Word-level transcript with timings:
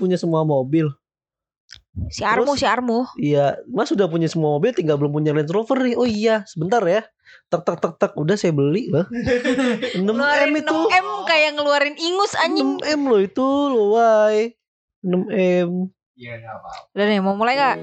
punya 0.00 0.16
semua 0.16 0.40
mobil. 0.48 0.88
Si 2.10 2.26
Armu, 2.26 2.56
Terus? 2.56 2.60
si 2.60 2.66
Armu. 2.66 3.06
Iya, 3.20 3.60
Mas 3.70 3.92
sudah 3.92 4.10
punya 4.10 4.26
semua 4.26 4.58
mobil, 4.58 4.74
tinggal 4.74 4.98
belum 4.98 5.14
punya 5.14 5.30
Range 5.30 5.52
Rover 5.52 5.78
nih. 5.84 5.94
Oh 5.94 6.08
iya, 6.08 6.42
sebentar 6.48 6.82
ya. 6.82 7.06
Tek 7.46 7.62
tek 7.62 7.78
tek 7.78 7.94
tek, 8.00 8.12
udah 8.18 8.34
saya 8.34 8.50
beli 8.50 8.90
lah. 8.90 9.06
6 9.94 10.02
M 10.02 10.08
Ngeluarin 10.08 10.56
itu. 10.58 10.74
6M 10.90 11.08
kayak 11.28 11.50
ngeluarin 11.54 11.96
ingus 12.00 12.32
anjing. 12.40 12.80
6 12.82 12.96
M 12.98 13.00
loh 13.06 13.20
itu 13.22 13.46
loh, 13.70 13.86
why? 13.94 14.50
6 15.06 15.30
M. 15.30 15.70
Iya 16.18 16.32
nggak 16.42 16.54
apa. 16.58 16.70
Udah 16.96 17.06
nih, 17.06 17.20
mau 17.22 17.34
mulai 17.38 17.54
gak? 17.54 17.76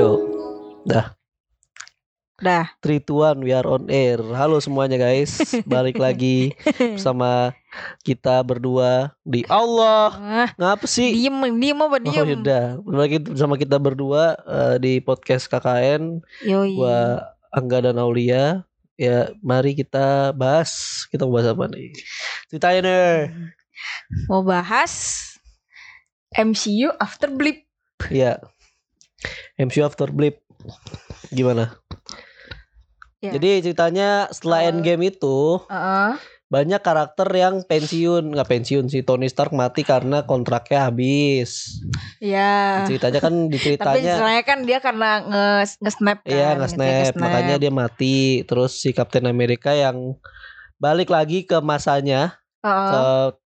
Yuk. 0.00 0.20
Dah. 0.88 1.12
Dah. 2.40 2.72
3 2.80 3.04
2 3.04 3.36
1 3.36 3.44
we 3.44 3.52
are 3.52 3.68
on 3.68 3.84
air. 3.92 4.16
Halo 4.32 4.56
semuanya 4.56 4.96
guys. 4.96 5.36
Balik 5.68 6.00
lagi 6.00 6.56
bersama 6.96 7.52
kita 8.00 8.40
berdua 8.40 9.12
di 9.28 9.44
Allah. 9.44 10.08
Ah, 10.16 10.48
Ngapa 10.56 10.88
sih? 10.88 11.12
diem, 11.12 11.36
diem 11.60 11.76
apa 11.76 12.00
Oh 12.00 12.00
diem? 12.00 12.32
yaudah, 12.32 12.80
lagi 12.88 13.20
bersama 13.20 13.60
kita 13.60 13.76
berdua 13.76 14.40
eh, 14.48 14.76
di 14.80 14.92
podcast 15.04 15.52
KKN 15.52 16.24
Yoi. 16.48 16.80
Gua 16.80 17.20
Angga 17.52 17.84
dan 17.84 18.00
Aulia 18.00 18.64
Ya 18.96 19.28
mari 19.44 19.76
kita 19.76 20.32
bahas 20.32 21.04
Kita 21.12 21.28
mau 21.28 21.36
bahas 21.36 21.52
apa 21.52 21.68
nih 21.76 21.92
Ceritain 22.48 22.88
Mau 24.32 24.40
bahas 24.40 24.92
MCU 26.32 26.88
After 26.96 27.28
Blip. 27.28 27.68
Ya 28.08 28.40
MCU 29.56 29.84
After 29.84 30.08
Blip 30.10 30.40
Gimana? 31.30 31.76
Ya. 33.20 33.36
Jadi 33.36 33.60
ceritanya 33.68 34.32
setelah 34.32 34.64
Eh. 34.64 34.68
Endgame 34.72 35.12
itu 35.12 35.60
Heeh. 35.68 36.16
Banyak 36.50 36.82
karakter 36.82 37.30
yang 37.30 37.62
pensiun 37.62 38.34
Nggak 38.34 38.48
pensiun 38.48 38.90
sih 38.90 39.06
Tony 39.06 39.30
Stark 39.30 39.54
mati 39.54 39.86
karena 39.86 40.24
kontraknya 40.26 40.88
habis 40.88 41.78
Iya. 42.18 42.84
Ceritanya 42.88 43.20
kan 43.22 43.46
di 43.48 43.56
Tapi 43.60 44.02
ceritanya 44.02 44.42
kan 44.42 44.58
dia 44.66 44.78
karena 44.80 45.10
nge 45.24 45.46
nge-snap 45.80 46.18
kan. 46.20 46.28
Iya 46.28 46.48
snap, 46.68 46.80
nge-snap. 46.84 47.16
makanya 47.16 47.56
dia 47.56 47.72
mati. 47.72 48.16
Terus 48.44 48.76
si 48.76 48.92
Captain 48.92 49.24
America 49.24 49.72
yang 49.72 50.16
balik 50.76 51.08
lagi 51.08 51.44
ke 51.48 51.60
masanya, 51.64 52.36
Heeh. 52.60 52.88
ke 52.92 53.02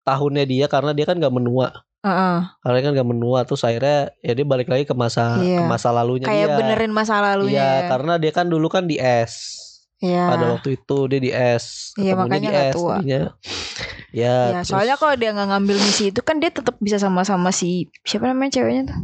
tahunnya 0.07 0.43
dia 0.47 0.65
karena 0.71 0.91
dia 0.95 1.03
kan 1.07 1.19
nggak 1.19 1.35
menua. 1.35 1.83
Heeh. 2.01 2.37
Karena 2.59 2.79
kan 2.81 2.91
nggak 2.97 3.09
menua, 3.09 3.39
terus 3.45 3.61
akhirnya 3.61 4.09
ya 4.19 4.33
dia 4.33 4.41
balik 4.41 4.65
lagi 4.65 4.83
ke 4.83 4.93
masa 4.93 5.37
Iya. 5.37 5.61
ke 5.61 5.63
masa 5.65 5.93
lalunya 5.93 6.25
Kayak 6.25 6.47
dia. 6.47 6.57
benerin 6.57 6.91
masa 6.91 7.21
lalunya. 7.21 7.53
Iya, 7.53 7.71
karena 7.87 8.13
dia 8.17 8.31
kan 8.31 8.45
dulu 8.45 8.67
kan 8.67 8.89
di 8.89 8.97
S. 8.97 9.33
Iya. 10.01 10.25
Pada 10.27 10.45
waktu 10.57 10.69
itu 10.75 10.97
dia 11.05 11.19
di 11.19 11.29
S. 11.29 11.93
Iya, 11.93 12.17
makanya 12.17 12.41
di 12.41 12.47
nggak 12.49 12.69
S 12.69 12.75
tua. 12.75 12.97
Ya, 13.05 13.21
Ya, 14.11 14.59
terus 14.59 14.67
soalnya 14.67 14.99
kalau 14.99 15.15
dia 15.15 15.31
nggak 15.31 15.55
ngambil 15.55 15.77
misi 15.79 16.11
itu 16.11 16.19
kan 16.19 16.35
dia 16.35 16.51
tetap 16.51 16.75
bisa 16.77 16.99
sama-sama 16.99 17.47
si 17.49 17.87
siapa 18.03 18.27
namanya 18.27 18.59
ceweknya 18.59 18.91
tuh? 18.91 18.99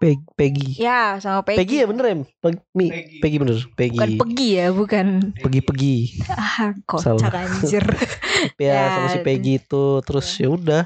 Peg- 0.00 0.24
Peggy. 0.32 0.72
Ya, 0.80 1.20
sama 1.20 1.44
Peggy. 1.44 1.58
Peggy 1.60 1.76
ya 1.80 1.86
bener 1.88 2.04
ya? 2.04 2.16
Peg- 2.40 2.64
Mi, 2.72 2.86
Peggy. 2.88 3.18
Peggy 3.20 3.36
bener. 3.36 3.56
Peggy. 3.74 3.98
Bukan 3.98 4.12
Peggy 4.16 4.48
ya, 4.56 4.66
bukan. 4.72 5.06
Peggy 5.36 5.60
Peggy. 5.60 5.96
Ah, 6.30 6.72
kocak 6.84 7.28
anjir. 7.28 7.84
ya, 8.56 8.72
Ya, 8.72 8.80
sama 8.88 9.08
si 9.10 9.18
Peggy 9.20 9.60
itu 9.60 9.84
terus 10.00 10.32
ya 10.36 10.48
udah 10.48 10.84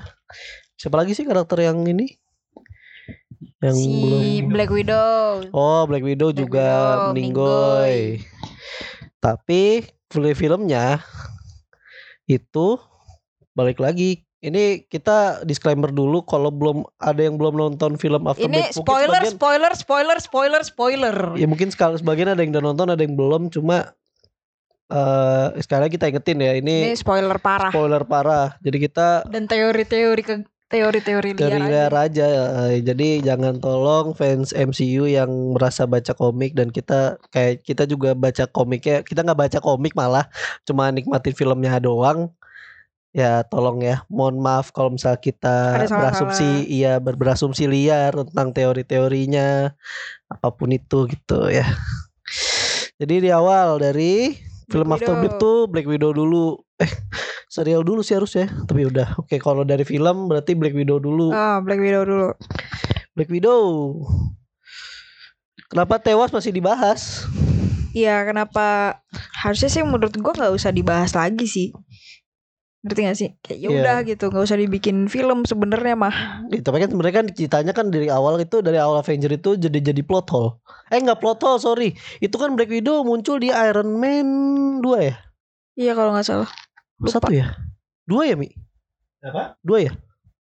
siapa 0.80 0.96
lagi 0.96 1.12
sih 1.12 1.28
karakter 1.28 1.60
yang 1.62 1.84
ini 1.84 2.16
yang 3.60 3.76
si 3.76 3.92
belum 4.40 4.48
Black 4.48 4.70
Widow. 4.70 5.44
oh 5.52 5.84
Black 5.84 6.00
Widow 6.00 6.32
Black 6.32 6.40
juga 6.40 6.68
Widow, 7.12 7.84
tapi 9.20 9.84
film 10.08 10.32
filmnya 10.32 11.04
itu 12.24 12.80
balik 13.52 13.76
lagi 13.76 14.22
ini 14.40 14.80
kita 14.82 15.44
disclaimer 15.44 15.92
dulu 15.92 16.24
kalau 16.24 16.48
belum 16.48 16.88
ada 16.96 17.20
yang 17.20 17.36
belum 17.36 17.52
nonton 17.52 18.00
film 18.00 18.24
After 18.24 18.40
Ini 18.42 18.72
Death. 18.72 18.80
Spoiler, 18.80 19.20
sebagian- 19.20 19.36
spoiler, 19.36 19.72
spoiler, 19.76 20.18
spoiler, 20.18 20.62
spoiler. 20.64 21.16
ya 21.36 21.44
mungkin 21.44 21.68
sekali 21.68 22.00
sebagian 22.00 22.32
ada 22.32 22.40
yang 22.40 22.48
udah 22.50 22.64
nonton 22.64 22.88
ada 22.88 23.02
yang 23.04 23.12
belum 23.12 23.52
cuma 23.52 23.92
eh 24.88 25.48
sekali 25.60 25.80
lagi 25.84 25.94
kita 25.94 26.08
ingetin 26.08 26.40
ya 26.40 26.52
Ini 26.52 26.88
ini 26.88 26.96
spoiler 26.96 27.36
parah. 27.36 27.68
spoiler 27.68 28.02
parah 28.02 28.56
jadi 28.58 28.78
kita 28.80 29.08
Dan 29.28 29.44
teori-teori 29.44 30.22
ke 30.24 30.34
teori-teori 30.70 31.34
liar. 31.34 31.40
dari 31.42 31.58
aja. 31.58 31.66
liar 31.66 31.92
aja 31.98 32.26
eh, 32.70 32.78
jadi 32.80 33.08
jangan 33.26 33.58
tolong 33.58 34.14
fans 34.14 34.54
MCU 34.54 35.10
yang 35.10 35.30
merasa 35.58 35.84
baca 35.84 36.14
komik 36.14 36.54
dan 36.54 36.70
kita 36.70 37.18
kayak 37.34 37.66
kita 37.66 37.90
juga 37.90 38.14
baca 38.14 38.46
komiknya 38.46 39.02
kita 39.02 39.26
nggak 39.26 39.40
baca 39.50 39.58
komik 39.58 39.98
malah 39.98 40.30
cuma 40.62 40.94
nikmatin 40.94 41.34
filmnya 41.34 41.82
doang 41.82 42.30
ya 43.10 43.42
tolong 43.42 43.82
ya 43.82 44.06
mohon 44.06 44.38
maaf 44.38 44.70
kalau 44.70 44.94
misal 44.94 45.18
kita 45.18 45.82
berasumsi 45.90 46.70
iya 46.70 47.02
ber- 47.02 47.18
berasumsi 47.18 47.66
liar 47.66 48.14
tentang 48.14 48.54
teori-teorinya 48.54 49.74
apa 50.30 50.48
pun 50.54 50.70
itu 50.70 51.10
gitu 51.10 51.50
ya 51.50 51.66
jadi 53.02 53.14
di 53.18 53.30
awal 53.34 53.82
dari 53.82 54.38
film 54.70 54.94
Black 54.94 55.02
After 55.02 55.14
Blip 55.18 55.34
Widow. 55.34 55.42
tuh 55.42 55.58
Black 55.66 55.86
Widow 55.90 56.14
dulu 56.14 56.62
eh 56.80 56.90
serial 57.46 57.84
dulu 57.84 58.00
sih 58.00 58.16
harusnya 58.16 58.48
tapi 58.64 58.84
udah 58.84 59.20
oke 59.20 59.36
kalau 59.36 59.62
dari 59.62 59.84
film 59.84 60.26
berarti 60.26 60.56
Black 60.56 60.72
Widow 60.72 60.96
dulu 60.96 61.28
Oh, 61.30 61.56
Black 61.60 61.78
Widow 61.78 62.02
dulu. 62.02 62.28
Black 63.12 63.28
Widow. 63.28 63.60
Kenapa 65.68 65.98
tewas 65.98 66.30
masih 66.30 66.50
dibahas? 66.50 67.26
Iya, 67.90 68.22
kenapa 68.22 68.98
harusnya 69.42 69.66
sih 69.66 69.82
menurut 69.82 70.14
gua 70.16 70.32
nggak 70.32 70.54
usah 70.54 70.70
dibahas 70.70 71.12
lagi 71.12 71.46
sih. 71.46 71.68
Ngerti 72.80 73.00
gak 73.04 73.18
sih? 73.18 73.30
Kayak 73.44 73.58
ya 73.60 73.68
Iya. 73.68 73.76
udah 73.76 73.96
gitu, 74.08 74.24
nggak 74.32 74.44
usah 74.46 74.56
dibikin 74.56 75.04
film 75.06 75.44
sebenarnya 75.44 75.94
mah. 75.94 76.16
Ya, 76.48 76.64
tapi 76.64 76.80
kan 76.80 76.88
sebenarnya 76.88 77.16
kan 77.20 77.26
ceritanya 77.28 77.72
kan 77.76 77.86
dari 77.92 78.08
awal 78.08 78.40
itu 78.40 78.64
dari 78.64 78.80
awal 78.80 79.04
Avenger 79.04 79.30
itu 79.30 79.58
jadi 79.60 79.78
jadi 79.84 80.00
plot 80.00 80.26
hole. 80.32 80.56
Eh 80.88 80.96
nggak 80.96 81.20
plot 81.20 81.44
hole 81.44 81.60
sorry. 81.60 81.92
Itu 82.18 82.40
kan 82.40 82.56
Black 82.56 82.72
Widow 82.72 83.04
muncul 83.04 83.36
di 83.36 83.52
Iron 83.52 84.00
Man 84.00 84.26
2 84.80 84.96
ya? 85.12 85.14
Iya 85.76 85.92
kalau 85.92 86.16
nggak 86.16 86.24
salah. 86.24 86.50
Lupa. 87.00 87.10
Satu 87.16 87.32
ya? 87.32 87.56
Dua 88.04 88.28
ya 88.28 88.36
Mi? 88.36 88.52
Apa? 89.24 89.56
Dua 89.64 89.78
ya? 89.80 89.92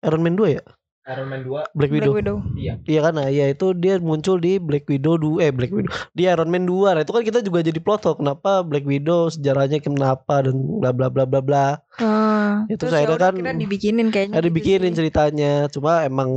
Iron 0.05 0.23
Man 0.23 0.37
2 0.37 0.55
ya? 0.55 0.63
Iron 1.05 1.29
Man 1.29 1.45
2 1.45 1.53
Black 1.53 1.69
Black 1.77 1.93
Widow. 1.93 2.13
Widow. 2.17 2.37
Iya 2.85 3.01
kan? 3.03 3.13
Nah, 3.17 3.29
ya 3.29 3.51
itu 3.51 3.77
dia 3.77 4.01
muncul 4.01 4.41
di 4.41 4.57
Black 4.57 4.89
Widow 4.89 5.17
2 5.17 5.45
eh 5.45 5.53
Black 5.53 5.73
Widow 5.73 5.93
di 6.13 6.25
Iron 6.25 6.49
Man 6.49 6.65
2. 6.65 6.95
Nah, 6.97 7.03
itu 7.03 7.13
kan 7.13 7.23
kita 7.25 7.39
juga 7.43 7.61
jadi 7.61 7.77
plot 7.77 8.03
hole 8.05 8.19
kenapa 8.21 8.63
Black 8.63 8.87
Widow 8.87 9.29
sejarahnya 9.29 9.81
kenapa 9.81 10.45
dan 10.45 10.55
bla 10.81 10.97
bla 10.97 11.13
bla 11.13 11.25
bla 11.25 11.41
bla. 11.41 11.67
Ah, 12.01 12.65
Itu 12.69 12.89
yaudah 12.89 13.17
kan- 13.21 13.37
kira 13.37 13.53
dibikinin 13.53 14.09
kayaknya. 14.09 14.39
Ada 14.39 14.49
gitu 14.49 14.57
bikinin 14.57 14.93
sih. 14.93 14.97
ceritanya, 15.05 15.53
cuma 15.69 16.05
emang 16.05 16.31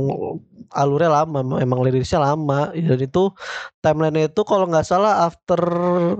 alurnya 0.70 1.10
lama, 1.10 1.40
emang 1.58 1.80
lirisnya 1.80 2.18
lama. 2.18 2.70
Dan 2.72 2.98
itu 2.98 3.32
timeline 3.78 4.26
itu 4.26 4.40
kalau 4.42 4.64
nggak 4.66 4.84
salah 4.84 5.26
after 5.26 5.60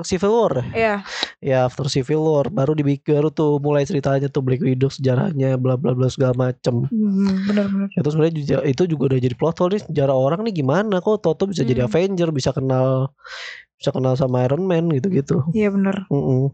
Civil 0.02 0.32
War 0.32 0.52
ya. 0.58 0.66
Iya, 0.72 0.94
Ya 1.38 1.58
after 1.64 1.86
Civil 1.86 2.20
War 2.20 2.46
baru 2.48 2.72
dibikin 2.72 3.18
baru 3.18 3.28
tuh 3.28 3.58
mulai 3.58 3.84
ceritanya 3.84 4.26
tuh 4.26 4.42
Black 4.42 4.60
Widow 4.60 4.88
sejarahnya 4.88 5.56
bla 5.56 5.78
bla 5.78 5.92
bla 5.92 6.08
segala 6.08 6.34
macem. 6.34 6.86
hmm, 6.86 7.46
benar-benar. 7.46 7.88
Itu 7.92 8.08
sebenarnya 8.08 8.34
juga- 8.34 8.64
itu 8.64 8.82
juga 8.84 9.02
udah 9.14 9.18
jadi 9.20 9.34
plot 9.36 9.56
hole 9.58 9.72
nih 9.76 9.82
sejarah 9.86 10.16
orang 10.16 10.40
nih 10.44 10.54
gimana 10.58 10.98
kok 10.98 11.20
Toto 11.20 11.46
bisa 11.46 11.62
jadi 11.62 11.84
Hmm. 11.84 11.90
Avenger, 11.90 12.28
bisa 12.30 12.50
kenal 12.50 13.12
bisa 13.78 13.94
kenal 13.94 14.18
sama 14.18 14.42
Iron 14.42 14.66
Man 14.66 14.90
gitu-gitu. 14.90 15.46
Iya 15.54 15.70
benar. 15.70 16.10
Mm-mm. 16.10 16.50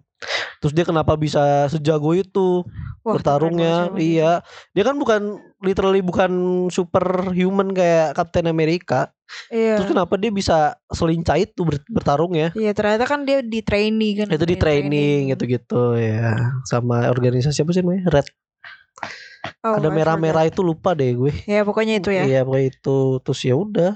Terus 0.64 0.72
dia 0.72 0.88
kenapa 0.88 1.12
bisa 1.14 1.68
sejago 1.68 2.16
itu? 2.16 2.64
Wah, 3.04 3.20
bertarungnya 3.20 3.92
keren 3.92 4.00
iya 4.00 4.40
dia 4.72 4.80
kan 4.80 4.96
bukan 4.96 5.36
literally 5.60 6.00
bukan 6.00 6.32
super 6.72 7.04
human 7.36 7.68
kayak 7.76 8.16
Captain 8.16 8.48
America. 8.48 9.12
Iya. 9.48 9.80
terus 9.80 9.92
kenapa 9.92 10.16
dia 10.20 10.28
bisa 10.28 10.76
selincah 10.88 11.36
itu 11.36 11.64
ber- 11.64 11.84
bertarungnya 11.88 12.52
Iya 12.52 12.76
ternyata 12.76 13.08
kan 13.08 13.24
dia 13.24 13.40
di 13.40 13.64
training 13.64 14.24
kan. 14.24 14.28
itu 14.32 14.44
di 14.44 14.56
training 14.56 15.32
gitu 15.32 15.44
gitu 15.48 15.96
ya 15.96 16.36
sama 16.64 17.08
organisasi 17.08 17.64
apa 17.64 17.72
sih 17.72 17.80
namanya 17.80 18.20
Red 18.20 18.28
Oh, 19.60 19.76
ada 19.76 19.92
merah-merah 19.92 20.48
itu 20.48 20.64
lupa 20.64 20.96
deh 20.96 21.12
gue. 21.12 21.32
Ya 21.44 21.64
pokoknya 21.64 22.00
itu 22.00 22.08
ya. 22.08 22.24
iya 22.24 22.40
pokoknya 22.44 22.68
itu 22.72 22.96
terus 23.20 23.40
ya 23.44 23.54
udah 23.56 23.92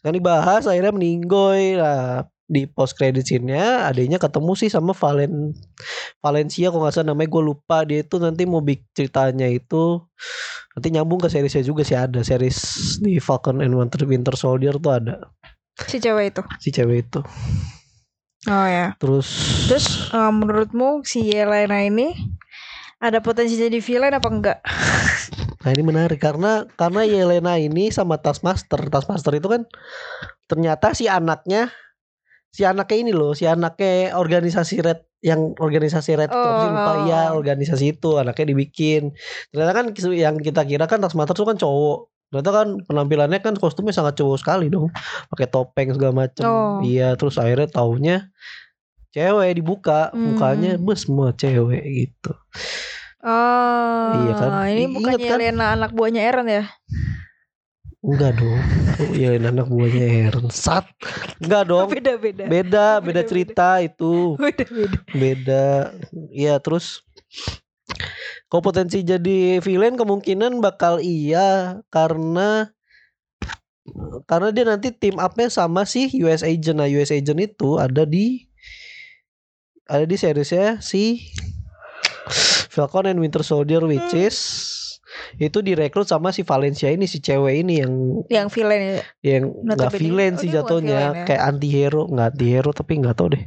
kan 0.00 0.12
dibahas 0.12 0.68
akhirnya 0.68 0.92
meninggoy 0.92 1.76
lah 1.76 2.28
di 2.52 2.68
post 2.68 3.00
credit 3.00 3.24
scene-nya 3.24 3.88
adanya 3.88 4.20
ketemu 4.20 4.52
sih 4.52 4.68
sama 4.68 4.92
Valen 4.92 5.56
Valencia 6.20 6.68
kok 6.68 6.76
nggak 6.76 6.92
salah 6.92 7.16
namanya 7.16 7.32
gue 7.32 7.42
lupa 7.42 7.76
dia 7.88 8.04
itu 8.04 8.20
nanti 8.20 8.44
mau 8.44 8.60
bikin 8.60 8.84
ceritanya 8.92 9.48
itu 9.48 10.04
nanti 10.76 10.88
nyambung 10.92 11.24
ke 11.24 11.32
seriesnya 11.32 11.64
juga 11.64 11.80
sih 11.88 11.96
ada 11.96 12.20
series 12.20 12.60
di 13.00 13.16
Falcon 13.16 13.64
and 13.64 13.72
Winter, 13.72 14.04
Winter 14.04 14.36
Soldier 14.36 14.76
tuh 14.76 14.92
ada 14.92 15.16
Si 15.88 15.96
cewek 15.96 16.36
itu. 16.36 16.42
si 16.60 16.68
cewek 16.68 17.08
itu 17.08 17.20
Oh 18.50 18.66
ya. 18.66 18.92
terus 18.98 19.26
Terus 19.70 20.10
eh, 20.12 20.32
menurutmu 20.34 21.06
si 21.06 21.22
Yelena 21.30 21.78
ini 21.86 22.10
ada 22.98 23.22
potensi 23.22 23.54
jadi 23.58 23.78
villain 23.82 24.14
apa 24.14 24.28
enggak? 24.30 24.58
Nah 25.62 25.70
ini 25.70 25.82
menarik 25.86 26.18
karena 26.18 26.66
karena 26.74 27.06
Yelena 27.06 27.54
ini 27.54 27.94
sama 27.94 28.18
Taskmaster, 28.18 28.82
Taskmaster 28.90 29.38
itu 29.38 29.46
kan 29.46 29.62
ternyata 30.50 30.90
si 30.90 31.06
anaknya 31.06 31.70
si 32.52 32.62
anaknya 32.68 32.96
ini 33.00 33.12
loh, 33.16 33.32
si 33.32 33.48
anaknya 33.48 34.12
organisasi 34.12 34.84
Red 34.84 35.00
yang 35.24 35.56
organisasi 35.56 36.10
Red 36.20 36.28
apa 36.28 36.50
sih? 36.60 36.68
lupa 36.68 36.92
Oh. 36.92 36.96
iya 37.08 37.20
organisasi 37.32 37.84
itu 37.96 38.10
anaknya 38.20 38.52
dibikin. 38.52 39.16
Ternyata 39.48 39.72
kan 39.72 39.86
yang 40.12 40.36
kita 40.36 40.62
kira 40.68 40.84
kan 40.84 41.00
Taskmaster 41.00 41.32
itu 41.32 41.48
kan 41.48 41.56
cowok. 41.56 42.12
Ternyata 42.28 42.50
kan 42.52 42.68
penampilannya 42.84 43.40
kan 43.40 43.54
kostumnya 43.56 43.96
sangat 43.96 44.20
cowok 44.20 44.36
sekali 44.36 44.68
dong. 44.68 44.92
Pakai 45.32 45.48
topeng 45.48 45.96
segala 45.96 46.28
macem. 46.28 46.44
Oh. 46.44 46.84
Iya, 46.84 47.16
terus 47.16 47.40
akhirnya 47.40 47.68
taunya 47.72 48.16
cewek 49.12 49.56
dibuka 49.56 50.12
Hmm. 50.12 50.36
mukanya 50.36 50.76
semua 50.96 51.32
cewek 51.32 51.82
gitu. 51.88 52.32
Oh, 53.22 54.10
Iya 54.18 54.32
kan? 54.34 54.50
Ini 54.66 54.84
bukannya 54.90 55.28
kan? 55.30 55.38
Lena 55.38 55.66
anak 55.78 55.94
buahnya 55.94 56.20
Eren 56.26 56.48
ya? 56.50 56.64
Enggak 58.02 58.34
dong. 58.42 58.60
Iya 59.18 59.38
anak 59.38 59.70
buahnya 59.70 60.06
Aaron. 60.26 60.50
Sat. 60.50 60.90
Enggak 61.38 61.70
dong. 61.70 61.86
Beda 61.86 62.18
beda. 62.18 62.44
Beda, 62.50 62.86
beda 62.98 63.22
Beda-beda. 63.22 63.22
cerita 63.30 63.68
itu. 63.78 64.14
Beda 64.42 64.64
beda. 64.66 64.98
Beda. 65.14 65.66
Iya, 66.34 66.54
terus 66.58 67.06
kalau 68.50 68.62
potensi 68.62 69.00
jadi 69.06 69.62
villain 69.62 69.96
kemungkinan 69.96 70.60
bakal 70.60 71.00
iya 71.00 71.80
karena 71.88 72.68
karena 74.28 74.48
dia 74.54 74.64
nanti 74.68 74.94
team 74.94 75.18
up-nya 75.18 75.48
sama 75.50 75.86
si 75.86 76.10
US 76.22 76.42
Agent. 76.42 76.78
Nah, 76.82 76.90
US 76.90 77.10
Agent 77.14 77.38
itu 77.38 77.78
ada 77.78 78.02
di 78.02 78.50
ada 79.86 80.06
di 80.06 80.16
seriesnya 80.18 80.82
si 80.82 81.22
Falcon 82.70 83.10
and 83.10 83.18
Winter 83.22 83.42
Soldier 83.46 83.82
which 83.86 84.14
is 84.14 84.36
itu 85.36 85.58
direkrut 85.60 86.04
sama 86.04 86.30
si 86.30 86.42
Valencia 86.42 86.88
ini 86.88 87.04
si 87.04 87.18
cewek 87.18 87.62
ini 87.62 87.82
yang 87.82 87.92
Yang 88.28 88.46
villain 88.54 88.82
ya. 88.82 89.02
yang 89.22 89.42
nggak 89.62 89.92
villain 89.94 90.34
oh, 90.34 90.40
sih 90.40 90.48
bukan 90.48 90.58
jatuhnya. 90.62 90.98
villain 91.02 91.14
ya? 91.14 91.24
kayak 91.28 91.42
anti 91.42 91.68
hero 91.68 92.02
nggak 92.08 92.28
anti 92.32 92.46
hero 92.48 92.70
tapi 92.70 92.92
nggak 92.98 93.14
tahu 93.14 93.28
deh. 93.34 93.44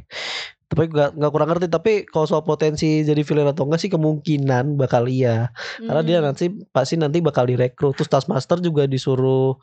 Tapi 0.66 0.82
nggak 0.90 1.10
nggak 1.14 1.30
kurang 1.30 1.48
ngerti. 1.48 1.66
Tapi 1.70 1.92
kalau 2.10 2.26
soal 2.26 2.42
potensi 2.42 3.02
jadi 3.02 3.22
villain 3.22 3.54
atau 3.54 3.70
enggak 3.70 3.80
sih 3.80 3.90
kemungkinan 3.90 4.74
bakal 4.74 5.06
iya. 5.06 5.54
Karena 5.78 6.02
dia 6.02 6.18
Hmm. 6.18 6.26
nanti 6.34 6.50
pasti 6.68 6.98
nanti 6.98 7.22
bakal 7.22 7.46
direkrut. 7.46 7.94
Terus 7.94 8.10
Taskmaster 8.10 8.58
juga 8.58 8.90
disuruh 8.90 9.54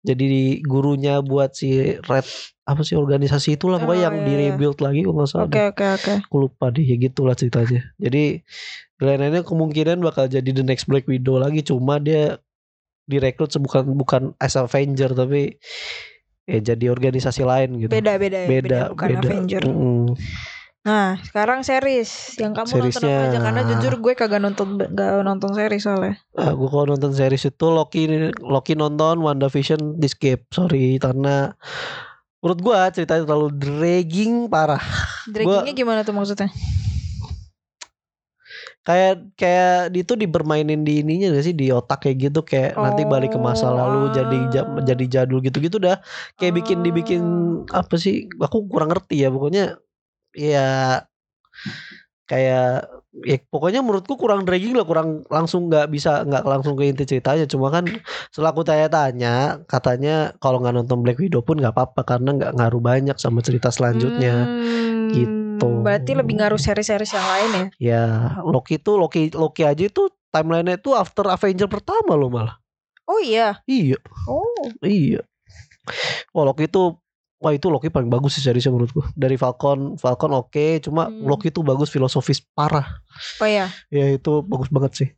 jadi 0.00 0.26
gurunya 0.62 1.20
buat 1.20 1.52
si 1.52 1.96
Red 2.00 2.24
apa 2.64 2.80
sih 2.80 2.94
organisasi 2.94 3.58
itulah 3.58 3.76
pokoknya 3.76 4.00
Oh, 4.00 4.04
yang 4.08 4.16
iya, 4.16 4.24
di 4.24 4.32
iya. 4.32 4.40
rebuild 4.48 4.78
lagi 4.78 5.02
kok 5.02 5.12
nggak 5.12 5.28
salah 5.28 5.44
Oke 5.44 5.52
deh. 5.52 5.64
oke 5.68 5.86
oke. 5.92 6.12
aku 6.24 6.36
lupa 6.38 6.66
deh 6.70 6.82
ya 6.82 6.96
gitulah 6.96 7.34
ceritanya 7.34 7.80
jadi 7.96 8.24
villainnya 8.96 9.42
kemungkinan 9.42 9.98
bakal 10.00 10.24
jadi 10.24 10.46
the 10.46 10.62
next 10.62 10.86
Black 10.86 11.04
Widow 11.04 11.36
lagi 11.36 11.60
cuma 11.60 11.98
dia 11.98 12.40
direkrut 13.04 13.50
bukan 13.58 13.82
bukan 13.92 14.22
as 14.36 14.54
Avenger 14.54 15.12
tapi 15.12 15.58
ya 16.46 16.58
jadi 16.64 16.88
organisasi 16.88 17.42
lain 17.42 17.68
gitu 17.78 17.90
Beda 17.90 18.16
beda 18.16 18.38
beda 18.44 18.78
bukan 18.90 19.08
beda. 19.10 19.20
Avenger. 19.20 19.62
Mm-mm. 19.66 20.14
Nah 20.80 21.20
sekarang 21.20 21.60
series 21.60 22.40
yang 22.40 22.56
kamu 22.56 22.88
nonton 22.88 23.04
Seriesnya. 23.04 23.12
apa 23.12 23.22
aja 23.28 23.38
karena 23.44 23.60
jujur 23.68 23.94
gue 24.00 24.12
kagak 24.16 24.40
nonton 24.40 24.80
gak 24.80 25.20
nonton 25.20 25.52
series 25.52 25.84
soalnya. 25.84 26.16
Ah, 26.32 26.56
gue 26.56 26.68
kalau 26.72 26.88
nonton 26.96 27.12
series 27.12 27.44
itu 27.52 27.66
Loki 27.68 28.08
Loki 28.40 28.72
nonton 28.72 29.20
WandaVision 29.20 30.00
di 30.00 30.08
skip 30.08 30.48
sorry 30.48 30.96
karena 30.96 31.52
menurut 32.40 32.60
gua 32.64 32.88
ceritanya 32.88 33.28
terlalu 33.28 33.52
dragging 33.52 34.48
parah 34.48 34.80
Draggingnya 35.28 35.76
gimana 35.76 36.00
tuh 36.00 36.16
maksudnya? 36.16 36.48
kayak 38.80 39.36
kayak 39.36 39.92
itu 39.92 40.16
dibermainin 40.16 40.80
di 40.82 41.04
ininya 41.04 41.36
gak 41.36 41.44
sih 41.44 41.52
di 41.54 41.68
otak 41.68 42.00
kayak 42.00 42.32
gitu 42.32 42.40
kayak 42.42 42.80
nanti 42.80 43.04
balik 43.04 43.36
ke 43.36 43.38
masa 43.38 43.68
Oh, 43.68 43.76
lalu 43.76 44.00
jadi 44.16 44.38
ah. 44.56 44.80
jadi 44.80 45.04
jadul 45.20 45.44
gitu-gitu 45.44 45.76
dah 45.76 46.00
kayak 46.40 46.64
bikin 46.64 46.80
dibikin 46.80 47.22
apa 47.70 48.00
sih 48.00 48.24
aku 48.40 48.66
kurang 48.72 48.88
ngerti 48.90 49.20
ya 49.20 49.28
pokoknya 49.28 49.76
ya 50.32 51.02
kayak 52.24 52.86
ya 53.26 53.36
pokoknya 53.50 53.82
menurutku 53.82 54.14
kurang 54.14 54.46
dragging 54.46 54.78
lah 54.78 54.86
kurang 54.86 55.26
langsung 55.26 55.66
nggak 55.66 55.90
bisa 55.90 56.22
nggak 56.22 56.46
langsung 56.46 56.78
ke 56.78 56.86
inti 56.86 57.02
ceritanya 57.02 57.42
cuma 57.42 57.74
kan 57.74 57.90
setelah 58.30 58.54
aku 58.54 58.62
tanya-tanya 58.62 59.66
katanya 59.66 60.30
kalau 60.38 60.62
nggak 60.62 60.78
nonton 60.78 61.02
Black 61.02 61.18
Widow 61.18 61.42
pun 61.42 61.58
nggak 61.58 61.74
apa-apa 61.74 62.06
karena 62.06 62.38
nggak 62.38 62.54
ngaruh 62.54 62.78
banyak 62.78 63.16
sama 63.18 63.42
cerita 63.42 63.74
selanjutnya 63.74 64.46
Hmm, 64.46 65.10
gitu. 65.10 65.82
Berarti 65.82 66.14
lebih 66.14 66.38
ngaruh 66.38 66.56
seri-series 66.56 67.10
yang 67.12 67.26
lain 67.26 67.50
ya? 67.50 67.66
ya 67.76 68.04
Loki 68.46 68.78
itu 68.78 68.94
Loki 68.94 69.34
Loki 69.34 69.66
aja 69.66 69.82
itu 69.82 70.06
timelinenya 70.30 70.78
itu 70.78 70.94
after 70.94 71.26
Avenger 71.26 71.66
pertama 71.66 72.14
loh 72.14 72.30
malah 72.30 72.62
Oh 73.04 73.18
iya. 73.18 73.58
iya 73.66 73.98
Oh. 74.24 74.70
iya 74.86 75.18
Wah 76.30 76.46
Loki 76.46 76.70
itu 76.70 76.94
Wah 77.40 77.56
itu 77.56 77.72
Loki 77.72 77.88
paling 77.88 78.12
bagus 78.12 78.36
sih 78.36 78.44
seriesnya 78.44 78.68
menurutku 78.68 79.00
Dari 79.16 79.40
Falcon 79.40 79.96
Falcon 79.96 80.36
oke 80.36 80.84
Cuma 80.84 81.08
Hmm. 81.08 81.24
Loki 81.24 81.48
itu 81.48 81.64
bagus 81.64 81.88
filosofis 81.88 82.44
parah. 82.52 83.00
Oh 83.40 83.48
iya. 83.48 83.72
Ya 83.88 84.12
itu 84.12 84.44
bagus 84.44 84.68
banget 84.68 84.92
sih. 84.92 85.08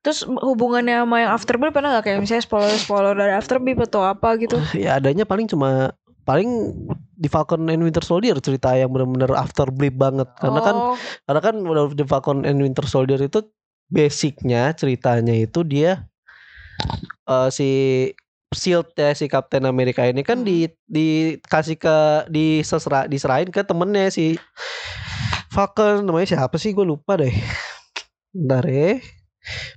Terus 0.00 0.24
hubungannya 0.24 1.04
sama 1.04 1.16
yang 1.20 1.32
Afterbeat 1.36 1.74
pernah 1.76 2.00
gak 2.00 2.08
kayak 2.08 2.24
misalnya 2.24 2.46
spoiler-spoiler 2.46 3.12
dari 3.18 3.32
Afterbeat 3.36 3.84
atau 3.90 4.06
apa 4.06 4.38
gitu? 4.40 4.56
Ya 4.78 4.96
adanya 4.96 5.28
paling 5.28 5.50
cuma 5.50 5.92
Paling 6.30 6.76
di 7.16 7.26
Falcon 7.26 7.66
and 7.66 7.82
Winter 7.82 8.04
Soldier 8.04 8.36
cerita 8.38 8.76
yang 8.76 8.92
benar-benar 8.92 9.34
after 9.34 9.66
blip 9.72 9.96
banget. 9.96 10.28
Karena 10.38 10.60
kan 10.62 10.76
oh, 10.76 10.94
karena 11.26 11.40
kan 11.42 11.54
di 11.96 12.04
Falcon 12.06 12.38
and 12.46 12.60
Winter 12.60 12.86
Soldier 12.86 13.18
itu 13.18 13.42
basicnya 13.90 14.70
ceritanya 14.76 15.34
itu 15.34 15.66
dia 15.66 16.06
eh, 17.26 17.48
si 17.50 17.68
Shield 18.50 18.90
ya 18.98 19.14
si 19.14 19.30
Captain 19.30 19.62
America 19.62 20.02
ini 20.02 20.26
kan 20.26 20.42
Hmm. 20.42 20.46
di 20.48 20.66
dikasih 20.90 21.78
ke 21.78 21.96
di 22.26 22.66
diserahin 23.06 23.50
ke 23.54 23.62
temennya 23.62 24.10
si 24.10 24.34
Falcon. 25.54 26.02
Namanya 26.02 26.34
siapa 26.34 26.58
sih? 26.58 26.74
Gue 26.74 26.82
lupa 26.86 27.14
deh. 27.14 27.30
Bentar 28.34 28.66
ya. 28.66 28.98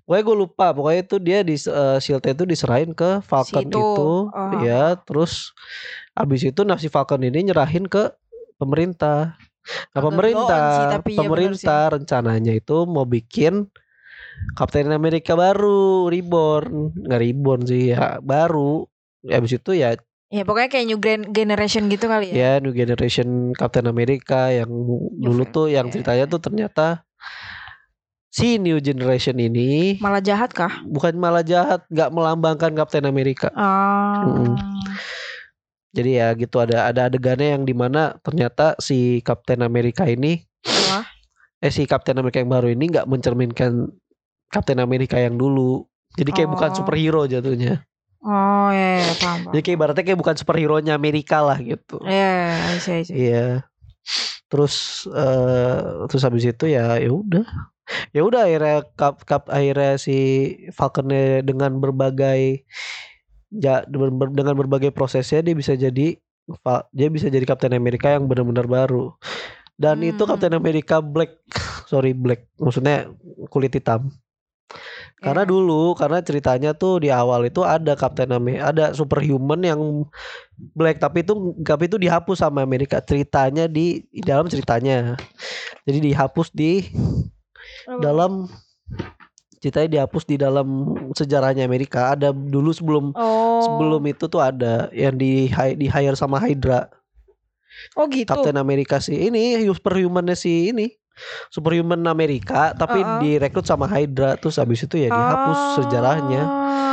Pokoknya 0.05 0.23
gue 0.25 0.37
lupa. 0.37 0.65
Pokoknya 0.73 1.01
itu 1.05 1.15
dia 1.21 1.39
di 1.45 1.55
eh, 1.55 1.97
Shieldnya 2.01 2.33
itu 2.33 2.45
diserahin 2.49 2.97
ke 2.97 3.21
Falcon 3.21 3.69
itu. 3.69 3.77
itu. 3.77 4.11
Oh. 4.33 4.51
Ya 4.65 4.97
terus 5.05 5.53
Abis 6.13 6.45
itu 6.45 6.61
nah 6.61 6.77
si 6.77 6.93
Falcon 6.93 7.25
ini 7.25 7.49
nyerahin 7.49 7.89
ke 7.89 8.13
pemerintah. 8.61 9.33
Nah 9.93 9.97
Agak 9.97 10.03
pemerintah 10.11 10.59
sih, 10.75 10.85
tapi 10.91 11.11
iya 11.15 11.19
Pemerintah 11.25 11.81
rencananya 11.95 12.53
itu 12.53 12.83
mau 12.85 13.07
bikin 13.07 13.65
Captain 14.53 14.89
America 14.89 15.33
baru 15.33 16.07
Reborn 16.07 16.93
Nggak 16.95 17.21
Reborn 17.21 17.61
sih 17.63 17.91
ya 17.91 18.17
Baru 18.19 18.85
Ya, 19.23 19.39
Abis 19.39 19.55
itu 19.55 19.71
ya 19.71 19.95
ya 20.27 20.41
pokoknya 20.41 20.65
kayak 20.67 20.85
new 20.89 20.97
grand 20.97 21.29
generation 21.29 21.85
gitu 21.87 22.09
kali 22.09 22.33
ya. 22.33 22.35
ya 22.35 22.51
New 22.57 22.73
Generation 22.73 23.53
Captain 23.53 23.85
America 23.85 24.49
yang 24.49 24.65
dulu 25.15 25.45
tuh 25.45 25.69
yang 25.69 25.87
ya. 25.87 25.91
ceritanya 25.93 26.25
tuh 26.25 26.41
ternyata 26.41 27.05
si 28.27 28.57
New 28.57 28.81
Generation 28.81 29.37
ini 29.37 30.01
Malah 30.01 30.19
jahat 30.19 30.49
kah? 30.51 30.81
bukan 30.83 31.13
malah 31.15 31.45
jahat 31.45 31.85
nggak 31.87 32.09
melambangkan 32.09 32.73
Captain 32.73 33.05
America 33.05 33.53
Ah. 33.53 34.25
Mm-mm. 34.25 34.57
jadi 35.93 36.11
ya 36.11 36.27
gitu 36.33 36.57
ada 36.57 36.89
ada 36.89 37.05
adegannya 37.05 37.53
yang 37.53 37.63
di 37.63 37.77
mana 37.77 38.17
ternyata 38.19 38.73
si 38.81 39.21
Captain 39.21 39.61
America 39.61 40.01
ini 40.03 40.41
Wah. 40.89 41.05
eh 41.61 41.69
si 41.69 41.85
Captain 41.85 42.17
America 42.17 42.41
yang 42.41 42.49
baru 42.49 42.73
ini 42.73 42.89
nggak 42.89 43.05
mencerminkan 43.05 43.85
Captain 44.53 44.77
America 44.77 45.17
yang 45.17 45.33
dulu 45.33 45.83
jadi 46.13 46.29
kayak 46.31 46.49
bukan 46.51 46.69
Oh. 46.69 46.75
superhero 46.77 47.21
jatuhnya 47.25 47.81
Oh 48.21 48.69
ya, 48.69 49.01
ya 49.01 49.13
paham. 49.17 49.39
paham. 49.41 49.51
jadi 49.51 49.61
kayak 49.61 49.75
ibaratnya 49.75 50.03
kayak 50.05 50.19
bukan 50.21 50.35
superhero 50.37 50.77
nya 50.77 50.93
Amerika 50.93 51.41
lah 51.41 51.57
gitu 51.57 51.97
Ya, 52.05 52.55
I 52.69 52.77
see, 52.77 52.93
I 52.93 53.03
see. 53.03 53.15
Iya. 53.27 53.65
Terus 54.47 54.73
eh 55.09 55.79
terus 56.07 56.21
habis 56.21 56.45
itu 56.45 56.65
ya 56.67 56.95
ya 56.95 57.09
udah. 57.09 57.43
Ya 58.13 58.21
udah 58.21 58.45
akhirnya 58.45 58.87
kap, 58.93 59.25
kap 59.25 59.49
akhirnya 59.49 59.97
si 59.97 60.15
Falconnya 60.69 61.41
dengan 61.41 61.75
berbagai 61.75 62.63
ja, 63.49 63.83
ber- 63.83 64.13
ber- 64.13 64.31
dengan 64.31 64.55
berbagai 64.55 64.89
prosesnya 64.89 65.41
dia 65.41 65.51
bisa 65.51 65.73
jadi 65.73 66.15
dia 66.89 67.07
bisa 67.09 67.27
jadi 67.27 67.43
Captain 67.43 67.73
America 67.73 68.07
yang 68.07 68.23
benar-benar 68.23 68.67
baru. 68.67 69.11
Dan 69.73 69.99
itu 69.99 70.21
Hmm. 70.21 70.31
Captain 70.31 70.53
America 70.53 71.01
Black. 71.01 71.43
Sorry 71.91 72.13
Black. 72.13 72.47
Maksudnya 72.55 73.09
kulit 73.49 73.73
hitam. 73.73 74.13
Karena 75.23 75.47
Ya. 75.47 75.49
dulu 75.55 75.95
karena 75.95 76.19
ceritanya 76.19 76.75
tuh 76.75 76.99
di 76.99 77.07
awal 77.07 77.47
itu 77.47 77.63
ada 77.63 77.95
Captain 77.95 78.27
America, 78.35 78.75
ada 78.75 78.85
superhuman 78.91 79.63
yang 79.63 79.79
black 80.75 80.99
tapi 80.99 81.23
itu 81.23 81.31
tapi 81.63 81.87
itu 81.87 81.95
dihapus 81.95 82.43
sama 82.43 82.59
Amerika 82.59 82.99
ceritanya 82.99 83.71
di, 83.71 84.03
di 84.11 84.19
dalam 84.19 84.51
ceritanya. 84.51 85.15
Jadi 85.87 86.11
dihapus 86.11 86.51
di 86.51 86.83
dalam 88.03 88.51
ceritanya 89.63 90.03
dihapus 90.03 90.23
di 90.27 90.35
dalam 90.35 90.67
sejarahnya 91.15 91.63
Amerika. 91.63 92.11
Ada 92.11 92.35
dulu 92.35 92.75
sebelum 92.75 93.15
Oh. 93.15 93.63
sebelum 93.63 94.03
itu 94.11 94.27
tuh 94.27 94.43
ada 94.43 94.91
yang 94.91 95.15
di 95.15 95.47
di 95.79 95.87
hire 95.87 96.19
sama 96.19 96.35
Hydra. 96.43 96.91
Oh 97.95 98.11
gitu. 98.11 98.27
Captain 98.27 98.59
America 98.59 98.99
si 98.99 99.15
ini 99.17 99.63
superhumannya 99.71 100.35
si 100.35 100.75
ini 100.75 100.91
superhuman 101.47 102.01
Amerika 102.05 102.71
tapi 102.73 102.99
Uh-uh. 102.99 103.19
direkrut 103.19 103.63
sama 103.63 103.85
Hydra 103.85 104.35
terus 104.35 104.57
habis 104.57 104.81
itu 104.81 104.95
ya 104.97 105.09
dihapus 105.09 105.59
sejarahnya 105.79 106.43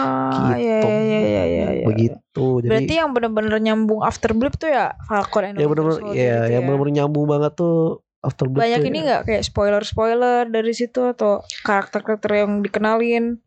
Ah, 0.00 0.56
gitu. 0.56 0.64
Iya, 0.64 0.80
iya, 0.80 1.20
iya, 1.20 1.20
iya, 1.44 1.66
iya. 1.76 1.84
begitu 1.84 2.64
jadi 2.64 2.70
Berarti 2.72 2.94
yang 2.96 3.10
bener-bener 3.12 3.60
nyambung 3.60 4.00
after 4.00 4.32
blip 4.32 4.56
tuh 4.56 4.72
ya 4.72 4.96
Falcon 5.04 5.52
and 5.52 5.56
ya 5.60 5.68
benar-benar 5.68 6.00
Soldier 6.00 6.16
ya 6.16 6.38
gitu 6.40 6.52
yang 6.56 6.62
benar-benar 6.64 6.94
nyambung 6.96 7.26
banget 7.28 7.52
tuh 7.54 8.00
After 8.20 8.44
Blood 8.48 8.60
Banyak 8.60 8.80
ini 8.84 8.98
ya. 9.00 9.04
nggak 9.04 9.22
kayak 9.28 9.42
spoiler-spoiler 9.44 10.48
dari 10.48 10.72
situ 10.72 11.00
atau 11.04 11.40
karakter-karakter 11.64 12.44
yang 12.44 12.60
dikenalin 12.60 13.40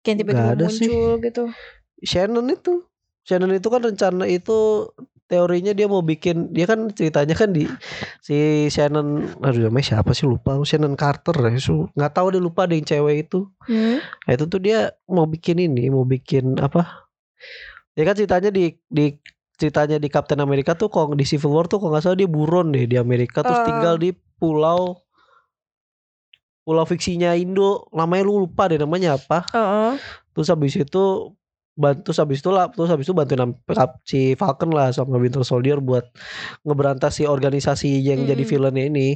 kayak 0.00 0.16
tiba-tiba 0.20 0.52
ada 0.56 0.68
sih. 0.68 0.88
muncul 0.88 1.10
gitu. 1.20 1.44
Shannon 2.00 2.48
itu 2.48 2.84
Shannon 3.24 3.52
itu 3.52 3.68
kan 3.68 3.80
rencana 3.80 4.24
itu 4.28 4.88
teorinya 5.24 5.72
dia 5.72 5.88
mau 5.88 6.04
bikin 6.04 6.52
dia 6.52 6.68
kan 6.68 6.92
ceritanya 6.92 7.32
kan 7.32 7.48
di 7.48 7.64
si 8.20 8.68
Shannon 8.68 9.24
aduh 9.40 9.72
namanya 9.72 9.96
siapa 9.96 10.12
sih 10.12 10.28
lupa 10.28 10.60
Shannon 10.62 10.94
Carter 10.94 11.32
ya 11.48 11.56
nggak 11.96 12.12
tahu 12.12 12.26
dia 12.36 12.42
lupa 12.44 12.68
ada 12.68 12.76
yang 12.76 12.84
cewek 12.84 13.28
itu 13.28 13.48
Hmm? 13.64 13.96
nah, 14.28 14.32
itu 14.36 14.44
tuh 14.44 14.60
dia 14.60 14.92
mau 15.08 15.24
bikin 15.24 15.56
ini 15.56 15.88
mau 15.88 16.04
bikin 16.04 16.60
apa 16.60 17.08
ya 17.96 18.04
kan 18.04 18.12
ceritanya 18.12 18.52
di 18.52 18.76
di 18.84 19.16
ceritanya 19.56 19.96
di 19.96 20.12
Captain 20.12 20.44
America 20.44 20.76
tuh 20.76 20.92
kok 20.92 21.16
di 21.16 21.24
Civil 21.24 21.48
War 21.48 21.64
tuh 21.64 21.80
kok 21.80 21.88
nggak 21.88 22.04
salah 22.04 22.18
dia 22.20 22.28
buron 22.28 22.76
deh 22.76 22.84
di 22.84 23.00
Amerika 23.00 23.40
terus 23.40 23.64
Oh. 23.64 23.66
tinggal 23.66 23.96
di 23.96 24.12
pulau 24.36 25.00
pulau 26.64 26.84
fiksinya 26.84 27.32
Indo 27.32 27.88
namanya 27.92 28.24
lu 28.24 28.44
lupa 28.44 28.68
deh 28.68 28.80
namanya 28.80 29.16
apa 29.16 29.44
Heeh. 29.52 29.92
terus 30.32 30.48
habis 30.48 30.76
itu 30.76 31.32
bantu 31.74 32.14
habis 32.14 32.38
itu 32.38 32.50
lah 32.54 32.70
terus 32.70 32.86
habis 32.86 33.06
itu 33.06 33.14
bantuin 33.14 33.50
si 34.06 34.38
Falcon 34.38 34.70
lah 34.70 34.94
sama 34.94 35.18
Winter 35.18 35.42
Soldier 35.42 35.82
buat 35.82 36.06
ngeberantas 36.62 37.18
si 37.18 37.26
organisasi 37.26 37.98
yang 38.02 38.22
jadi 38.24 38.42
villainnya 38.46 38.86
ini. 38.86 39.08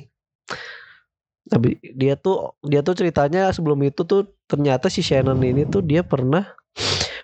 Tapi 1.49 1.81
dia 1.97 2.19
tuh 2.19 2.59
dia 2.67 2.85
tuh 2.85 2.93
ceritanya 2.99 3.49
sebelum 3.55 3.81
itu 3.87 4.05
tuh 4.05 4.29
ternyata 4.45 4.93
si 4.93 5.01
Shannon 5.01 5.41
ini 5.41 5.65
tuh 5.65 5.81
dia 5.81 6.05
pernah 6.05 6.45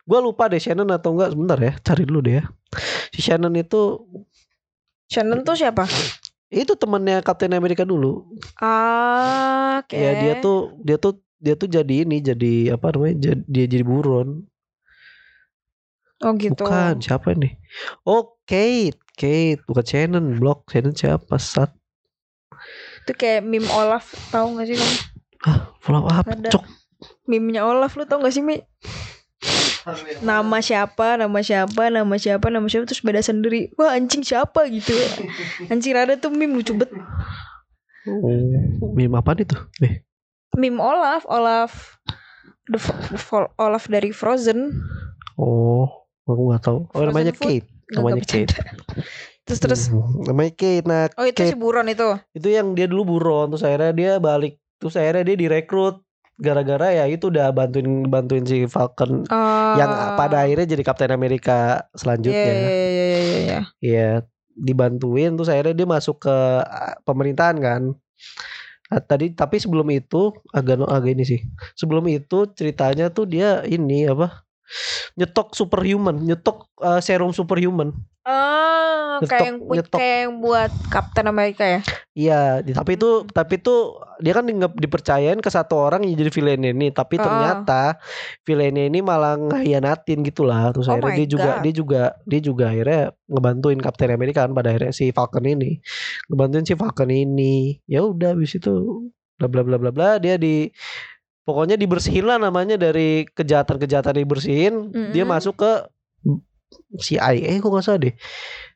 gua 0.08 0.22
lupa 0.24 0.48
deh 0.48 0.62
Shannon 0.62 0.88
atau 0.88 1.12
enggak 1.12 1.36
sebentar 1.36 1.58
ya 1.60 1.72
cari 1.82 2.02
dulu 2.08 2.20
deh 2.24 2.40
ya. 2.40 2.44
Si 3.12 3.20
Shannon 3.20 3.52
itu 3.58 4.00
Shannon 5.10 5.44
tuh 5.44 5.58
siapa? 5.58 5.84
itu 6.54 6.78
temannya 6.78 7.18
Captain 7.26 7.50
America 7.50 7.82
dulu. 7.82 8.30
Ah, 8.62 9.82
oke. 9.82 9.98
ya 9.98 10.10
dia 10.22 10.34
tuh 10.38 10.78
dia 10.86 10.96
tuh 11.02 11.18
dia 11.42 11.54
tuh 11.58 11.66
jadi 11.66 12.06
ini 12.06 12.22
jadi 12.22 12.78
apa 12.78 12.94
namanya 12.94 13.14
jadi, 13.20 13.42
dia 13.50 13.64
jadi 13.66 13.84
buron 13.84 14.46
Oh 16.22 16.32
gitu. 16.38 16.62
Bukan 16.62 17.02
siapa 17.02 17.34
ini? 17.34 17.58
Oh 18.06 18.38
Kate, 18.46 19.00
Kate 19.18 19.64
bukan 19.66 19.84
Shannon. 19.84 20.38
Blok 20.38 20.68
Shannon 20.70 20.94
siapa? 20.94 21.34
Sat. 21.40 21.74
Itu 23.04 23.12
kayak 23.18 23.42
meme 23.44 23.68
Olaf 23.68 24.14
tahu 24.30 24.56
gak 24.56 24.70
sih 24.70 24.76
kamu? 24.78 24.96
Follow 25.82 26.06
apa? 26.08 26.32
Ada. 26.32 26.48
Cok. 26.54 26.64
Meme-nya 27.28 27.64
Olaf 27.64 27.96
lu 27.96 28.08
tau 28.08 28.20
gak 28.20 28.32
sih 28.32 28.40
Mi? 28.40 28.60
Nama 30.24 30.64
siapa, 30.64 31.20
nama 31.20 31.44
siapa, 31.44 31.92
nama 31.92 32.16
siapa, 32.16 32.46
nama 32.48 32.64
siapa 32.64 32.88
terus 32.88 33.04
beda 33.04 33.20
sendiri. 33.20 33.68
Wah 33.76 33.92
anjing 33.92 34.24
siapa 34.24 34.64
gitu. 34.72 34.96
Anjing 35.68 35.92
ada 35.92 36.16
tuh 36.16 36.32
meme 36.32 36.56
lucu 36.56 36.72
bet. 36.72 36.88
Oh, 38.08 38.92
meme 38.96 39.20
apa 39.20 39.36
itu? 39.36 39.56
Eh, 39.84 40.00
Meme 40.56 40.80
Olaf, 40.80 41.28
Olaf 41.28 42.00
the 42.72 42.80
Olaf 43.60 43.84
dari 43.92 44.08
Frozen. 44.14 44.72
oh, 45.36 46.03
aku 46.26 46.42
nggak 46.48 46.62
tahu. 46.62 46.78
Oh, 46.84 46.88
Frozen 46.92 47.08
namanya 47.10 47.32
food. 47.32 47.44
Kate. 47.46 47.66
Nggak, 47.66 47.94
Namanya 47.94 48.16
bercanda. 48.18 48.56
Terus 49.44 49.60
terus 49.60 49.82
Hmm, 49.92 50.24
namanya 50.24 50.52
Kate. 50.56 50.84
Nah, 50.88 51.02
Oh 51.14 51.24
itu 51.24 51.36
Kate 51.36 51.52
si 51.52 51.56
buron 51.56 51.84
itu. 51.84 52.08
itu 52.32 52.48
yang 52.48 52.72
dia 52.72 52.88
dulu 52.88 53.16
buron. 53.16 53.52
Terus 53.52 53.62
akhirnya 53.62 53.92
dia 53.92 54.10
balik. 54.16 54.56
Terus 54.80 54.94
akhirnya 54.96 55.22
dia 55.22 55.36
direkrut. 55.38 56.00
Gara-gara 56.34 56.90
ya 56.90 57.04
itu 57.06 57.30
udah 57.30 57.54
bantuin 57.54 57.86
bantuin 58.10 58.42
si 58.42 58.66
Falcon 58.66 59.22
Oh. 59.30 59.74
yang 59.78 59.86
pada 60.18 60.42
akhirnya 60.42 60.66
jadi 60.66 60.82
Kapten 60.82 61.14
Amerika 61.14 61.86
selanjutnya. 61.94 62.42
iya 62.42 62.58
iya 62.58 62.74
iya 62.74 63.06
iya, 63.06 63.38
iya. 63.38 63.58
Iya, 63.78 64.08
dibantuin 64.58 65.38
terus 65.38 65.46
akhirnya 65.46 65.76
dia 65.76 65.86
masuk 65.86 66.24
ke 66.24 66.36
ah, 66.58 66.98
pemerintahan 67.06 67.56
kan. 67.60 67.82
Nah, 68.84 69.00
tadi 69.00 69.30
tapi 69.30 69.56
sebelum 69.56 69.86
itu 69.90 70.34
agak 70.50 70.82
agak 70.84 71.10
ini 71.14 71.24
sih. 71.24 71.40
Sebelum 71.74 72.04
itu 72.10 72.50
ceritanya 72.52 73.08
tuh 73.08 73.24
dia 73.24 73.62
ini 73.64 74.04
apa? 74.06 74.43
Nyetok 75.14 75.52
superhuman, 75.52 76.16
nyetok 76.16 76.66
eh, 76.80 77.00
serum 77.00 77.30
superhuman. 77.30 77.92
Oh, 78.24 79.20
Nyetok- 79.20 79.28
kayak 79.28 79.44
yang 79.44 79.58
nyetok. 79.60 79.98
kayak 80.00 80.18
yang 80.24 80.34
buat 80.40 80.70
Captain 80.88 81.26
America 81.28 81.60
ya. 81.62 81.80
Iya, 82.14 82.40
tapi 82.72 82.96
itu 82.96 83.10
Hmm. 83.20 83.28
tapi 83.28 83.60
itu 83.60 83.74
dia 84.16 84.32
kan 84.32 84.44
dipercayain 84.72 85.38
ke 85.38 85.50
satu 85.50 85.76
orang 85.76 86.02
yang 86.02 86.16
jadi 86.16 86.32
villain 86.32 86.62
ini, 86.64 86.88
tapi 86.88 87.20
Heeh. 87.20 87.26
ternyata 87.26 88.00
villainnya 88.42 88.88
ini 88.88 89.04
malah 89.04 89.36
ngehianatin 89.36 90.24
gitu 90.24 90.42
lah. 90.42 90.72
Terus 90.72 90.88
Oh 90.88 90.96
akhirnya 90.96 91.20
dia 91.20 91.28
juga 91.28 91.50
God. 91.50 91.62
dia 91.62 91.72
juga 91.74 92.02
dia 92.24 92.40
juga 92.40 92.64
akhirnya 92.72 93.02
ngebantuin 93.28 93.80
Captain 93.82 94.10
America 94.10 94.40
kan 94.40 94.52
pada 94.52 94.72
akhirnya 94.72 94.90
si 94.90 95.12
Falcon 95.12 95.44
ini. 95.44 95.70
Ngebantuin 96.26 96.64
si 96.64 96.74
Falcon 96.74 97.10
ini. 97.10 97.76
Ya 97.84 98.00
udah 98.00 98.32
habis 98.32 98.56
itu 98.56 99.04
bla 99.34 99.50
bla 99.50 99.60
bla 99.60 99.76
bla 99.76 99.90
bla 99.90 100.16
dia 100.16 100.38
di 100.38 100.70
pokoknya 101.44 101.76
dibersihin 101.76 102.24
lah 102.24 102.40
namanya 102.40 102.76
dari 102.76 103.28
kejahatan-kejahatan 103.30 104.20
dibersihin. 104.24 104.74
Dia 105.12 105.24
Mm-mm. 105.24 105.32
masuk 105.32 105.60
ke 105.60 105.72
CIA 106.98 107.60
kok 107.60 107.70
nggak 107.70 107.84
salah 107.84 108.00
deh. 108.00 108.14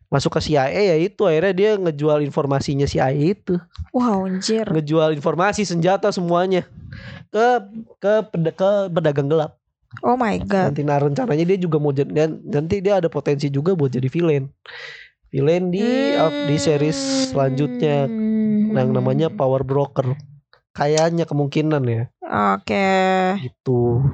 Masuk 0.08 0.32
ke 0.32 0.40
CIA 0.40 0.72
ya 0.72 0.96
itu 0.96 1.20
akhirnya 1.28 1.52
dia 1.52 1.70
ngejual 1.76 2.24
informasinya 2.24 2.88
CIA 2.88 3.12
itu 3.12 3.60
Wow, 3.92 4.24
anjir. 4.24 4.64
ngejual 4.64 5.12
informasi 5.12 5.68
senjata 5.68 6.08
semuanya 6.08 6.64
ke 7.28 7.46
ke 8.00 8.12
ke 8.56 8.70
pedagang 8.88 9.28
gelap. 9.28 9.60
Oh 10.00 10.16
my 10.16 10.36
god. 10.40 10.72
Nanti 10.72 10.84
nah 10.84 10.96
rencananya 10.96 11.44
dia 11.44 11.58
juga 11.60 11.76
mau 11.76 11.92
jadi 11.92 12.08
nanti 12.44 12.80
dia 12.80 13.00
ada 13.00 13.08
potensi 13.08 13.48
juga 13.48 13.76
buat 13.76 13.92
jadi 13.92 14.08
villain. 14.08 14.48
Villain 15.28 15.68
di 15.68 15.84
di 16.48 16.56
series 16.56 16.96
selanjutnya 17.32 18.08
Hmm. 18.08 18.72
yang 18.72 18.92
namanya 18.96 19.28
Power 19.28 19.60
Broker. 19.60 20.16
Kayaknya 20.78 21.26
kemungkinan 21.26 21.82
ya 21.90 22.04
Oke. 22.22 22.86
gitu. 23.42 24.06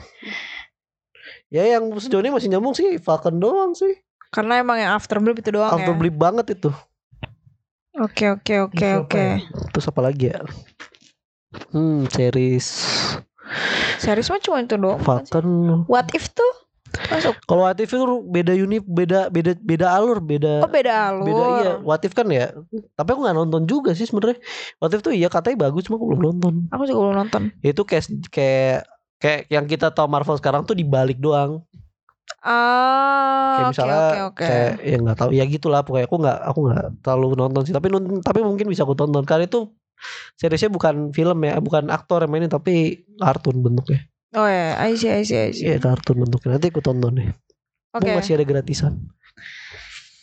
Ya 1.53 1.69
yang 1.69 1.93
sejauh 2.01 2.25
ini 2.25 2.33
masih 2.33 2.49
nyambung 2.49 2.73
sih 2.73 2.97
Falcon 2.97 3.37
doang 3.37 3.77
sih. 3.77 4.01
Karena 4.33 4.59
emang 4.65 4.81
yang 4.81 4.97
After 4.97 5.21
Blip 5.21 5.39
itu 5.39 5.53
doang 5.53 5.71
After 5.71 5.93
ya. 5.93 5.99
beli 6.01 6.11
banget 6.11 6.57
itu. 6.57 6.73
Oke 8.01 8.33
oke 8.33 8.55
oke 8.73 8.87
oke. 9.05 9.15
ya? 9.15 9.39
Terus 9.71 9.87
apa 9.87 10.01
lagi 10.03 10.33
ya? 10.33 10.41
Hmm, 11.71 12.09
series 12.11 12.67
Series 14.01 14.27
mah 14.27 14.41
cuma 14.43 14.59
itu 14.65 14.75
doang. 14.81 14.99
sih? 14.99 15.07
Falcon 15.07 15.47
What 15.87 16.11
if 16.17 16.33
tuh 16.33 16.64
masuk? 17.11 17.35
Kalau 17.45 17.63
What 17.65 17.79
If 17.79 17.91
itu 17.91 18.05
beda 18.27 18.53
unit, 18.53 18.83
beda 18.85 19.29
beda 19.29 19.53
beda 19.59 19.87
alur, 19.91 20.19
beda 20.19 20.63
Oh 20.63 20.71
beda 20.71 20.93
alur. 21.11 21.25
beda 21.27 21.45
iya. 21.59 21.71
What 21.83 22.03
If 22.03 22.13
kan 22.13 22.29
ya. 22.29 22.53
Tapi 22.95 23.09
aku 23.11 23.21
nggak 23.23 23.37
nonton 23.37 23.63
juga 23.65 23.93
sih 23.93 24.07
sebenarnya. 24.07 24.39
What 24.79 24.95
If 24.95 25.03
tuh 25.03 25.13
iya 25.13 25.29
katanya 25.29 25.69
bagus 25.69 25.87
cuma 25.87 25.99
aku 25.99 26.07
belum 26.11 26.23
nonton. 26.23 26.55
Aku 26.71 26.83
juga 26.85 27.01
belum 27.11 27.17
nonton. 27.27 27.43
Itu 27.61 27.83
kayak 27.83 28.05
kayak 28.31 28.79
kayak 29.19 29.41
yang 29.49 29.65
kita 29.65 29.91
tahu 29.91 30.07
Marvel 30.07 30.37
sekarang 30.37 30.63
tuh 30.65 30.77
dibalik 30.77 31.19
doang. 31.19 31.63
Kayak 32.45 32.45
Ah, 32.45 33.57
oke 33.57 33.71
misalnya 33.73 33.97
oke 34.01 34.19
oke. 34.33 34.45
kayak 34.45 34.71
ya 34.81 34.97
nggak 35.01 35.17
tahu 35.17 35.31
ya 35.33 35.45
gitulah 35.45 35.81
pokoknya 35.85 36.07
aku 36.09 36.17
nggak 36.21 36.39
aku 36.45 36.59
nggak 36.69 36.83
terlalu 37.05 37.27
nonton 37.37 37.63
sih. 37.65 37.73
Tapi 37.73 37.87
non- 37.89 38.21
tapi 38.21 38.41
mungkin 38.45 38.67
bisa 38.69 38.85
aku 38.85 38.93
tonton 38.97 39.25
karena 39.25 39.45
itu 39.49 39.73
seriesnya 40.37 40.69
bukan 40.69 41.15
film 41.17 41.39
ya, 41.49 41.57
bukan 41.65 41.89
aktor 41.89 42.21
yang 42.25 42.33
mainin 42.33 42.53
tapi 42.53 43.05
kartun 43.17 43.65
bentuknya. 43.65 44.05
Oh 44.35 44.47
ya, 44.51 44.75
I 44.83 44.99
see, 44.99 45.11
I 45.11 45.23
see, 45.23 45.39
I 45.39 45.51
see. 45.55 45.67
Iya 45.71 45.79
kartun 45.79 46.27
bentuknya. 46.27 46.59
Nanti 46.59 46.69
aku 46.75 46.83
tonton 46.83 47.23
deh. 47.23 47.29
Oke. 47.95 48.03
Mumpung 48.03 48.19
Masih 48.19 48.35
ada 48.35 48.45
gratisan. 48.47 48.93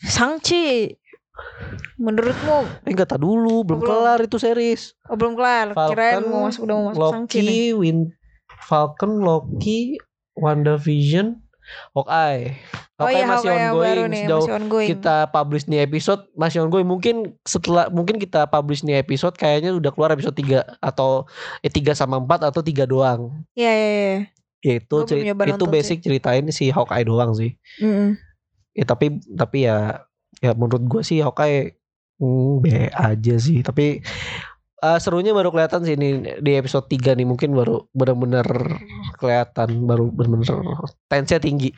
Sangchi. 0.03 0.99
Menurutmu 1.95 2.67
Eh 2.85 2.91
enggak 2.91 3.15
tak 3.15 3.21
dulu, 3.23 3.63
belum 3.63 3.79
belum. 3.81 3.87
kelar 3.87 4.19
itu 4.21 4.37
series. 4.37 4.93
oh, 5.07 5.15
belum 5.15 5.33
kelar. 5.39 5.73
Kirain 5.73 6.21
Falcon, 6.21 6.23
mau 6.27 6.41
masuk 6.49 6.61
udah 6.67 6.75
mau 6.75 6.85
masuk 6.91 7.01
nih. 7.01 7.07
Loki, 7.31 7.55
Win, 7.77 7.99
Falcon, 8.67 9.11
Loki, 9.23 9.79
WandaVision, 10.37 11.40
Hawkeye. 11.95 12.57
Oh 13.01 13.09
iya, 13.09 13.25
masih 13.25 13.49
Hawkeye 13.49 13.69
ongoing 13.71 13.81
baru 13.81 14.03
nih, 14.07 14.23
masih 14.29 14.53
ongoing. 14.53 14.89
kita 14.93 15.15
publish 15.33 15.65
nih 15.65 15.79
episode 15.85 16.21
masih 16.37 16.57
ongoing. 16.61 16.87
Mungkin 16.87 17.15
setelah 17.43 17.89
mungkin 17.89 18.21
kita 18.21 18.45
publish 18.45 18.85
nih 18.85 19.01
episode 19.01 19.33
kayaknya 19.35 19.73
udah 19.73 19.89
keluar 19.89 20.13
episode 20.13 20.37
3 20.37 20.61
atau 20.79 21.25
eh 21.65 21.71
3 21.71 21.97
sama 21.97 22.21
4 22.21 22.53
atau 22.53 22.61
3 22.61 22.85
doang. 22.85 23.41
Iya, 23.57 23.71
iya, 23.73 23.89
iya. 23.89 24.19
Nyoba 25.25 25.49
itu 25.49 25.57
nonton 25.57 25.73
basic 25.73 26.05
ceritain 26.05 26.45
si 26.53 26.69
Hawkeye 26.69 27.05
doang 27.05 27.33
sih. 27.33 27.57
Mm-mm. 27.81 28.13
Ya 28.77 28.85
tapi 28.85 29.17
tapi 29.33 29.65
ya 29.65 30.05
ya 30.37 30.53
menurut 30.53 30.85
gua 30.85 31.01
sih 31.01 31.25
Hawkeye 31.25 31.81
hmm, 32.21 32.61
B 32.61 32.65
aja 32.93 33.35
sih. 33.41 33.65
Tapi 33.65 34.05
eh, 34.81 34.97
serunya 35.01 35.31
baru 35.31 35.53
kelihatan 35.53 35.85
sih 35.85 35.95
ini 35.95 36.41
di 36.41 36.51
episode 36.57 36.89
3 36.89 37.17
nih 37.17 37.27
mungkin 37.29 37.53
baru 37.53 37.85
benar-benar 37.93 38.47
kelihatan 39.21 39.85
baru 39.85 40.09
benar-benar 40.09 40.89
tensinya 41.09 41.41
tinggi 41.41 41.71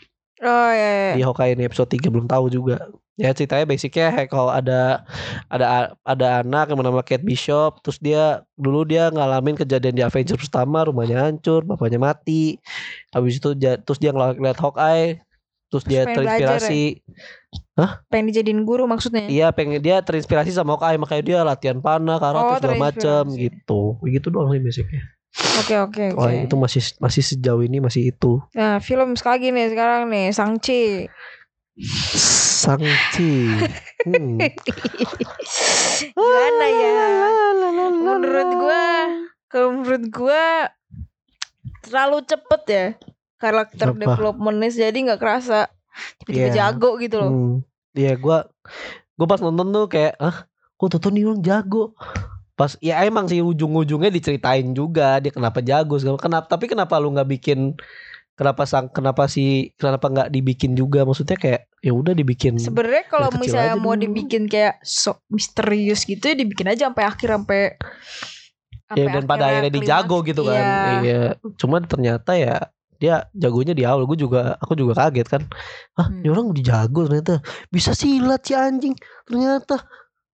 Oh 0.43 0.71
iya, 0.75 0.89
iya. 0.91 1.13
di 1.15 1.21
Hawkeye 1.23 1.55
ini 1.55 1.63
episode 1.63 1.87
3 1.87 2.11
belum 2.11 2.27
tahu 2.27 2.51
juga. 2.51 2.91
Ya 3.15 3.31
ceritanya 3.31 3.63
basicnya 3.63 4.11
kayak 4.11 4.27
kalau 4.33 4.51
ada 4.51 5.07
ada 5.47 5.95
ada 6.03 6.27
anak 6.43 6.73
yang 6.73 6.77
bernama 6.81 6.99
Kate 7.05 7.23
Bishop, 7.23 7.79
terus 7.79 8.01
dia 8.03 8.43
dulu 8.59 8.83
dia 8.83 9.07
ngalamin 9.13 9.55
kejadian 9.55 9.95
di 9.95 10.03
Avengers 10.03 10.49
pertama, 10.49 10.83
rumahnya 10.83 11.29
hancur, 11.29 11.63
bapaknya 11.63 12.01
mati. 12.01 12.59
Habis 13.15 13.39
itu 13.39 13.55
terus 13.55 13.99
dia 14.03 14.11
ngeliat 14.11 14.59
Hawkeye, 14.59 15.23
terus 15.73 15.89
dia 15.89 16.05
pengen 16.05 16.21
belajar 16.21 16.61
terinspirasi. 16.61 16.83
Pengen 18.13 18.25
dijadiin 18.29 18.61
guru 18.61 18.85
maksudnya. 18.85 19.25
Iya, 19.25 19.49
pengen 19.49 19.81
dia 19.81 20.05
terinspirasi 20.05 20.53
sama 20.53 20.77
Hawkeye, 20.77 21.01
makanya 21.01 21.23
dia 21.25 21.39
latihan 21.41 21.81
panah, 21.81 22.21
karate 22.21 22.45
Oh, 22.45 22.57
segala 22.61 22.77
macam 22.77 23.23
gitu. 23.33 23.97
Begitu 24.05 24.29
doang 24.29 24.53
sih 24.53 24.61
basicnya. 24.61 25.01
Oke 25.33 25.75
oke 25.81 26.03
oke. 26.13 26.21
Oh, 26.21 26.29
itu 26.29 26.53
masih 26.53 26.81
masih 27.01 27.25
sejauh 27.25 27.65
ini 27.65 27.81
masih 27.81 28.13
itu. 28.13 28.37
Nah, 28.53 28.77
film 28.77 29.17
sekali 29.17 29.49
nih 29.49 29.73
sekarang 29.73 30.13
nih 30.13 30.29
Sangchi. 30.29 31.09
Sangchi. 32.61 33.49
Hmm. 34.05 34.37
Gimana 36.13 36.65
ya? 36.69 36.93
Menurut 37.97 38.49
gua, 38.61 38.85
kalau 39.49 39.81
menurut 39.81 40.05
gua 40.13 40.69
terlalu 41.81 42.21
cepet 42.29 42.61
ya 42.69 42.85
karakter 43.43 43.91
Apa? 43.91 43.99
developmentnya 43.99 44.71
jadi 44.87 44.95
nggak 44.95 45.19
kerasa 45.19 45.67
tiba-tiba 46.23 46.47
Iya. 46.47 46.55
jago 46.55 46.95
gitu 46.97 47.15
loh. 47.19 47.31
Hmm. 47.31 47.55
Iya 47.91 48.15
gua 48.15 48.47
gua 49.13 49.27
pas 49.27 49.43
nonton 49.43 49.67
tuh 49.69 49.85
kayak 49.85 50.15
ah 50.17 50.47
kok 50.73 50.87
Toto 50.89 51.11
nih 51.11 51.27
orang 51.27 51.43
jago. 51.43 51.91
Pas 52.53 52.77
ya 52.79 53.01
emang 53.03 53.25
sih 53.25 53.41
ujung-ujungnya 53.41 54.09
diceritain 54.09 54.71
juga 54.71 55.17
dia 55.19 55.29
kenapa 55.29 55.59
jago 55.59 55.97
segala 55.97 56.17
kenapa 56.17 56.45
tapi 56.47 56.69
kenapa 56.69 56.97
lu 56.97 57.09
nggak 57.11 57.29
bikin 57.29 57.73
kenapa 58.33 58.65
sang 58.65 58.89
kenapa 58.89 59.25
sih 59.25 59.73
kenapa 59.73 60.09
nggak 60.09 60.29
dibikin 60.29 60.73
juga 60.73 61.01
maksudnya 61.01 61.37
kayak 61.37 61.69
ya 61.81 61.93
udah 61.93 62.13
dibikin 62.13 62.57
Sebenarnya 62.57 63.05
kalau 63.05 63.29
misalnya 63.37 63.77
mau 63.77 63.93
dulu. 63.93 64.05
dibikin 64.05 64.45
kayak 64.45 64.81
sok 64.81 65.21
misterius 65.29 66.05
gitu 66.05 66.21
ya 66.25 66.33
dibikin 66.33 66.69
aja 66.69 66.89
sampai 66.89 67.05
akhir 67.05 67.29
sampai 67.29 67.61
ya 68.93 69.05
dan 69.09 69.25
pada 69.25 69.49
akhirnya 69.49 69.73
dijago 69.73 70.21
gitu 70.21 70.45
kan. 70.45 70.57
Iya. 70.57 70.77
Iya. 71.01 71.21
Cuman 71.57 71.85
ternyata 71.85 72.37
ya 72.37 72.69
dia 73.03 73.27
jagonya 73.35 73.75
di 73.75 73.83
awal 73.83 74.07
gue 74.07 74.15
juga 74.17 74.55
aku 74.57 74.73
juga 74.73 74.95
kaget 74.97 75.27
kan 75.27 75.43
ah 75.93 76.07
Hmm. 76.07 76.23
ini 76.23 76.27
orang 76.29 76.47
dijago 76.51 77.03
ternyata 77.03 77.43
bisa 77.67 77.91
silat 77.91 78.39
si 78.41 78.55
anjing 78.55 78.95
ternyata 79.27 79.83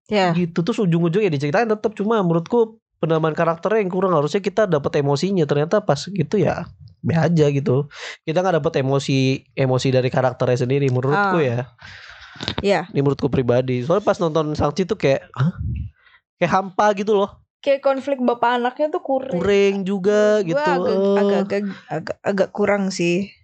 Ya. 0.08 0.32
gitu 0.32 0.60
terus 0.60 0.76
ujung-ujungnya 0.78 1.28
diceritain 1.28 1.64
tetap 1.64 1.92
cuma 1.92 2.20
menurutku 2.20 2.76
penambahan 2.96 3.32
karakternya 3.32 3.80
yang 3.80 3.88
kurang 3.88 4.12
harusnya 4.12 4.40
kita 4.40 4.64
dapat 4.64 5.00
emosinya 5.00 5.44
ternyata 5.44 5.80
pas 5.80 6.00
gitu 6.02 6.37
ya 6.37 6.64
be 6.98 7.14
aja 7.14 7.46
gitu 7.48 7.87
kita 8.22 8.38
nggak 8.38 8.58
dapat 8.58 8.80
emosi 8.80 9.18
emosi 9.54 9.88
dari 9.88 10.08
karakternya 10.08 10.58
sendiri 10.60 10.88
menurutku 10.88 11.38
Ah. 11.38 11.44
ya 11.44 11.58
Iya. 12.58 12.80
ini 12.90 13.00
menurutku 13.00 13.28
pribadi 13.28 13.82
soalnya 13.82 14.02
pas 14.02 14.16
nonton 14.16 14.54
Sangchi 14.54 14.82
tuh 14.82 14.94
kayak 14.94 15.26
Hah? 15.30 15.54
kayak 16.37 16.52
hampa 16.52 16.94
gitu 16.94 17.14
loh 17.14 17.30
Kayak 17.58 17.82
konflik 17.82 18.22
bapak 18.22 18.62
anaknya 18.62 18.86
tuh 18.88 19.02
kurang. 19.02 19.34
kuring 19.34 19.82
juga 19.82 20.38
Gua 20.40 20.46
gitu 20.46 20.70
agak, 20.70 20.94
Eh, 20.94 21.18
agak 21.18 21.38
agak 21.42 21.62
agak 21.90 22.16
agak 22.22 22.48
kurang 22.54 22.94
sih. 22.94 23.34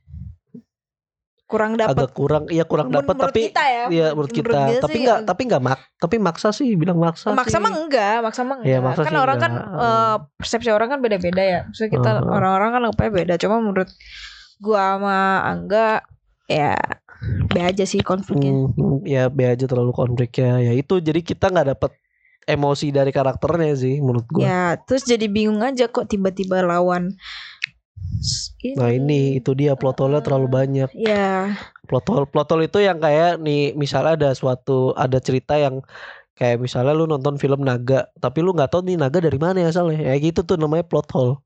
Kurang 1.44 1.76
dapat 1.76 2.08
agak 2.08 2.10
kurang 2.16 2.44
iya 2.48 2.64
kurang 2.64 2.88
dapat 2.88 3.14
tapi 3.20 3.52
kita 3.52 3.62
ya. 3.68 3.84
Iya 3.92 4.06
menurut 4.16 4.32
kita 4.32 4.58
dia 4.64 4.80
tapi 4.80 4.96
nggak 5.04 5.18
ag- 5.20 5.28
tapi 5.28 5.42
nggak 5.44 5.62
mak 5.62 5.80
tapi 6.00 6.16
maksa 6.16 6.48
sih 6.56 6.72
bilang 6.72 6.96
maksa 6.96 7.36
maksa 7.36 7.58
sih. 7.58 7.62
mah 7.62 7.72
enggak, 7.74 8.16
maksa 8.24 8.40
mah 8.42 8.56
enggak. 8.58 8.70
Iya, 8.72 8.78
maksa 8.80 9.02
kan 9.04 9.14
orang 9.20 9.38
kan 9.38 9.52
enggak. 9.52 9.84
eh, 9.84 10.16
persepsi 10.40 10.70
orang 10.72 10.88
kan 10.88 11.00
beda-beda 11.04 11.42
ya. 11.44 11.60
Maksudnya 11.68 11.90
kita 11.92 12.10
orang-orang 12.24 12.70
kan 12.72 12.82
apa 12.88 13.02
beda. 13.12 13.34
Cuma 13.36 13.60
menurut 13.60 13.90
gua 14.56 14.96
sama 14.96 15.18
Angga 15.44 16.00
ya 16.48 16.72
be 17.52 17.60
aja 17.60 17.84
sih 17.84 18.00
konfliknya. 18.00 18.64
Hmm, 18.72 19.04
ya 19.04 19.28
be 19.28 19.44
aja 19.44 19.68
terlalu 19.68 19.92
konfliknya 19.92 20.64
ya 20.64 20.72
itu 20.72 20.96
jadi 20.96 21.20
kita 21.20 21.52
nggak 21.52 21.76
dapet 21.76 21.92
emosi 22.44 22.92
dari 22.92 23.10
karakternya 23.10 23.72
sih 23.76 24.00
menurut 24.00 24.26
gua. 24.28 24.44
Ya, 24.44 24.64
terus 24.84 25.04
jadi 25.04 25.26
bingung 25.28 25.60
aja 25.64 25.88
kok 25.88 26.08
tiba-tiba 26.08 26.64
lawan 26.64 27.16
nah 28.80 28.88
ini 28.88 29.36
itu 29.36 29.52
dia 29.52 29.76
plot 29.76 30.00
hole-nya 30.00 30.24
terlalu 30.24 30.48
banyak. 30.48 30.88
Ya, 30.96 31.52
plot 31.84 32.08
hole 32.08 32.24
plot 32.24 32.48
hole 32.48 32.64
itu 32.64 32.80
yang 32.80 32.96
kayak 32.96 33.36
nih 33.36 33.76
misalnya 33.76 34.16
ada 34.16 34.30
suatu 34.32 34.96
ada 34.96 35.20
cerita 35.20 35.60
yang 35.60 35.84
kayak 36.32 36.58
misalnya 36.58 36.96
lu 36.96 37.04
nonton 37.04 37.36
film 37.36 37.62
naga 37.62 38.08
tapi 38.18 38.40
lu 38.40 38.56
nggak 38.56 38.72
tahu 38.72 38.82
nih 38.88 38.96
naga 38.96 39.20
dari 39.20 39.36
mana 39.36 39.60
ya 39.60 39.68
asalnya. 39.68 40.00
Ya 40.08 40.16
gitu 40.16 40.40
tuh 40.40 40.56
namanya 40.56 40.88
plot 40.88 41.08
hole. 41.12 41.36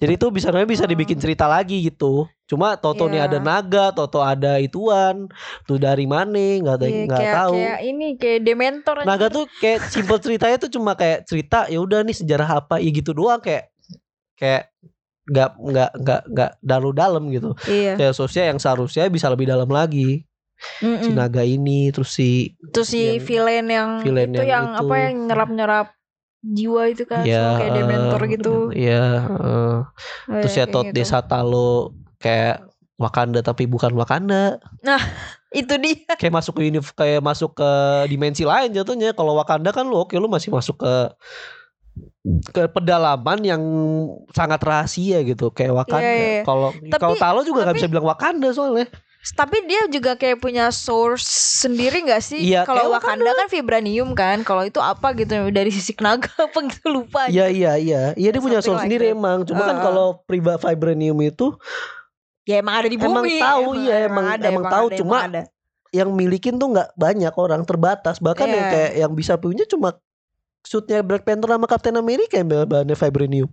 Jadi 0.00 0.16
itu 0.16 0.26
bisa 0.32 0.48
namanya 0.50 0.70
bisa 0.74 0.84
dibikin 0.88 1.20
cerita 1.20 1.46
lagi 1.46 1.86
gitu 1.86 2.26
cuma 2.50 2.74
Toto 2.74 3.06
nih 3.06 3.22
Iya. 3.22 3.28
ada 3.30 3.38
naga 3.38 3.84
Toto 3.90 4.18
ada 4.18 4.58
ituan 4.58 5.30
tuh 5.64 5.78
dari 5.78 6.02
mana 6.04 6.34
nggak 6.34 6.74
ada 6.74 6.84
iya, 6.84 7.06
nggak 7.06 7.22
tahu 7.32 7.54
kayak 7.54 7.78
ini 7.84 8.06
kayak 8.14 8.40
Dementor 8.42 8.94
aja. 8.98 9.06
Naga 9.06 9.26
tuh 9.30 9.44
kayak 9.56 9.80
simple 9.94 10.18
ceritanya 10.18 10.56
tuh 10.58 10.66
cuma 10.68 10.92
kayak 10.92 11.22
cerita 11.24 11.64
ya 11.64 11.78
udah 11.78 12.02
nih 12.02 12.16
sejarah 12.16 12.50
apa 12.60 12.76
ya 12.76 12.90
gitu 12.90 13.14
doang 13.14 13.38
kayak 13.38 13.70
kayak 14.34 14.74
nggak 15.22 15.50
nggak 15.54 15.90
nggak 15.96 16.20
nggak 16.26 16.50
dalam 16.60 16.90
dalam 16.90 17.22
gitu 17.30 17.54
Iya. 17.64 17.94
kayak 17.94 18.12
sosial 18.12 18.48
yang 18.48 18.58
seharusnya 18.58 19.06
bisa 19.06 19.30
lebih 19.30 19.46
dalam 19.46 19.70
lagi 19.70 20.26
Mm-mm. 20.82 21.00
si 21.00 21.10
naga 21.10 21.40
ini 21.40 21.88
terus 21.88 22.10
si 22.10 22.52
Terus 22.68 22.90
si 22.90 23.00
yang- 23.16 23.22
villain 23.22 23.66
yang 23.66 23.90
villain 24.00 24.28
itu 24.28 24.42
yang 24.42 24.48
yang, 24.50 24.66
itu. 24.74 24.80
apa 24.82 24.94
yang 24.98 25.14
nyerap-nyerap 25.24 25.86
jiwa 26.42 26.82
itu 26.86 27.04
kan 27.04 27.20
semua 27.22 27.56
kayak 27.56 27.72
Dementor 27.74 28.20
eh, 28.20 28.28
gitu. 28.30 28.54
ya 28.74 29.04
eh, 29.22 29.78
Oh, 30.26 30.40
terus 30.40 30.52
ya, 30.52 30.64
ya 30.64 30.66
tot 30.66 30.84
gitu. 30.84 30.96
desa 30.96 31.20
talo 31.22 31.94
kayak 32.20 32.62
Wakanda 32.94 33.40
tapi 33.40 33.64
bukan 33.64 33.96
Wakanda 33.96 34.60
Itu 35.50 35.74
dia. 35.76 36.04
kayak 36.14 36.30
masuk 36.30 36.60
ke 36.60 36.68
univ 36.68 36.86
kayak 36.92 37.18
masuk 37.18 37.56
ke 37.56 37.70
dimensi 38.06 38.46
lain 38.46 38.70
jatuhnya 38.70 39.10
kalau 39.12 39.34
Wakanda 39.34 39.72
kan 39.72 39.82
lu 39.82 39.98
oke 39.98 40.14
lu 40.14 40.28
masih 40.28 40.52
masuk 40.52 40.78
ke 40.78 40.94
ke 42.52 42.68
pedalaman 42.68 43.40
yang 43.40 43.62
sangat 44.30 44.60
rahasia 44.60 45.24
gitu 45.24 45.48
kayak 45.50 45.72
Wakanda. 45.74 46.04
Iya, 46.06 46.14
iya. 46.14 46.42
Kalau 46.44 46.68
Tapi- 46.70 47.00
kalau 47.00 47.16
Talo 47.16 47.40
juga 47.42 47.64
nggak 47.64 47.76
bisa 47.76 47.88
bilang 47.88 48.06
Wakanda 48.06 48.52
soalnya. 48.52 48.86
Tapi 49.20 49.68
dia 49.68 49.84
juga 49.90 50.16
kayak 50.16 50.40
punya 50.40 50.72
source 50.72 51.28
sendiri 51.60 52.08
gak 52.08 52.24
sih? 52.24 52.40
Iya, 52.40 52.64
Kalau 52.64 52.88
kayak 52.88 52.92
Wakanda 52.94 53.30
kan 53.34 53.46
vibranium 53.48 54.16
kan. 54.16 54.40
Kalau 54.40 54.64
itu 54.64 54.80
apa 54.80 55.12
gitu 55.12 55.36
dari 55.52 55.68
sisi 55.68 55.92
naga 56.00 56.32
apa 56.46 56.56
gitu 56.64 56.88
lupa. 56.88 57.28
Iya 57.28 57.52
iya 57.52 57.72
iya. 57.76 58.02
Iya 58.16 58.28
dia 58.32 58.40
punya 58.40 58.64
Something 58.64 58.76
like 58.76 58.84
sendiri 58.88 59.06
that. 59.12 59.16
emang. 59.16 59.38
Cuma 59.44 59.62
kan 59.64 59.76
Uh-uh. 59.76 59.84
kalau 59.84 60.06
priva 60.24 60.56
vibranium 60.56 61.20
itu 61.20 61.52
Ya 62.50 62.56
emang 62.58 62.74
ada 62.74 62.88
di 62.90 62.98
bumi. 62.98 63.06
Emang 63.06 63.26
tahu, 63.38 63.66
iya, 63.78 63.96
emang- 64.04 64.26
emang 64.34 64.66
tahu, 64.66 64.86
ada, 64.90 64.96
cuma 64.98 65.16
ada. 65.22 65.42
yang 65.90 66.10
milikin 66.10 66.58
tuh 66.58 66.68
nggak 66.68 66.94
banyak 66.94 67.34
orang 67.34 67.62
terbatas. 67.62 68.18
Bahkan 68.18 68.46
yang 68.46 68.64
Iya. 68.66 68.72
kayak 68.72 68.92
yang 68.98 69.12
bisa 69.14 69.38
punya 69.38 69.62
cuma 69.64 69.94
suitnya 70.60 71.00
Black 71.00 71.22
Panther 71.22 71.48
sama 71.48 71.64
Captain 71.64 71.94
America 71.94 72.34
yang 72.34 72.50
bahannya 72.50 72.92
vibranium. 72.92 73.48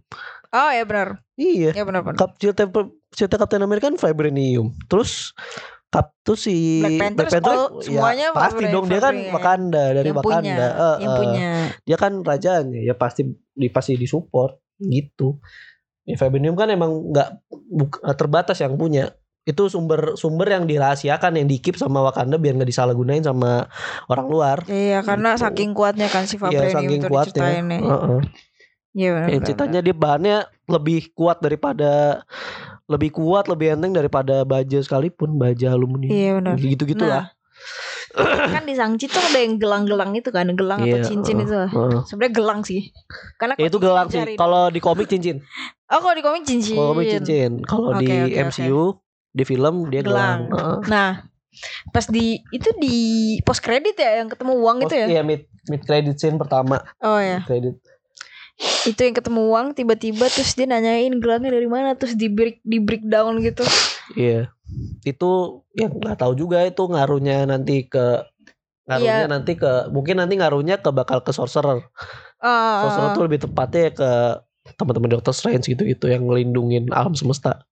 Oh 0.49 0.69
ya 0.69 0.83
benar. 0.83 1.21
Iya. 1.33 1.71
Ya 1.71 1.83
benar 1.83 2.01
benar. 2.01 2.17
Silta 2.35 2.65
Silta 3.09 3.35
Captain 3.37 3.61
America 3.61 3.85
kan 3.85 3.97
vibranium. 3.97 4.73
Terus 4.85 5.31
Kap 5.87 6.11
tuh 6.19 6.35
si 6.35 6.83
Black 6.83 7.15
Panther 7.15 7.39
all- 7.47 7.79
ya, 7.79 7.87
semuanya 7.87 8.27
pasti 8.35 8.67
dong 8.67 8.91
dia 8.91 8.99
kan 8.99 9.15
Wakanda 9.31 9.95
dari 9.95 10.11
yang 10.11 10.19
Wakanda. 10.19 10.35
punya, 10.43 10.67
Eh, 10.67 10.97
yang 10.99 11.13
punya. 11.15 11.49
Dia 11.81 11.97
kan 11.97 12.13
rajanya 12.19 12.79
ya 12.83 12.91
pasti 12.91 13.23
di 13.55 13.67
pasti 13.71 13.95
disupport 13.95 14.59
gitu. 14.77 15.39
Ya, 16.07 16.15
kan 16.55 16.69
emang 16.71 17.11
nggak 17.11 17.29
eh, 18.07 18.15
terbatas 18.15 18.57
yang 18.63 18.79
punya. 18.79 19.11
Itu 19.47 19.67
sumber 19.71 20.15
sumber 20.19 20.47
yang 20.51 20.63
dirahasiakan 20.67 21.39
yang 21.39 21.47
dikip 21.47 21.75
sama 21.75 22.03
Wakanda 22.03 22.39
biar 22.39 22.55
nggak 22.55 22.67
disalahgunain 22.67 23.23
sama 23.23 23.67
orang 24.07 24.27
luar. 24.27 24.57
Iya 24.67 25.03
karena 25.03 25.35
Gitu. 25.35 25.43
saking 25.43 25.71
kuatnya 25.75 26.07
kan 26.07 26.23
si 26.27 26.35
Iya 26.35 26.67
vibranium 26.67 26.75
saking 26.75 26.99
itu 27.03 27.07
kuatnya. 27.11 27.51
Heeh. 27.59 28.19
Iya 28.97 29.09
benar. 29.13 29.27
Ya, 29.27 29.35
benar, 29.35 29.45
ceritanya 29.47 29.79
dia 29.83 29.95
bahannya 29.95 30.37
lebih 30.67 30.99
kuat 31.15 31.37
daripada 31.43 32.23
lebih 32.87 33.11
kuat 33.11 33.51
lebih 33.51 33.75
enteng 33.75 33.91
daripada 33.91 34.47
baja 34.47 34.79
sekalipun 34.79 35.35
baja 35.35 35.75
aluminium. 35.75 36.11
Iya, 36.15 36.31
benar. 36.39 36.55
Gitu 36.55 36.83
gitu 36.87 37.03
Nah, 37.03 37.11
lah. 37.11 37.25
Kan 38.15 38.63
di 38.63 38.75
Sangchi 38.77 39.11
tuh 39.11 39.19
ada 39.19 39.39
yang 39.43 39.59
gelang-gelang 39.59 40.15
itu 40.15 40.29
kan, 40.31 40.47
gelang 40.55 40.79
Iya, 40.83 41.03
atau 41.03 41.11
cincin 41.11 41.37
uh, 41.39 41.43
itu. 41.43 41.55
Heeh. 41.55 42.01
Sebenarnya 42.07 42.33
gelang 42.33 42.59
sih. 42.63 42.81
Karena 43.35 43.53
Ya, 43.59 43.67
itu 43.67 43.79
gelang 43.81 44.07
sih. 44.07 44.21
Kalau 44.39 44.71
di 44.71 44.79
komik 44.79 45.07
cincin. 45.11 45.43
Oh, 45.91 45.99
kalau 45.99 46.15
di 46.15 46.23
komik 46.23 46.43
cincin. 46.47 46.77
Kalau 46.77 46.95
komik 46.95 47.07
cincin. 47.11 47.51
Kalau 47.67 47.87
Oke, 47.91 48.03
di 48.03 48.07
oke, 48.07 48.43
MCU 48.47 48.83
di 49.35 49.43
film 49.43 49.75
dia 49.91 50.01
gelang. 50.01 50.47
Gelang. 50.49 50.81
Nah, 50.87 51.09
pas 51.91 52.05
di 52.07 52.41
itu 52.53 52.69
di 52.77 52.97
post 53.41 53.61
credit 53.61 53.97
ya 53.97 54.21
yang 54.23 54.29
ketemu 54.29 54.53
uang 54.57 54.77
itu 54.85 54.95
ya. 54.95 55.07
Iya 55.09 55.21
mid 55.25 55.45
mid 55.69 55.81
credit 55.83 56.15
scene 56.17 56.37
pertama. 56.37 56.81
Oh 57.01 57.19
ya. 57.19 57.43
Credit. 57.45 57.77
Itu 58.89 58.99
yang 59.05 59.13
ketemu 59.13 59.41
uang 59.53 59.65
tiba-tiba 59.77 60.25
terus 60.33 60.57
dia 60.57 60.65
nanyain 60.65 61.13
gelangnya 61.21 61.53
dari 61.53 61.69
mana 61.69 61.93
terus 61.93 62.17
di 62.17 62.29
break 62.29 62.65
di 62.65 62.81
breakdown 62.81 63.37
gitu. 63.45 63.61
Iya. 64.17 64.49
Itu 65.03 65.63
ya 65.73 65.87
nggak 65.87 66.19
tahu 66.19 66.33
juga 66.35 66.63
itu 66.67 66.83
ngaruhnya 66.83 67.47
nanti 67.47 67.87
ke 67.87 68.23
ngaruhnya 68.87 69.27
Iya. 69.27 69.31
nanti 69.31 69.59
ke 69.59 69.91
mungkin 69.91 70.19
nanti 70.23 70.39
ngaruhnya 70.39 70.79
ke 70.79 70.89
bakal 70.95 71.19
ke 71.23 71.31
sorcerer. 71.35 71.83
Ah, 72.39 72.87
Sorcerer 72.87 73.09
tuh 73.17 73.23
lebih 73.27 73.39
tepatnya 73.43 73.91
ke 73.91 74.09
teman-teman 74.75 75.19
Doctor 75.19 75.31
Strange 75.31 75.63
gitu-gitu 75.67 76.11
yang 76.11 76.27
ngelindungin 76.27 76.91
alam 76.91 77.15
semesta 77.15 77.63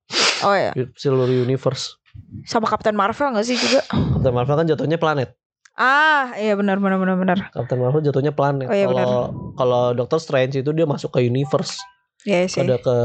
oh 0.47 0.55
ya. 0.55 0.71
seluruh 0.95 1.27
universe. 1.27 1.99
Sama 2.47 2.71
Captain 2.71 2.95
Marvel 2.95 3.35
gak 3.35 3.43
sih 3.43 3.59
juga? 3.59 3.83
Captain 3.91 4.31
Marvel 4.31 4.55
kan 4.55 4.67
jatuhnya 4.67 4.95
planet. 4.95 5.35
Ah, 5.75 6.31
iya 6.39 6.55
benar 6.55 6.79
benar 6.79 6.95
benar 6.95 7.19
benar. 7.19 7.37
Captain 7.51 7.79
Marvel 7.83 7.99
jatuhnya 7.99 8.31
planet. 8.31 8.71
Oh, 8.71 8.75
iya, 8.75 8.87
Kalau 8.87 9.11
kalau 9.59 9.83
Doctor 9.91 10.23
Strange 10.23 10.55
itu 10.55 10.71
dia 10.71 10.87
masuk 10.87 11.11
ke 11.11 11.19
universe. 11.27 11.75
Iya 12.23 12.47
sih. 12.47 12.63
Ada 12.63 12.79
ke 12.79 12.95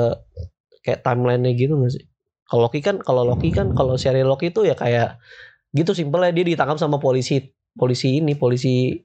kayak 0.87 1.03
timeline-nya 1.03 1.51
gitu 1.59 1.75
gak 1.83 1.93
sih? 1.99 2.05
Kalau 2.51 2.67
Loki 2.67 2.83
kan 2.83 2.99
kalau 2.99 3.23
Loki 3.23 3.55
kan 3.55 3.71
kalau 3.71 3.95
serial 3.95 4.27
Loki 4.27 4.51
itu 4.51 4.67
ya 4.67 4.75
kayak 4.75 5.23
gitu 5.71 5.95
simpel 5.95 6.27
ya 6.27 6.35
dia 6.35 6.43
ditangkap 6.43 6.77
sama 6.77 6.99
polisi 6.99 7.39
polisi 7.73 8.19
ini 8.19 8.35
polisi 8.35 8.99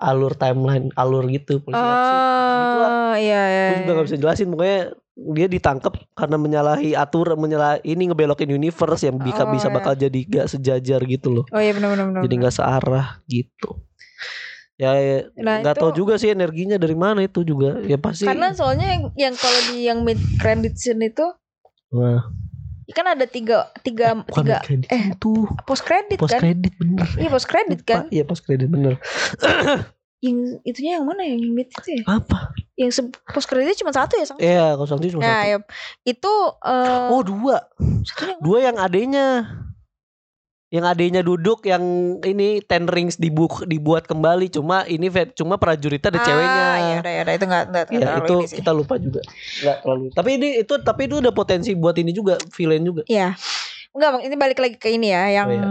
alur 0.00 0.32
timeline 0.32 0.88
alur 0.96 1.28
gitu 1.28 1.60
polisi 1.60 1.76
aksi. 1.76 2.14
Oh, 2.16 3.12
iya 3.12 3.42
iya. 3.44 3.66
Gue 3.68 3.76
juga 3.76 3.92
iya. 3.92 3.98
gak 3.98 4.06
bisa 4.08 4.16
jelasin 4.16 4.48
pokoknya 4.48 4.78
dia 5.18 5.46
ditangkap 5.50 5.92
karena 6.14 6.36
menyalahi 6.38 6.94
aturan 6.94 7.36
menyalah 7.36 7.82
ini 7.82 8.08
ngebelokin 8.08 8.48
universe 8.48 9.04
yang 9.04 9.18
bisa 9.18 9.42
Oh, 9.44 9.50
bisa 9.50 9.68
iya. 9.68 9.74
bakal 9.74 9.92
jadi 9.92 10.20
gak 10.24 10.46
sejajar 10.48 11.00
gitu 11.04 11.28
loh. 11.28 11.44
Oh 11.50 11.60
iya 11.60 11.74
benar 11.74 11.92
benar 11.92 12.06
benar. 12.08 12.20
jadi 12.24 12.34
nggak 12.40 12.54
searah 12.56 13.06
gitu. 13.26 13.84
Ya 14.78 14.94
ya, 14.94 15.26
Nah, 15.42 15.58
nggak 15.58 15.74
itu- 15.74 15.82
tahu 15.82 15.90
juga 15.92 16.14
sih 16.16 16.30
energinya 16.30 16.78
dari 16.78 16.94
mana 16.94 17.20
itu 17.20 17.42
juga. 17.42 17.82
Ya 17.82 17.98
pasti. 17.98 18.24
Karena 18.24 18.54
soalnya 18.54 18.86
yang, 18.94 19.02
yang 19.18 19.34
kalau 19.34 19.60
di 19.66 19.76
yang 19.84 19.98
mid 20.06 20.22
credit 20.38 20.78
scene 20.78 21.02
itu 21.04 21.26
Wah, 21.90 22.30
kan 22.96 23.06
ada 23.12 23.26
tiga 23.28 23.68
tiga 23.84 24.16
bukan 24.24 24.44
tiga 24.48 24.56
kredit 24.64 24.88
eh, 24.88 25.12
itu 25.12 25.44
post 25.68 25.82
credit 25.84 26.16
post 26.16 26.32
kan? 26.32 26.40
kredit 26.40 26.72
bener. 26.80 27.04
Iya 27.20 27.28
post 27.28 27.46
credit 27.46 27.78
Lupa. 27.80 27.88
kan? 27.88 28.02
Iya 28.08 28.22
post 28.24 28.42
kredit 28.48 28.68
bener. 28.68 28.94
Yang 30.18 30.58
itunya 30.66 30.98
yang 30.98 31.06
mana 31.06 31.22
yang 31.22 31.38
mid 31.54 31.70
itu 31.70 31.90
ya? 31.94 32.02
Apa? 32.10 32.50
Yang 32.74 33.06
post 33.22 33.46
creditnya 33.46 33.78
cuma 33.78 33.94
satu 33.94 34.18
ya 34.18 34.26
sang? 34.26 34.38
Iya, 34.42 34.74
kalau 34.74 34.86
Shang-Chi 34.90 35.14
cuma 35.14 35.22
Nah, 35.22 35.30
satu. 35.38 35.46
ya, 35.46 35.56
itu 36.02 36.32
eh 36.66 37.06
Oh 37.14 37.22
dua, 37.22 37.56
satunya 38.02 38.34
yang 38.34 38.40
dua 38.42 38.58
yang 38.58 38.76
adenya. 38.82 39.26
Yang 40.68 40.84
adenya 40.84 41.22
duduk 41.24 41.64
yang 41.64 41.80
ini 42.20 42.60
ten 42.60 42.84
rings 42.84 43.16
dibu 43.16 43.48
dibuat 43.64 44.04
kembali 44.04 44.52
cuma 44.52 44.84
ini 44.84 45.08
cuma 45.32 45.56
prajuritnya 45.56 46.12
ada 46.12 46.20
Ah, 46.20 46.26
ceweknya. 46.28 46.66
Iya, 46.76 46.96
udah, 47.00 47.12
ya 47.12 47.20
udah 47.24 47.34
itu 47.34 47.44
enggak 47.48 47.64
enggak 47.72 47.84
Ya 47.88 48.10
itu 48.20 48.36
kita 48.52 48.70
lupa 48.76 48.94
juga. 49.00 49.20
Enggak 49.64 49.76
terlalu. 49.80 50.04
Tapi 50.12 50.30
ini 50.36 50.48
itu 50.60 50.74
tapi 50.84 51.02
itu 51.08 51.16
udah 51.24 51.32
potensi 51.32 51.72
buat 51.72 51.96
ini 51.96 52.12
juga 52.12 52.36
villain 52.52 52.84
juga. 52.84 53.00
Iya. 53.08 53.32
Enggak, 53.96 54.08
Bang, 54.12 54.22
ini 54.28 54.36
balik 54.36 54.58
lagi 54.60 54.76
ke 54.76 54.92
ini 54.92 55.08
ya, 55.08 55.24
yang 55.32 55.48
Oh, 55.48 55.56
iya. 55.56 55.68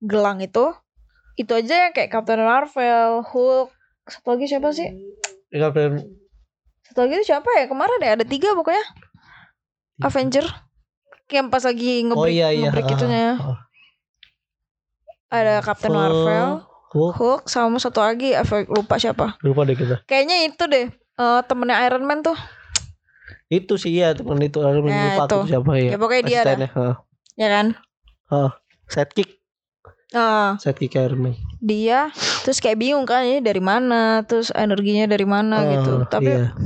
gelang 0.00 0.40
itu. 0.40 0.72
Itu 1.36 1.52
aja 1.52 1.86
yang 1.86 1.92
kayak 1.92 2.08
Captain 2.08 2.40
Marvel, 2.40 3.20
Hulk, 3.22 3.68
satu 4.08 4.32
lagi 4.32 4.48
siapa 4.48 4.72
sih? 4.72 4.88
Ya, 5.52 5.68
Captain 5.68 6.08
Satu 6.88 7.04
lagi 7.04 7.20
itu 7.20 7.28
siapa 7.28 7.46
ya? 7.52 7.68
Kemarin 7.68 8.00
ya 8.00 8.16
ada 8.16 8.24
tiga 8.24 8.56
pokoknya. 8.56 8.80
Avenger. 10.00 10.48
Yang 11.28 11.46
pas 11.52 11.62
lagi 11.68 11.92
ngebreak, 12.08 12.24
Oh 12.24 12.32
iya 12.32 12.48
iya. 12.48 12.72
ngebreak 12.72 12.88
Ah, 12.88 12.94
itunya. 12.96 13.28
Ada 15.28 15.60
Captain. 15.60 15.92
Marvel, 15.92 16.64
Hulk, 16.88 17.12
Hulk, 17.14 17.42
sama 17.46 17.76
satu 17.76 18.00
lagi 18.00 18.32
lupa 18.66 18.96
siapa. 18.96 19.36
lupa 19.40 19.62
deh 19.62 19.74
kita. 19.74 20.00
Kayaknya 20.04 20.36
itu 20.44 20.64
deh. 20.64 20.86
eh 20.90 21.40
temennya 21.44 21.82
Iron 21.84 22.02
Man 22.02 22.22
tuh. 22.22 22.38
Itu 23.46 23.74
sih 23.74 23.92
ya 23.92 24.12
teman 24.12 24.38
itu 24.38 24.60
ada 24.60 24.78
Ya, 24.78 24.86
lupa 25.12 25.24
itu. 25.24 25.30
tuh 25.30 25.42
siapa 25.46 25.72
ya. 25.74 25.90
Ya, 25.90 25.98
pokoknya 25.98 26.22
dia 26.22 26.38
ada. 26.42 26.66
Ah. 26.70 26.94
Ya 27.34 27.48
kan? 27.50 27.66
Sidekick, 28.86 29.40
Nah, 30.08 30.56
sidekick 30.56 30.96
Iron 30.96 31.20
Man. 31.20 31.34
dia 31.58 32.08
terus 32.40 32.56
kayak 32.58 32.78
bingung 32.78 33.04
kan 33.04 33.20
ini 33.22 33.40
dari 33.40 33.60
mana, 33.60 34.24
terus 34.24 34.48
energinya 34.48 35.04
dari 35.04 35.24
mana 35.24 35.60
gitu. 35.68 35.92
Ah, 36.00 36.08
Tapi 36.08 36.30
iya. 36.30 36.56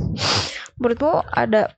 menurutmu 0.75 1.19
ada 1.27 1.75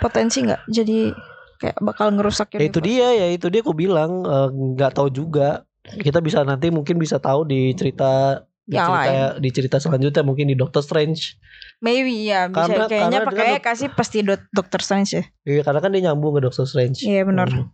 potensi 0.00 0.42
nggak 0.42 0.66
jadi 0.66 1.14
kayak 1.56 1.78
bakal 1.78 2.10
ngerusak 2.10 2.50
Ya, 2.52 2.66
itu 2.66 2.80
dia 2.80 3.06
ya 3.12 3.26
itu 3.30 3.46
dia 3.46 3.60
aku 3.60 3.70
bilang 3.70 4.24
eh, 4.24 4.48
nggak 4.50 4.90
tahu 4.92 5.06
juga. 5.08 5.62
Kita 5.84 6.18
bisa 6.18 6.40
nanti 6.42 6.72
mungkin 6.72 6.96
bisa 6.96 7.20
tahu 7.20 7.44
di 7.44 7.76
cerita 7.76 8.40
di 8.64 8.80
Yang 8.80 8.88
cerita 8.88 9.12
di 9.36 9.48
cerita 9.52 9.76
selanjutnya 9.76 10.22
mungkin 10.24 10.48
di 10.48 10.56
Doctor 10.56 10.80
Strange. 10.80 11.36
Maybe 11.84 12.24
ya 12.24 12.48
bisa 12.48 12.64
Karena- 12.64 12.88
kayaknya 12.88 13.18
karena 13.20 13.28
pakai 13.28 13.44
dengan- 13.52 13.64
kasih 13.68 13.88
pasti 13.92 14.18
dot 14.24 14.40
Doctor 14.48 14.80
Strange 14.80 15.10
ya. 15.12 15.22
Iya 15.44 15.60
karena 15.62 15.80
kan 15.84 15.90
dia 15.92 16.02
nyambung 16.08 16.32
ke 16.32 16.40
Doctor 16.40 16.64
Strange. 16.64 17.04
Iya 17.04 17.28
benar. 17.28 17.52
Hmm. 17.52 17.68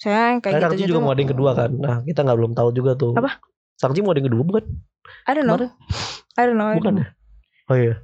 Saya 0.00 0.40
kayak 0.40 0.64
Karena 0.64 0.72
gitu 0.72 0.88
juga 0.88 1.00
mau 1.04 1.12
ada 1.12 1.20
yang 1.20 1.32
kedua 1.36 1.50
kan. 1.52 1.70
Nah 1.76 2.00
kita 2.02 2.24
nggak 2.24 2.38
belum 2.40 2.52
tahu 2.56 2.68
juga 2.72 2.96
tuh. 2.96 3.12
Apa? 3.12 3.36
Shang-Chi 3.76 4.00
mau 4.00 4.16
ada 4.16 4.24
yang 4.24 4.28
kedua 4.32 4.42
bukan? 4.42 4.64
I 5.28 5.30
don't 5.36 5.44
know. 5.44 5.60
Kemarin? 5.60 5.70
I 6.32 6.42
don't 6.42 6.56
know. 6.56 6.64
I 6.64 6.72
don't 6.72 6.78
Bukan 6.80 6.92
know. 6.94 7.04
ya? 7.04 7.08
Oh 7.68 7.76
iya. 7.76 7.94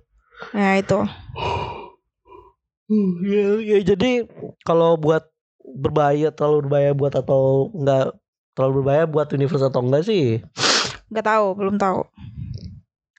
Nah 0.52 0.72
itu. 0.76 0.98
Ya, 3.24 3.46
ya 3.64 3.78
jadi 3.82 4.28
kalau 4.60 5.00
buat 5.00 5.24
berbahaya 5.64 6.28
terlalu 6.28 6.68
berbahaya 6.68 6.92
buat 6.92 7.16
atau 7.16 7.72
enggak 7.72 8.12
terlalu 8.54 8.72
berbahaya 8.80 9.04
buat 9.04 9.28
universe 9.30 9.66
atau 9.66 9.82
enggak 9.82 10.06
sih 10.06 10.40
Nggak 11.10 11.26
tahu, 11.26 11.46
belum 11.54 11.76
tahu. 11.76 12.00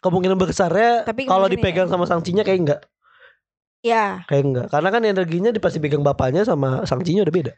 kemungkinan 0.02 0.36
besarnya 0.38 1.04
Tapi 1.04 1.26
kalau 1.26 1.46
kemungkinan 1.46 1.54
dipegang 1.54 1.88
sama 1.88 2.06
Shang-Chi-nya 2.06 2.44
kayak 2.44 2.60
enggak 2.62 2.82
Ya. 3.86 4.26
kayak 4.26 4.44
enggak 4.44 4.68
karena 4.74 4.90
kan 4.90 5.02
energinya 5.06 5.52
di 5.54 5.62
pasti 5.62 5.78
pegang 5.78 6.02
bapaknya 6.02 6.42
sama 6.42 6.82
Shang-Chi-nya 6.84 7.22
udah 7.22 7.36
beda 7.36 7.54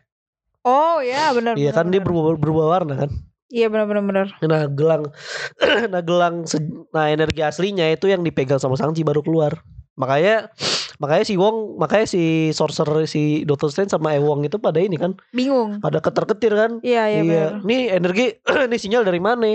Oh 0.67 0.99
ya 0.99 1.31
benar. 1.31 1.55
iya 1.55 1.71
kan 1.71 1.87
dia 1.87 2.03
berubah, 2.03 2.35
berubah 2.35 2.65
warna 2.67 3.07
kan 3.07 3.11
Iya 3.47 3.71
benar 3.71 3.87
benar 3.87 4.03
benar. 4.03 4.27
nah 4.43 4.67
gelang 4.67 5.07
nah 5.93 6.01
gelang 6.03 6.43
nah 6.91 7.07
energi 7.07 7.39
aslinya 7.39 7.87
itu 7.87 8.11
yang 8.11 8.19
dipegang 8.19 8.59
sama 8.59 8.75
Shang-Chi 8.75 9.07
baru 9.07 9.23
keluar 9.23 9.63
makanya 9.95 10.51
makanya 10.97 11.25
si 11.25 11.33
Wong 11.37 11.77
makanya 11.77 12.07
si 12.09 12.23
sorcerer 12.51 13.05
si 13.05 13.45
Doctor 13.45 13.69
Strange 13.69 13.93
sama 13.93 14.17
Ewong 14.17 14.45
itu 14.45 14.57
pada 14.57 14.81
ini 14.81 14.97
kan 14.97 15.13
Bingung. 15.31 15.77
pada 15.79 16.01
keter-ketir 16.01 16.53
kan 16.53 16.71
Iya 16.81 17.03
iya 17.09 17.21
benar. 17.23 17.51
Nih 17.63 17.81
energi, 17.93 18.25
nih 18.71 18.79
sinyal 18.79 19.03
dari 19.05 19.21
mana? 19.21 19.45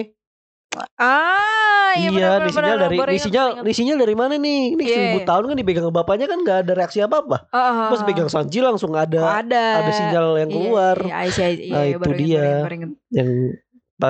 Ah 0.97 1.93
iya, 2.01 2.09
nih 2.09 2.17
benar, 2.17 2.39
sinyal 2.49 2.79
dari, 2.81 2.97
ingat, 2.97 3.21
sinyal, 3.21 3.49
nih 3.61 3.75
sinyal 3.77 3.99
dari 4.01 4.15
mana 4.17 4.35
nih? 4.41 4.61
Ini 4.73 4.83
Iya, 4.83 4.95
seribu 4.97 5.19
iya. 5.21 5.27
tahun 5.29 5.45
kan 5.53 5.57
dipegang 5.61 5.93
bapaknya 5.93 6.27
kan 6.31 6.39
nggak 6.41 6.59
ada 6.65 6.73
reaksi 6.73 6.99
apa 7.05 7.17
apa. 7.21 7.37
Ah, 7.53 7.61
ah, 7.61 7.89
Pas 7.93 8.01
pegang 8.09 8.33
Sanji 8.33 8.65
langsung 8.65 8.97
ada 8.97 9.45
ada. 9.45 9.85
ada 9.85 9.91
sinyal 9.93 10.41
yang 10.41 10.49
Iya, 10.49 10.57
keluar 10.57 10.97
Iya, 11.05 11.19
iya, 11.29 11.29
iya, 11.29 11.49
iya, 11.53 11.73
Nah, 11.77 11.83
iya, 11.85 11.93
itu 11.93 12.01
baru 12.01 12.13
dia. 12.17 12.41
baru 12.41 12.65
baru 12.65 12.77
yang 13.13 13.37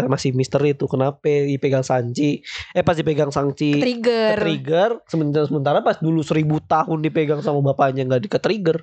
masih 0.09 0.33
misteri 0.33 0.73
itu 0.73 0.89
kenapa 0.89 1.21
dipegang 1.25 1.85
Sanji 1.85 2.41
eh 2.73 2.81
pas 2.81 2.97
dipegang 2.97 3.29
Sanji 3.29 3.77
Trigger. 3.77 4.37
trigger 4.41 4.91
sementara 5.05 5.45
sementara 5.45 5.79
pas 5.81 6.01
dulu 6.01 6.25
seribu 6.25 6.57
tahun 6.65 7.05
dipegang 7.05 7.45
sama 7.45 7.61
bapaknya 7.61 8.09
nggak 8.09 8.23
di 8.25 8.29
trigger 8.33 8.81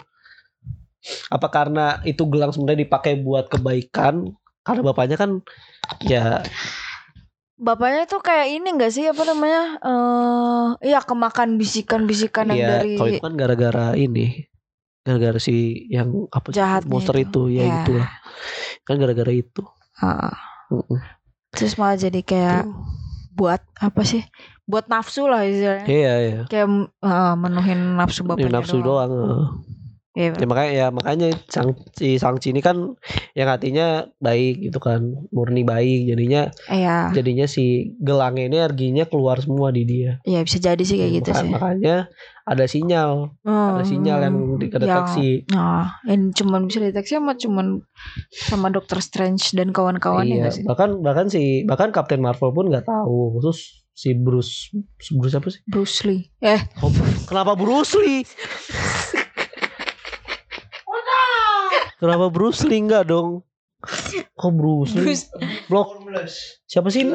apa 1.32 1.48
karena 1.50 1.98
itu 2.04 2.22
gelang 2.30 2.52
sebenarnya 2.52 2.86
dipakai 2.86 3.18
buat 3.18 3.50
kebaikan 3.50 4.30
karena 4.62 4.82
bapaknya 4.86 5.18
kan 5.18 5.42
ya 6.04 6.44
Bapaknya 7.60 8.08
tuh 8.08 8.24
kayak 8.24 8.56
ini 8.56 8.72
gak 8.80 8.88
sih 8.88 9.04
apa 9.04 9.20
namanya? 9.28 9.76
Eh, 9.84 10.66
iya 10.88 11.04
kemakan 11.04 11.60
bisikan-bisikan 11.60 12.56
yang 12.56 12.60
Iya, 12.64 12.70
dari 12.80 12.96
kalau 12.96 13.10
itu 13.12 13.20
kan 13.20 13.34
gara-gara 13.36 13.88
ini. 14.00 14.48
Gara-gara 15.04 15.36
si 15.44 15.84
yang 15.92 16.32
apa 16.32 16.56
Jahatnya 16.56 16.88
monster 16.88 17.20
itu. 17.20 17.52
itu, 17.52 17.60
ya 17.60 17.64
Ya. 17.68 17.76
itu. 17.84 18.00
Kan 18.88 18.96
gara-gara 18.96 19.36
itu. 19.36 19.68
Ah, 20.00 20.49
Mm-mm. 20.70 21.00
terus 21.50 21.74
malah 21.82 21.98
jadi 21.98 22.22
kayak 22.22 22.70
buat 23.34 23.62
apa 23.80 24.02
sih? 24.06 24.22
Buat 24.70 24.86
nafsu 24.86 25.26
lah 25.26 25.42
istilahnya. 25.48 25.88
Iya, 25.90 26.14
iya. 26.22 26.42
Kayak 26.46 26.68
eh, 27.02 27.34
menuhin 27.40 27.98
nafsu 27.98 28.22
bapaknya 28.22 28.62
nafsu 28.62 28.78
doang. 28.84 29.10
eh. 29.10 29.48
Iya, 30.10 30.34
Ya 30.34 30.46
makanya 30.46 30.72
ya 30.74 30.88
makanya 30.90 31.28
sang 31.48 31.70
si 31.94 32.18
Sangchi 32.18 32.50
ini 32.50 32.60
kan 32.60 32.98
yang 33.34 33.46
hatinya 33.46 34.10
baik 34.18 34.58
gitu 34.60 34.78
kan, 34.78 35.02
murni 35.30 35.62
baik. 35.62 36.08
Jadinya 36.08 36.50
Iya, 36.66 37.14
jadinya 37.14 37.46
si 37.46 37.94
gelangnya 37.96 38.46
ini 38.46 38.58
energinya 38.58 39.06
keluar 39.06 39.38
semua 39.38 39.70
di 39.70 39.86
dia. 39.86 40.18
iya 40.24 40.42
bisa 40.42 40.58
jadi 40.58 40.80
sih 40.80 40.98
kayak 40.98 41.14
gitu 41.16 41.30
Maka- 41.30 41.40
sih. 41.40 41.50
Makanya 41.52 41.96
ada 42.44 42.66
sinyal, 42.66 43.38
ada 43.46 43.84
sinyal 43.84 44.20
yang 44.24 44.36
dideteksi. 44.58 45.46
Nah, 45.48 46.02
yang 46.04 46.34
cuman 46.34 46.66
bisa 46.66 46.82
deteksi 46.82 47.14
sama 47.16 47.34
cuman 47.34 47.68
sama 48.34 48.68
Doctor 48.70 49.00
Strange 49.00 49.54
dan 49.54 49.70
kawan-kawannya 49.70 50.26
iya, 50.32 50.42
nggak 50.44 50.54
sih? 50.54 50.66
bahkan 50.66 50.90
bahkan 51.00 51.30
si 51.30 51.42
bahkan 51.64 51.90
Captain 51.92 52.18
Marvel 52.18 52.50
pun 52.50 52.66
nggak 52.68 52.84
tahu 52.84 53.38
khusus 53.38 53.86
si 53.92 54.16
Bruce 54.16 54.74
Bruce 55.12 55.36
apa 55.36 55.48
sih? 55.48 55.62
Bruce 55.64 56.02
Lee. 56.02 56.34
Eh, 56.40 56.66
Oh, 56.80 56.90
kenapa 57.24 57.54
Bruce 57.54 57.94
Lee? 57.96 58.26
kenapa 62.00 62.32
Bruce 62.32 62.64
Lee 62.66 62.82
enggak 62.82 63.12
dong? 63.12 63.44
Kok 64.36 64.52
Bruce 64.56 64.92
Lee? 64.96 65.04
Bruce 65.08 65.26
Blok 65.72 66.04
siapa 66.68 66.90
sih? 66.92 67.08
ini? 67.08 67.14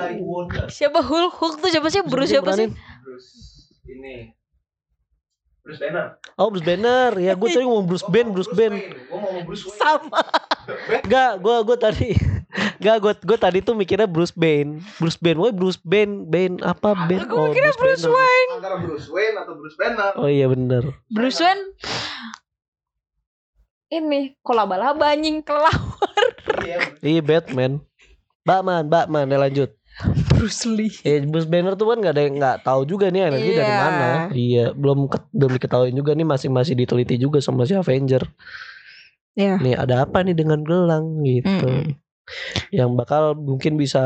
siapa 0.72 1.00
Hulk? 1.04 1.32
Hulk 1.36 1.54
tuh 1.60 1.68
siapa 1.68 1.88
sih? 1.92 2.00
Bruce 2.04 2.32
siapa 2.32 2.56
sih? 2.56 2.72
Bruce 3.04 3.28
ini 3.84 4.32
Bruce 5.64 5.80
Banner. 5.80 6.20
Oh 6.36 6.52
Bruce 6.52 6.60
Banner 6.64 7.16
ya 7.16 7.32
gue 7.32 7.48
tadi 7.48 7.64
ngomong 7.64 7.88
Bruce 7.88 8.04
Ben 8.12 8.28
Bruce 8.36 8.52
Ben 8.52 8.76
Gue 8.76 9.16
mau 9.16 9.32
ngomong 9.32 9.44
Bruce 9.48 9.64
Wayne. 9.64 9.80
Sama. 9.80 10.20
Enggak 11.08 11.32
gue 11.40 11.56
gue 11.64 11.76
tadi 11.80 12.08
Enggak 12.80 12.96
gue 13.00 13.12
gue 13.24 13.38
tadi 13.40 13.58
tuh 13.64 13.72
mikirnya 13.72 14.04
Bruce 14.04 14.36
Bane 14.36 14.84
Bruce 15.00 15.16
Bane 15.16 15.40
Woi 15.40 15.56
Bruce 15.56 15.80
Bane 15.80 16.28
Bane 16.28 16.60
apa 16.60 16.92
Bane 17.08 17.24
Aku 17.24 17.48
mikirnya 17.48 17.72
Bruce 17.80 18.04
Banner. 18.04 18.12
Wayne. 18.12 18.52
Antara 18.60 18.76
Bruce 18.84 19.08
Wayne 19.08 19.36
atau 19.40 19.52
Bruce 19.56 19.76
Banner. 19.80 20.12
Oh 20.20 20.28
iya 20.28 20.46
bener 20.52 20.84
Bruce 21.08 21.40
Wayne. 21.40 21.64
Ini 23.86 24.40
kok 24.40 24.52
laba-laba 24.52 25.12
anjing 25.12 25.40
kelawar. 25.40 25.72
Iya. 26.60 26.78
Iya 27.00 27.20
Batman 27.20 27.72
Batman 28.42 28.84
Batman 28.84 29.26
ya 29.26 29.38
lanjut 29.38 29.70
Bruce 30.28 30.66
Lee. 30.66 30.90
Eh, 31.02 31.22
Bruce 31.22 31.46
Banner 31.46 31.72
tuh 31.72 31.86
kan 31.86 31.98
nggak 31.98 32.14
ada 32.14 32.22
yang 32.22 32.34
nggak 32.36 32.58
tahu 32.62 32.82
juga 32.82 33.08
nih 33.08 33.30
energi 33.30 33.50
dari 33.52 33.70
Iya. 33.70 33.78
mana. 33.80 34.08
Iya, 34.28 34.64
belum 34.72 34.98
ke- 35.06 35.30
belum 35.30 35.50
diketahui 35.54 35.90
juga 35.90 36.12
nih 36.12 36.26
masih 36.26 36.50
masih 36.50 36.74
diteliti 36.74 37.14
juga 37.14 37.38
sama 37.38 37.62
si 37.62 37.72
Avenger. 37.72 38.26
Iya. 39.34 39.54
Nih 39.58 39.74
ada 39.74 40.02
apa 40.02 40.20
nih 40.20 40.34
dengan 40.34 40.60
gelang 40.60 41.22
gitu. 41.22 41.46
Mm-mm. 41.46 41.94
Yang 42.70 42.90
bakal 42.96 43.22
mungkin 43.34 43.76
bisa 43.76 44.00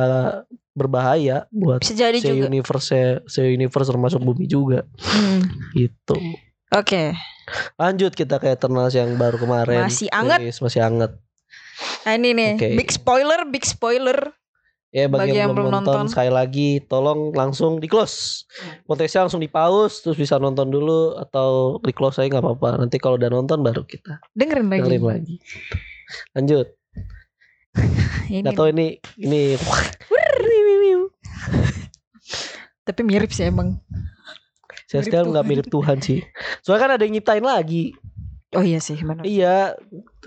berbahaya 0.73 1.49
buat 1.49 1.81
Bisa 1.81 1.97
jadi 1.97 2.19
se 2.19 2.29
juga. 2.29 2.47
universe 2.47 2.95
se 3.25 3.41
universe 3.43 3.89
termasuk 3.89 4.21
bumi 4.21 4.45
juga 4.45 4.85
Hmm. 5.01 5.41
gitu. 5.73 6.17
Oke. 6.69 7.17
Lanjut 7.81 8.13
kita 8.15 8.37
ke 8.39 8.53
Eternals 8.53 8.95
yang 8.95 9.15
baru 9.17 9.37
kemarin. 9.41 9.87
Masih 9.89 10.09
anget. 10.11 10.39
rilis, 10.43 10.59
masih 10.61 10.81
anget. 10.85 11.13
Nah 12.07 12.13
ini 12.19 12.31
nih, 12.35 12.51
Oke. 12.59 12.69
big 12.75 12.91
spoiler, 12.91 13.41
big 13.49 13.65
spoiler. 13.65 14.19
Ya 14.89 15.05
bagi, 15.05 15.37
yang, 15.37 15.53
belum 15.53 15.69
nonton, 15.69 15.85
nonton. 15.85 16.07
sekali 16.09 16.33
lagi 16.33 16.81
tolong 16.89 17.37
langsung 17.37 17.77
di 17.77 17.85
close. 17.85 18.49
Konteksnya 18.89 19.29
langsung 19.29 19.45
di 19.45 19.51
pause 19.53 20.01
terus 20.01 20.17
bisa 20.17 20.41
nonton 20.41 20.73
dulu 20.73 21.13
atau 21.21 21.77
di 21.85 21.93
close 21.93 22.25
aja 22.25 22.33
nggak 22.33 22.45
apa-apa. 22.45 22.81
Nanti 22.81 22.97
kalau 22.97 23.21
udah 23.21 23.29
nonton 23.29 23.61
baru 23.61 23.85
kita 23.85 24.17
Dengerin 24.33 24.73
lagi. 24.73 24.81
dengerin 24.81 25.05
lagi. 25.05 25.37
Lanjut. 26.33 26.67
Ini 28.33 28.45
Gak 28.45 28.61
tau 28.61 28.69
ini 28.69 29.01
ini 29.17 29.57
tapi 32.89 33.05
mirip 33.05 33.29
sih 33.29 33.45
emang. 33.45 33.77
Saya 34.89 35.05
sekarang 35.05 35.37
nggak 35.37 35.47
mirip 35.47 35.67
Tuhan 35.69 36.01
sih. 36.01 36.25
Soalnya 36.65 36.83
kan 36.89 36.93
ada 36.97 37.03
yang 37.05 37.15
nyiptain 37.21 37.45
lagi. 37.45 37.93
Oh 38.57 38.65
iya 38.65 38.81
sih, 38.81 38.97
benar. 39.05 39.29
Iya, 39.29 39.77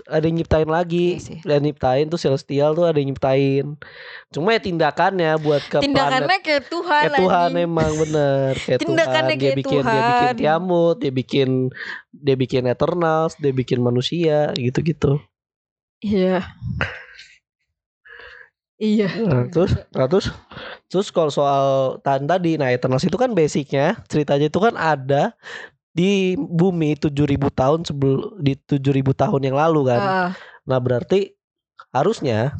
ada 0.06 0.22
yang 0.22 0.38
nyiptain 0.38 0.70
lagi. 0.70 1.18
Iya. 1.18 1.42
Dan 1.42 1.66
nyiptain 1.66 2.06
tuh 2.06 2.22
Celestial 2.22 2.70
tuh 2.70 2.86
ada 2.86 2.94
yang 3.02 3.10
nyiptain. 3.10 3.74
Cuma 4.30 4.54
ya 4.54 4.62
tindakannya 4.62 5.42
buat 5.42 5.66
ke 5.66 5.82
planet 5.82 5.86
Tindakannya 5.90 6.38
kayak 6.38 6.64
Tuhan 6.70 7.02
kayak 7.10 7.18
Tuhan 7.18 7.50
anjing. 7.50 7.66
emang 7.66 7.92
bener 7.98 8.52
kayak 8.54 8.78
Tindakannya 8.86 9.34
Tuhan 9.34 9.42
dia 9.42 9.42
kayak 9.42 9.58
bikin 9.58 9.82
dia 9.82 9.90
bikin 9.90 10.22
Tuhan. 10.22 10.38
Tiamut 10.38 10.96
dia 11.02 11.12
bikin 11.12 11.50
dia 12.14 12.36
bikin 12.38 12.62
Eternals 12.70 13.32
dia 13.42 13.50
bikin 13.50 13.78
manusia 13.82 14.54
gitu-gitu 14.54 15.18
Iya. 16.02 16.46
Iya. 18.82 19.06
nah, 19.22 19.46
terus 19.46 19.70
nah, 19.94 20.10
terus 20.10 20.26
terus 20.90 21.08
kalau 21.14 21.30
soal 21.30 21.66
Tan 22.02 22.26
tadi 22.26 22.58
nah 22.58 22.66
Eternals 22.66 23.06
itu 23.06 23.14
kan 23.14 23.30
basicnya 23.30 24.02
ceritanya 24.10 24.50
itu 24.50 24.58
kan 24.58 24.74
ada 24.74 25.30
di 25.94 26.34
bumi 26.34 26.98
7000 26.98 27.14
tahun 27.52 27.86
sebelum 27.86 28.42
di 28.42 28.58
7000 28.58 29.14
tahun 29.14 29.40
yang 29.46 29.54
lalu 29.54 29.86
kan 29.86 30.02
Ah, 30.02 30.30
nah 30.66 30.82
berarti 30.82 31.30
harusnya 31.94 32.58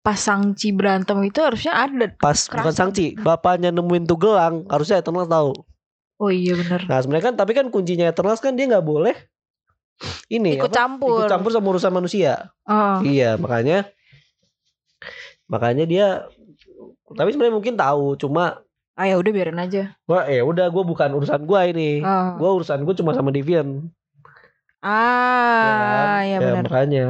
pas 0.00 0.16
Sangci 0.16 0.72
berantem 0.72 1.20
itu 1.22 1.38
harusnya 1.38 1.76
ada. 1.76 2.08
pas 2.18 2.34
bukan. 2.48 2.72
Sangci 2.72 3.14
bapaknya 3.14 3.70
nemuin 3.70 4.08
tuh 4.08 4.18
gelang 4.18 4.66
harusnya 4.66 4.98
Eternals 4.98 5.30
tahu 5.30 5.54
Oh 6.20 6.28
iya 6.28 6.52
benar. 6.52 6.84
Nah 6.84 6.98
sebenarnya 7.00 7.32
kan 7.32 7.36
tapi 7.38 7.52
kan 7.54 7.70
kuncinya 7.70 8.04
Eternals 8.04 8.42
kan 8.42 8.52
dia 8.52 8.66
nggak 8.66 8.84
boleh 8.84 9.14
ini 10.28 10.56
Ikut 10.56 10.68
apa? 10.68 10.76
campur. 10.76 11.24
ikut 11.24 11.30
campur 11.30 11.50
sama 11.52 11.68
urusan 11.70 11.92
manusia. 11.92 12.48
Oh. 12.64 13.04
Iya 13.04 13.36
makanya 13.36 13.88
makanya 15.50 15.84
dia 15.84 16.06
tapi 17.10 17.34
sebenarnya 17.34 17.56
mungkin 17.58 17.74
tahu 17.74 18.14
cuma 18.16 18.62
Ah 19.00 19.08
ya 19.08 19.16
udah 19.16 19.32
biarin 19.32 19.56
aja. 19.56 19.96
wah 20.04 20.28
ya 20.28 20.44
udah 20.44 20.68
gue 20.68 20.84
bukan 20.84 21.08
urusan 21.16 21.48
gua 21.48 21.64
ini. 21.64 22.04
Oh. 22.04 22.36
Gua 22.36 22.50
urusan 22.60 22.84
gue 22.84 22.92
cuma 23.00 23.16
sama 23.16 23.32
Deviant. 23.32 23.88
Ah, 24.84 26.20
ya, 26.20 26.36
ya 26.36 26.38
benar. 26.40 26.64
makanya 26.68 27.06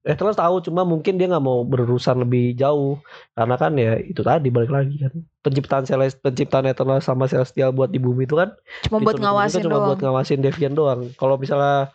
Eternals 0.00 0.40
tahu 0.40 0.64
cuma 0.64 0.82
mungkin 0.82 1.20
dia 1.20 1.28
nggak 1.28 1.44
mau 1.44 1.60
berurusan 1.62 2.24
lebih 2.24 2.56
jauh 2.56 2.96
karena 3.36 3.54
kan 3.60 3.72
ya 3.76 4.00
itu 4.00 4.24
tadi 4.24 4.48
balik 4.48 4.72
lagi 4.72 4.96
kan 4.96 5.12
penciptaan 5.44 5.84
Celest 5.84 6.18
penciptaan 6.24 6.64
Eternals 6.66 7.04
sama 7.04 7.28
Celestial 7.28 7.70
buat 7.70 7.92
di 7.92 8.00
bumi 8.00 8.24
itu 8.24 8.34
kan 8.34 8.50
Cuma 8.88 8.98
buat 9.04 9.20
ngawasin 9.20 9.60
cuma 9.60 9.76
doang. 9.76 9.88
buat 9.92 10.00
ngawasin 10.00 10.40
Deviant 10.40 10.74
doang. 10.74 11.00
Kalau 11.20 11.36
misalnya 11.36 11.92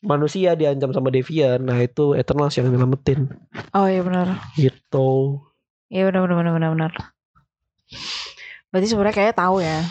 manusia 0.00 0.52
diancam 0.52 0.90
sama 0.90 1.08
Deviant, 1.08 1.60
nah 1.60 1.76
itu 1.76 2.12
Eternals 2.12 2.56
yang 2.56 2.68
nyelamatin 2.68 3.28
Oh 3.70 3.84
iya 3.84 4.00
benar. 4.00 4.40
gitu. 4.54 5.40
Iya 5.86 6.08
benar 6.08 6.20
benar 6.24 6.36
benar 6.36 6.52
benar 6.54 6.70
benar. 6.72 6.92
Berarti 8.70 8.86
sebenarnya 8.86 9.16
kayak 9.16 9.34
tahu 9.34 9.58
ya. 9.60 9.82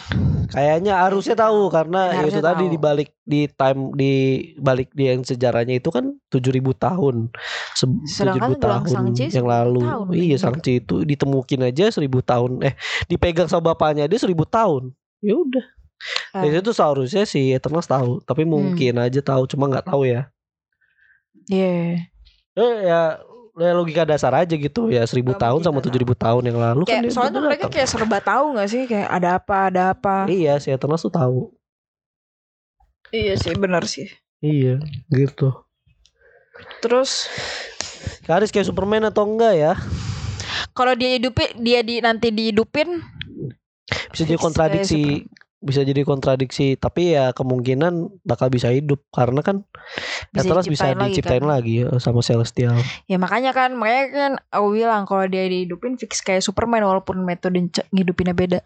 Kayaknya 0.50 0.94
harusnya 0.98 1.36
tahu 1.36 1.70
karena 1.70 2.00
ya 2.00 2.10
itu 2.10 2.20
Harusnya 2.26 2.42
tadi 2.42 2.64
di 2.66 2.80
balik 2.80 3.10
di 3.22 3.42
time 3.46 3.92
di 3.94 4.12
balik 4.58 4.90
di 4.96 5.04
yang 5.06 5.22
sejarahnya 5.22 5.78
itu 5.78 5.92
kan 5.92 6.16
7000 6.32 6.74
tahun. 6.74 7.30
Se- 7.76 7.86
Sedangkan 8.08 8.56
7000 8.56 8.64
gelang 8.64 8.84
tahun 8.88 9.14
yang 9.14 9.30
1000 9.30 9.46
lalu. 9.46 9.82
tahun, 9.84 10.06
iya. 10.16 10.38
Sangci 10.40 10.72
itu 10.80 10.96
ditemukin 11.04 11.62
aja 11.68 11.92
1000 11.92 12.24
tahun. 12.24 12.64
Eh, 12.66 12.74
dipegang 13.06 13.46
sama 13.46 13.76
bapaknya 13.76 14.08
dia 14.08 14.18
1000 14.18 14.48
tahun. 14.48 14.96
Ya 15.20 15.36
udah. 15.36 15.66
Ah. 16.30 16.42
Dari 16.42 16.58
itu 16.58 16.72
seharusnya 16.72 17.24
si 17.24 17.52
Eternals 17.52 17.86
tahu, 17.86 18.24
tapi 18.24 18.44
Hmm. 18.44 18.52
mungkin 18.52 18.96
aja 18.98 19.20
tahu 19.20 19.44
cuma 19.46 19.68
nggak 19.68 19.86
tahu 19.86 20.04
ya. 20.04 20.32
Iya. 21.46 22.08
Eh 22.54 22.74
ya, 22.84 23.02
ya 23.56 23.72
logika 23.74 24.04
dasar 24.04 24.32
aja 24.34 24.52
gitu 24.52 24.88
ya 24.88 25.04
seribu 25.04 25.34
Gak 25.34 25.42
tahun 25.42 25.60
sama 25.62 25.74
nggak 25.76 25.86
tujuh 25.86 26.00
ribu 26.00 26.16
tahun 26.16 26.44
yang 26.46 26.58
lalu 26.58 26.84
kan 26.84 26.92
Kayak 26.94 27.04
dia 27.04 27.12
soalnya 27.12 27.40
mereka 27.42 27.60
datang. 27.62 27.74
kayak 27.76 27.90
serba 27.90 28.18
tahu 28.20 28.46
gak 28.54 28.70
sih 28.70 28.84
kayak 28.86 29.10
ada 29.10 29.30
apa 29.36 29.56
ada 29.68 29.84
apa. 29.92 30.16
iya 30.28 30.56
si 30.58 30.70
Eternals 30.70 31.02
tuh 31.02 31.12
tahu 31.12 31.40
Iya 33.10 33.34
sih 33.36 33.54
benar 33.54 33.84
sih. 33.84 34.08
iya 34.40 34.80
gitu 35.10 35.52
Terus 36.80 37.28
Karis 38.24 38.48
kayak 38.48 38.64
Superman 38.66 39.04
atau 39.06 39.26
enggak 39.26 39.54
ya 39.54 39.74
kalau 40.72 40.94
dia 40.94 41.18
hidupin 41.18 41.50
dia 41.58 41.82
di 41.82 42.00
nanti 42.00 42.30
dihidupin 42.30 43.02
bisa 44.10 44.24
jadi 44.24 44.38
kontradiksi 44.38 45.26
bisa 45.60 45.84
jadi 45.84 46.08
kontradiksi 46.08 46.80
tapi 46.80 47.14
ya 47.14 47.36
kemungkinan 47.36 48.24
bakal 48.24 48.48
bisa 48.48 48.72
hidup 48.72 49.04
karena 49.12 49.44
kan 49.44 49.68
Bisa 50.32 50.48
Eternals 50.48 50.72
bisa 50.72 50.96
diciptain 50.96 51.44
lagi 51.44 51.44
kan? 51.44 51.44
lagi, 51.44 51.74
ya, 51.84 51.88
sama 52.00 52.24
Celestial 52.24 52.80
ya 53.06 53.20
makanya 53.20 53.52
kan 53.52 53.76
makanya 53.76 54.06
kan 54.10 54.32
aku 54.50 54.68
bilang 54.72 55.04
kalau 55.04 55.28
dia 55.28 55.44
dihidupin 55.46 56.00
fix 56.00 56.24
kayak 56.24 56.40
Superman 56.40 56.88
walaupun 56.88 57.20
metode 57.22 57.60
ngidupinnya 57.92 58.32
beda. 58.32 58.60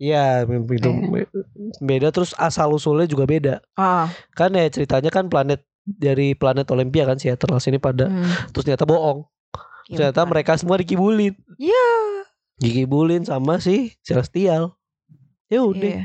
Iya 0.00 0.48
itu 0.48 0.88
Iya. 0.88 1.28
beda 1.76 2.08
terus 2.08 2.32
asal 2.34 2.72
usulnya 2.72 3.04
juga 3.04 3.28
beda 3.28 3.54
Ah. 3.76 4.08
kan 4.32 4.48
ya 4.50 4.64
ceritanya 4.66 5.12
kan 5.12 5.28
planet 5.28 5.60
dari 5.84 6.32
planet 6.32 6.64
Olympia 6.72 7.04
kan 7.04 7.20
si 7.20 7.28
Eternals 7.28 7.68
ini 7.68 7.76
pada 7.76 8.08
hmm. 8.08 8.56
terus 8.56 8.64
ternyata 8.64 8.88
bohong 8.88 9.28
Ya, 9.84 10.08
ternyata 10.08 10.22
makanya. 10.22 10.30
mereka 10.32 10.52
semua 10.56 10.80
dikibulin 10.80 11.36
Iya. 11.60 11.84
dikibulin 12.56 13.28
sama 13.28 13.60
si 13.60 13.92
Celestial 14.00 14.72
ya 15.50 15.60
udah 15.60 15.82
Iya. 15.98 16.04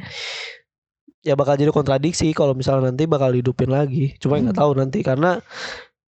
ya 1.23 1.33
bakal 1.33 1.55
jadi 1.55 1.69
kontradiksi 1.69 2.29
kalau 2.31 2.51
misalnya 2.51 2.89
nanti 2.89 3.05
bakal 3.05 3.31
hidupin 3.31 3.69
lagi 3.69 4.17
cuma 4.17 4.37
nggak 4.37 4.51
Hmm. 4.51 4.61
tahu 4.61 4.71
nanti 4.75 4.99
karena 4.99 5.39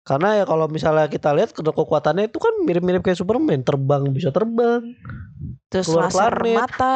karena 0.03 0.29
ya 0.35 0.45
kalau 0.45 0.67
misalnya 0.67 1.07
kita 1.07 1.31
lihat 1.31 1.51
ke- 1.51 1.63
kekuatannya 1.63 2.27
itu 2.27 2.37
kan 2.37 2.53
mirip-mirip 2.61 3.01
kayak 3.01 3.17
Superman 3.17 3.63
terbang 3.63 4.03
bisa 4.09 4.29
terbang 4.29 4.83
Terus 5.69 5.89
Keluar 5.89 6.07
laser 6.07 6.33
planet. 6.35 6.57
mata. 6.61 6.95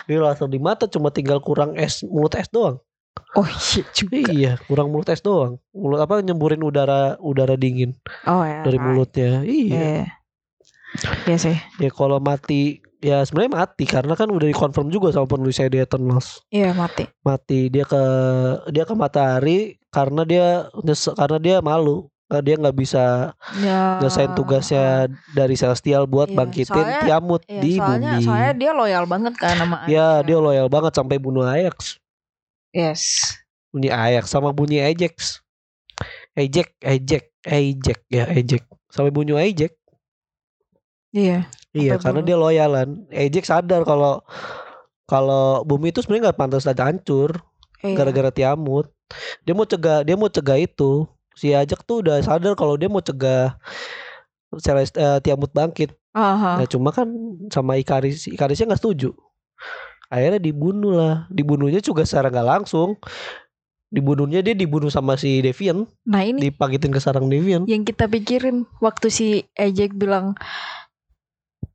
dia 0.00 0.18
langsung 0.18 0.46
di 0.46 0.58
mata 0.58 0.86
cuma 0.86 1.08
tinggal 1.08 1.38
kurang 1.38 1.74
es 1.74 2.00
mulut 2.02 2.30
es 2.34 2.46
doang 2.48 2.78
Oh 3.34 3.42
iya 3.42 3.82
juga. 3.90 4.16
iya 4.28 4.52
kurang 4.62 4.88
mulut 4.88 5.06
es 5.06 5.18
doang 5.18 5.58
mulut 5.70 5.98
apa 5.98 6.18
nyemburin 6.18 6.60
udara 6.60 7.18
udara 7.18 7.54
dingin 7.54 7.92
Oh 8.24 8.40
ya. 8.40 8.62
dari 8.62 8.78
mulutnya 8.78 9.42
iya 9.42 9.74
Iya. 9.74 10.04
Iya 11.26 11.36
sih. 11.36 11.56
ya 11.76 11.90
kalau 11.90 12.16
mati 12.16 12.80
ya 12.98 13.22
sebenarnya 13.22 13.52
mati 13.62 13.84
karena 13.86 14.14
kan 14.14 14.26
udah 14.26 14.46
dikonfirm 14.46 14.90
juga 14.90 15.14
sama 15.14 15.26
penulisnya 15.26 15.70
di 15.70 15.78
Eternals 15.78 16.42
Iya 16.50 16.74
mati. 16.74 17.06
mati 17.22 17.70
dia 17.70 17.86
ke 17.86 18.02
dia 18.68 18.82
ke 18.82 18.94
matahari 18.94 19.78
karena 19.88 20.22
dia 20.22 20.46
karena 21.14 21.38
dia 21.38 21.56
malu 21.62 22.06
Karena 22.28 22.44
dia 22.44 22.56
nggak 22.60 22.76
bisa 22.76 23.32
Ya. 23.56 23.96
nyelesain 24.04 24.36
tugasnya 24.36 25.08
dari 25.32 25.56
Celestial 25.56 26.04
buat 26.04 26.28
Iya, 26.28 26.36
bangkitin 26.36 26.68
soalnya- 26.68 27.00
Tiamut 27.00 27.40
Iya, 27.48 27.62
di 27.64 27.70
soalnya 27.80 28.12
bumi. 28.12 28.24
soalnya 28.28 28.52
dia 28.52 28.70
loyal 28.76 29.04
banget 29.08 29.34
kan 29.40 29.54
sama 29.56 29.76
ya 29.88 30.20
Ajax. 30.20 30.26
dia 30.28 30.36
loyal 30.36 30.68
banget 30.68 30.92
sampai 30.92 31.16
bunuh 31.16 31.48
Ajax, 31.48 31.96
Yes. 32.76 33.32
bunyi 33.72 33.88
Ajax 33.88 34.28
sama 34.28 34.52
bunyi 34.52 34.84
Ajax, 34.84 35.40
Ajax, 36.36 36.68
Ajax, 36.84 37.24
Ajax 37.48 37.98
ya 38.12 38.24
Ajax 38.28 38.62
sampai 38.92 39.08
bunuh 39.08 39.40
Ajax. 39.40 39.72
Iya. 41.08 41.48
Iya 41.78 41.94
karena 41.96 42.20
dia 42.20 42.34
loyalan. 42.34 43.06
Ajax 43.08 43.44
sadar 43.46 43.86
kalau 43.86 44.20
kalau 45.06 45.62
bumi 45.62 45.90
itu 45.90 46.02
sebenarnya 46.02 46.30
nggak 46.30 46.38
pantas 46.38 46.66
aja 46.66 46.84
hancur 46.84 47.38
Iya. 47.78 47.94
gara-gara 47.94 48.34
Tiamut. 48.34 48.90
Dia 49.46 49.54
mau 49.54 49.62
cegah 49.62 50.02
dia 50.02 50.18
mau 50.18 50.26
cegah 50.26 50.58
itu. 50.58 51.06
Si 51.38 51.54
Ajax 51.54 51.86
tuh 51.86 52.02
udah 52.02 52.18
sadar 52.18 52.58
kalau 52.58 52.74
dia 52.74 52.90
mau 52.90 52.98
cegah 52.98 53.54
Celest, 54.58 54.96
eh, 54.96 55.20
Tiamut 55.20 55.52
bangkit. 55.52 55.92
Aha. 56.12 56.58
Nah 56.58 56.66
cuma 56.66 56.90
kan 56.90 57.06
sama 57.48 57.76
Ikaris 57.76 58.26
Ikarisnya 58.26 58.72
nggak 58.72 58.80
setuju. 58.80 59.12
Akhirnya 60.08 60.40
dibunuh 60.40 60.96
lah. 60.96 61.14
Dibunuhnya 61.28 61.78
juga 61.78 62.02
secara 62.02 62.32
nggak 62.32 62.48
langsung. 62.48 62.96
Dibunuhnya 63.88 64.44
dia 64.44 64.52
dibunuh 64.52 64.92
sama 64.92 65.16
si 65.16 65.40
Deviant, 65.40 65.88
Nah 66.04 66.20
ini 66.20 66.52
dipagitin 66.52 66.92
ke 66.92 67.00
sarang 67.00 67.24
Deviant. 67.24 67.64
yang 67.64 67.88
kita 67.88 68.04
pikirin 68.04 68.68
waktu 68.84 69.08
si 69.08 69.26
Ejek 69.56 69.96
bilang 69.96 70.36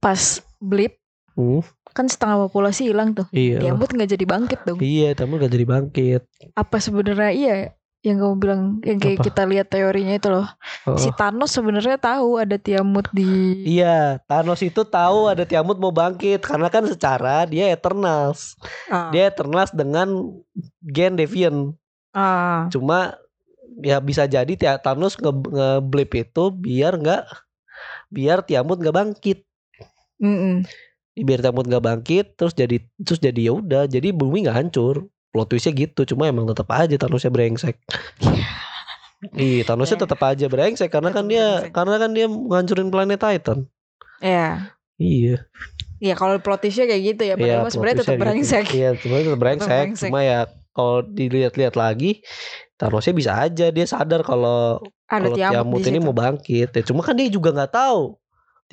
pas 0.03 0.21
blip 0.59 0.99
Hmm, 1.33 1.65
kan 1.97 2.05
setengah 2.05 2.45
populasi 2.45 2.93
hilang 2.93 3.17
tuh. 3.17 3.25
iya. 3.33 3.57
Tiamut 3.57 3.89
nggak 3.89 4.05
jadi 4.05 4.21
bangkit 4.21 4.59
dong. 4.69 4.77
Iya, 4.77 5.17
Tiamut 5.17 5.41
gak 5.41 5.49
jadi 5.49 5.65
bangkit. 5.65 6.21
Apa 6.53 6.77
sebenarnya 6.77 7.31
iya 7.33 7.55
yang 8.03 8.19
kamu 8.19 8.35
bilang 8.35 8.61
yang 8.83 8.99
kayak 8.99 9.23
Apa? 9.23 9.25
kita 9.31 9.41
lihat 9.47 9.67
teorinya 9.71 10.13
itu 10.13 10.27
loh. 10.27 10.45
Oh. 10.83 10.99
Si 10.99 11.07
Thanos 11.15 11.55
sebenarnya 11.55 11.95
tahu 11.95 12.35
ada 12.35 12.59
Tiamut 12.59 13.07
di 13.15 13.63
Iya, 13.63 14.19
Thanos 14.27 14.59
itu 14.59 14.83
tahu 14.83 15.31
ada 15.31 15.47
Tiamut 15.47 15.79
mau 15.79 15.89
bangkit 15.89 16.43
karena 16.43 16.67
kan 16.67 16.83
secara 16.85 17.47
dia 17.47 17.71
Eternals. 17.71 18.59
Ah. 18.91 19.07
Dia 19.09 19.31
Eternals 19.31 19.71
dengan 19.71 20.35
gen 20.83 21.15
Deviant. 21.15 21.73
Ah. 22.11 22.67
Cuma 22.69 23.15
ya 23.81 24.03
bisa 24.03 24.27
jadi 24.27 24.53
Thanos 24.83 25.15
nge, 25.17 25.31
ngeblip 25.31 26.11
itu 26.13 26.43
biar 26.51 26.99
nggak 26.99 27.23
biar 28.11 28.43
Tiamut 28.45 28.77
nggak 28.83 28.93
bangkit. 28.93 29.47
Mm-mm. 30.21 30.65
Biar 31.13 31.39
Tiamut 31.45 31.65
nggak 31.69 31.83
bangkit 31.83 32.25
terus 32.37 32.53
jadi 32.53 32.81
terus 33.01 33.21
jadi 33.21 33.49
ya 33.49 33.53
udah 33.53 33.83
jadi 33.85 34.09
bumi 34.09 34.45
nggak 34.45 34.57
hancur. 34.57 35.07
Plot 35.33 35.49
twistnya 35.49 35.73
gitu, 35.73 36.05
cuma 36.13 36.29
emang 36.29 36.45
tetap 36.45 36.69
aja 36.69 36.93
Thanosnya 36.93 37.33
brengsek. 37.33 37.77
Iya, 39.31 39.63
Thanosnya 39.63 39.95
Ya. 39.95 40.03
tetap 40.03 40.19
aja 40.19 40.45
brengsek 40.51 40.91
karena 40.91 41.15
kan 41.15 41.23
dia 41.31 41.63
brengsek. 41.63 41.71
karena 41.71 41.95
kan 41.95 42.09
dia 42.11 42.25
ngancurin 42.27 42.91
planet 42.91 43.19
Titan. 43.23 43.59
Ya. 44.19 44.75
Iya. 44.99 45.47
Ya 46.03 46.13
kalau 46.19 46.35
plot 46.43 46.59
twistnya 46.59 46.91
kayak 46.91 47.03
gitu 47.15 47.23
ya, 47.31 47.33
padahal 47.39 47.63
mah 47.63 47.71
sebenarnya 47.71 47.97
tetap 48.03 48.07
twistnya 48.11 48.23
brengsek. 48.27 48.63
gitu. 48.67 48.75
Iya, 48.75 48.89
sebenarnya 48.99 49.25
tetap 49.31 49.39
brengsek. 49.39 49.85
Cuma 49.95 50.19
ya 50.27 50.39
kalau 50.75 50.97
dilihat-lihat 51.07 51.75
lagi, 51.79 52.19
Thanosnya 52.75 53.13
bisa 53.15 53.31
aja 53.39 53.71
dia 53.71 53.85
sadar 53.87 54.27
kalau 54.27 54.83
Ada 55.07 55.31
kalau 55.31 55.35
Tiamut, 55.39 55.79
ini 55.87 55.99
mau 56.03 56.11
bangkit. 56.11 56.75
Ya, 56.75 56.81
cuma 56.83 56.99
kan 56.99 57.15
dia 57.15 57.31
juga 57.31 57.55
nggak 57.55 57.71
tahu 57.71 58.19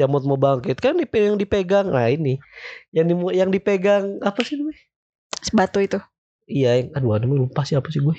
Tiamut 0.00 0.24
mau 0.24 0.34
bangkit 0.34 0.80
kan 0.80 0.96
yang 0.96 1.36
dipegang. 1.36 1.92
Nah 1.92 2.08
ini 2.08 2.40
yang 2.88 3.04
di- 3.04 3.36
yang 3.36 3.52
dipegang 3.52 4.16
apa 4.20 4.40
sih 4.40 4.56
namanya? 4.56 4.80
batu 5.52 5.76
itu. 5.76 6.00
Iya, 6.44 6.80
yang, 6.80 6.88
aduh, 6.94 7.12
aduh 7.14 7.28
lupa 7.38 7.60
siapa 7.62 7.88
sih 7.88 8.00
gue. 8.00 8.16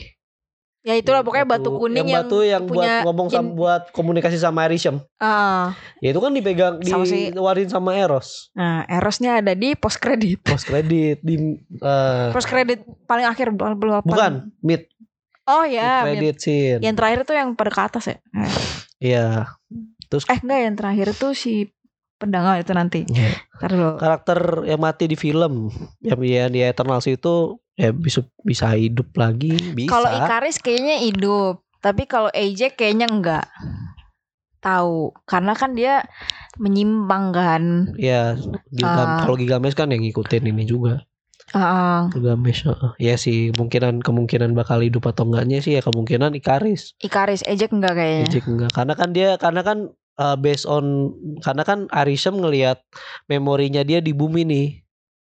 Ya 0.82 0.94
itulah 0.94 1.22
pokoknya 1.22 1.46
batu, 1.48 1.70
kuning 1.72 2.06
yang, 2.06 2.26
batu 2.26 2.42
yang 2.42 2.66
punya 2.66 3.02
buat 3.02 3.06
ngomong 3.06 3.28
sama 3.30 3.42
in- 3.44 3.54
buat 3.54 3.84
komunikasi 3.90 4.38
sama 4.38 4.66
Arishem. 4.66 4.98
Ah, 5.18 5.78
Ya 5.98 6.10
itu 6.10 6.18
kan 6.18 6.30
dipegang 6.32 6.82
Sama 6.82 7.06
si- 7.06 7.30
diwarin 7.30 7.66
sama 7.66 7.94
Eros. 7.94 8.50
nah, 8.52 8.86
Erosnya 8.88 9.38
ada 9.38 9.54
di 9.54 9.74
post 9.74 9.98
credit. 9.98 10.38
Post 10.50 10.66
kredit 10.66 11.18
di 11.20 11.58
eh, 11.76 12.28
Post 12.30 12.46
credit 12.46 12.82
paling 13.06 13.26
akhir 13.26 13.54
belum 13.54 14.02
apa. 14.02 14.06
bukan 14.06 14.34
mid 14.62 14.86
Oh 15.46 15.66
ya, 15.66 16.06
credit 16.06 16.38
scene. 16.38 16.80
yang 16.80 16.94
terakhir 16.94 17.26
tuh 17.26 17.34
yang 17.34 17.54
pada 17.54 17.70
ke 17.70 17.82
atas 17.84 18.04
ya. 18.08 18.18
Iya. 18.98 19.26
Terus 20.12 20.28
Eh 20.28 20.38
enggak 20.38 20.60
yang 20.62 20.76
terakhir 20.76 21.08
tuh 21.16 21.32
si 21.32 21.72
pedang 22.20 22.44
ah, 22.44 22.60
itu 22.60 22.70
nanti. 22.72 23.08
Iya. 23.08 23.32
Dulu. 23.64 23.98
karakter 23.98 24.40
yang 24.66 24.78
mati 24.78 25.06
di 25.06 25.16
film 25.16 25.72
yang 26.02 26.20
yang 26.20 26.50
di 26.50 26.62
Eternals 26.62 27.06
itu 27.06 27.56
ya 27.74 27.90
bisa 27.90 28.22
bisa 28.42 28.74
hidup 28.74 29.10
lagi 29.16 29.54
bisa 29.72 29.90
Kalau 29.90 30.10
Ikaris 30.12 30.58
kayaknya 30.58 31.00
hidup, 31.00 31.62
tapi 31.80 32.06
kalau 32.06 32.28
AJ 32.30 32.76
kayaknya 32.76 33.08
enggak. 33.08 33.46
Tahu, 34.60 35.18
karena 35.26 35.54
kan 35.54 35.74
dia 35.74 36.06
menyimpang 36.58 37.34
kan. 37.34 37.64
ya 37.98 38.38
Gilgam- 38.70 39.10
Ah. 39.12 39.26
kalau 39.26 39.34
Gilgamesh 39.34 39.74
kan 39.74 39.90
yang 39.90 40.04
ngikutin 40.04 40.46
ini 40.46 40.64
juga 40.64 41.02
Gilgamesh 41.52 42.64
heeh. 42.64 42.92
ya 42.98 43.16
sih 43.16 43.52
kemungkinan 43.52 44.00
kemungkinan 44.00 44.54
bakal 44.54 44.80
hidup 44.80 45.06
atau 45.06 45.28
enggaknya 45.28 45.60
sih 45.60 45.76
ya 45.76 45.82
kemungkinan 45.82 46.32
Ikaris 46.34 46.96
Ikaris 46.98 47.44
AJ 47.44 47.72
enggak 47.72 47.94
kayaknya. 47.96 48.26
Ejek 48.26 48.46
enggak 48.48 48.72
karena 48.72 48.94
kan 48.94 49.10
dia 49.12 49.30
karena 49.36 49.62
kan 49.62 49.78
uh, 50.16 50.36
based 50.36 50.64
on 50.64 51.12
karena 51.40 51.64
kan 51.64 51.80
Arishem 51.90 52.36
ngelihat 52.36 52.80
memorinya 53.26 53.82
dia 53.82 54.00
di 54.00 54.12
bumi 54.12 54.44
nih 54.44 54.70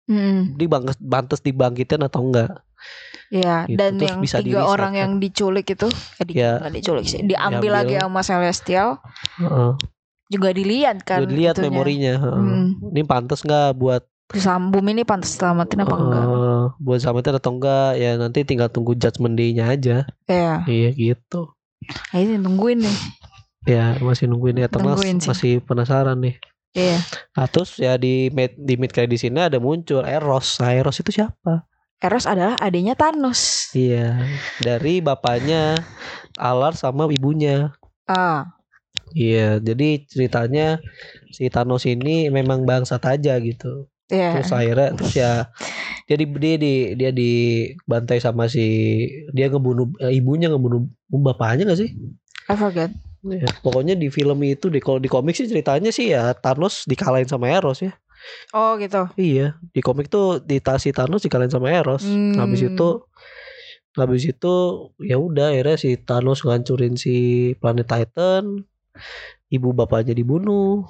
Mm, 0.09 0.57
dia 0.57 0.73
bang, 0.73 0.89
bantes 0.99 1.45
dibangkitin 1.45 2.01
atau 2.01 2.25
enggak 2.25 2.65
Iya, 3.29 3.69
Gitu, 3.69 3.77
dan 3.77 4.01
terus 4.01 4.09
yang 4.09 4.21
bisa 4.25 4.37
tiga 4.41 4.49
di-reset 4.57 4.73
orang 4.73 4.93
kan. 4.93 5.01
yang 5.05 5.13
diculik 5.21 5.67
itu, 5.69 5.89
eh, 6.17 6.25
di, 6.25 6.33
Ya. 6.33 6.53
diculik 6.65 7.05
sih, 7.05 7.21
diambil, 7.21 7.61
Diambil. 7.61 7.73
lagi 7.77 7.95
sama 8.01 8.21
Celestial, 8.25 8.89
Heeh. 9.37 9.71
juga 10.27 10.49
dilihat 10.49 11.05
kan. 11.05 11.21
Udah 11.21 11.29
dilihat 11.29 11.55
itunya. 11.55 11.69
memorinya 11.69 12.13
heeh. 12.17 12.41
Hmm. 12.41 12.89
ini 12.89 13.03
pantas 13.05 13.45
nggak 13.45 13.77
buat 13.77 14.01
Sam 14.37 14.69
bumi 14.69 14.93
ini 14.93 15.09
pantas 15.09 15.41
selamatin 15.41 15.89
apa 15.89 15.97
enggak? 15.97 16.25
Eh, 16.29 16.65
buat 16.85 17.01
selamatin 17.01 17.41
atau 17.41 17.57
enggak 17.57 17.97
ya 17.97 18.11
nanti 18.21 18.45
tinggal 18.45 18.69
tunggu 18.69 18.93
judgment 18.93 19.41
day-nya 19.41 19.73
aja. 19.73 19.97
Iya, 20.29 20.69
Iya 20.69 20.91
gitu. 20.93 21.57
ini 22.13 22.37
tungguin 22.37 22.85
nih. 22.85 22.97
Ya 23.65 23.97
masih 24.05 24.29
nungguin 24.29 24.61
ya 24.61 24.69
sih. 24.69 25.29
masih 25.33 25.53
penasaran 25.65 26.21
nih. 26.21 26.37
Iya. 26.77 27.01
Nah, 27.33 27.47
terus 27.49 27.81
ya 27.81 27.97
di 27.97 28.29
mid, 28.29 28.53
di 28.61 28.77
mid 28.77 28.93
credit 28.93 29.17
sini 29.17 29.41
ada 29.41 29.57
muncul 29.57 30.05
Eros. 30.05 30.61
Nah, 30.61 30.77
Eros 30.77 31.01
itu 31.01 31.09
siapa? 31.09 31.65
Eros 31.99 32.29
adalah 32.29 32.61
adiknya 32.61 32.93
Thanos. 32.95 33.73
Iya, 33.73 34.21
dari 34.61 35.01
bapaknya 35.01 35.81
Alar 36.37 36.77
sama 36.77 37.09
ibunya. 37.09 37.73
Ah, 38.05 38.55
Iya, 39.17 39.57
jadi 39.57 40.05
ceritanya 40.05 40.85
si 41.33 41.49
Thanos 41.49 41.89
ini 41.89 42.29
memang 42.29 42.69
bangsat 42.69 43.01
aja 43.09 43.41
gitu. 43.41 43.89
Iya. 44.09 44.41
Terus 44.41 44.53
akhirnya 44.53 44.89
terus 44.97 45.13
ya 45.17 45.31
dia 46.09 46.17
di 46.17 46.27
dia 46.27 46.55
di 46.57 46.75
dia 46.97 47.11
dibantai 47.13 48.19
sama 48.21 48.49
si 48.49 48.65
dia 49.33 49.53
ngebunuh 49.53 49.93
eh, 50.01 50.17
ibunya 50.17 50.49
ngebunuh 50.49 50.89
bapaknya 51.13 51.69
gak 51.69 51.81
sih? 51.81 51.93
I 52.49 52.57
forget. 52.57 52.91
Ya, 53.27 53.51
pokoknya 53.61 53.99
di 53.99 54.09
film 54.15 54.39
itu 54.47 54.71
di 54.71 54.79
kalau 54.79 55.03
di 55.03 55.11
komik 55.11 55.35
sih 55.35 55.51
ceritanya 55.51 55.91
sih 55.91 56.15
ya 56.15 56.33
Thanos 56.39 56.87
dikalahin 56.87 57.27
sama 57.27 57.51
Eros 57.51 57.83
ya. 57.83 57.93
Oh 58.55 58.79
gitu. 58.79 59.11
Iya, 59.19 59.59
di 59.75 59.81
komik 59.83 60.07
tuh 60.07 60.39
di 60.43 60.63
si 60.79 60.91
Thanos 60.95 61.27
dikalahin 61.27 61.51
sama 61.51 61.69
Eros. 61.75 62.07
Hmm. 62.07 62.39
Habis 62.39 62.71
itu 62.71 62.89
habis 63.99 64.23
itu 64.23 64.55
ya 65.03 65.19
udah 65.19 65.51
akhirnya 65.51 65.77
si 65.77 65.99
Thanos 65.99 66.47
ngancurin 66.47 66.95
si 66.95 67.15
planet 67.59 67.87
Titan. 67.91 68.63
Ibu 69.51 69.75
bapaknya 69.75 70.15
dibunuh. 70.15 70.87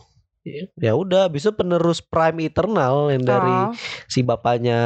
Ya- 0.48 0.68
Ya 0.80 0.92
udah, 0.94 1.28
bisa 1.28 1.50
penerus 1.50 2.00
Prime 2.00 2.40
Eternal 2.42 3.10
yang 3.10 3.22
dari 3.22 3.52
Oh, 3.66 3.72
si 4.04 4.20
bapaknya 4.20 4.78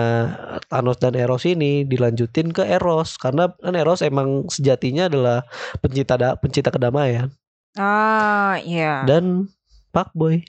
Thanos 0.67 0.97
dan 0.97 1.15
Eros 1.15 1.45
ini 1.45 1.83
dilanjutin 1.83 2.51
ke 2.51 2.63
Eros 2.63 3.15
karena 3.15 3.53
kan 3.53 3.73
Eros 3.73 4.01
emang 4.01 4.47
sejatinya 4.47 5.07
adalah 5.07 5.47
pencipta 5.79 6.15
da- 6.15 6.35
pencipta 6.35 6.69
kedamaian 6.69 7.31
Ah, 7.73 8.59
iya. 8.61 9.03
dan 9.03 9.49
fuckboy. 9.91 10.43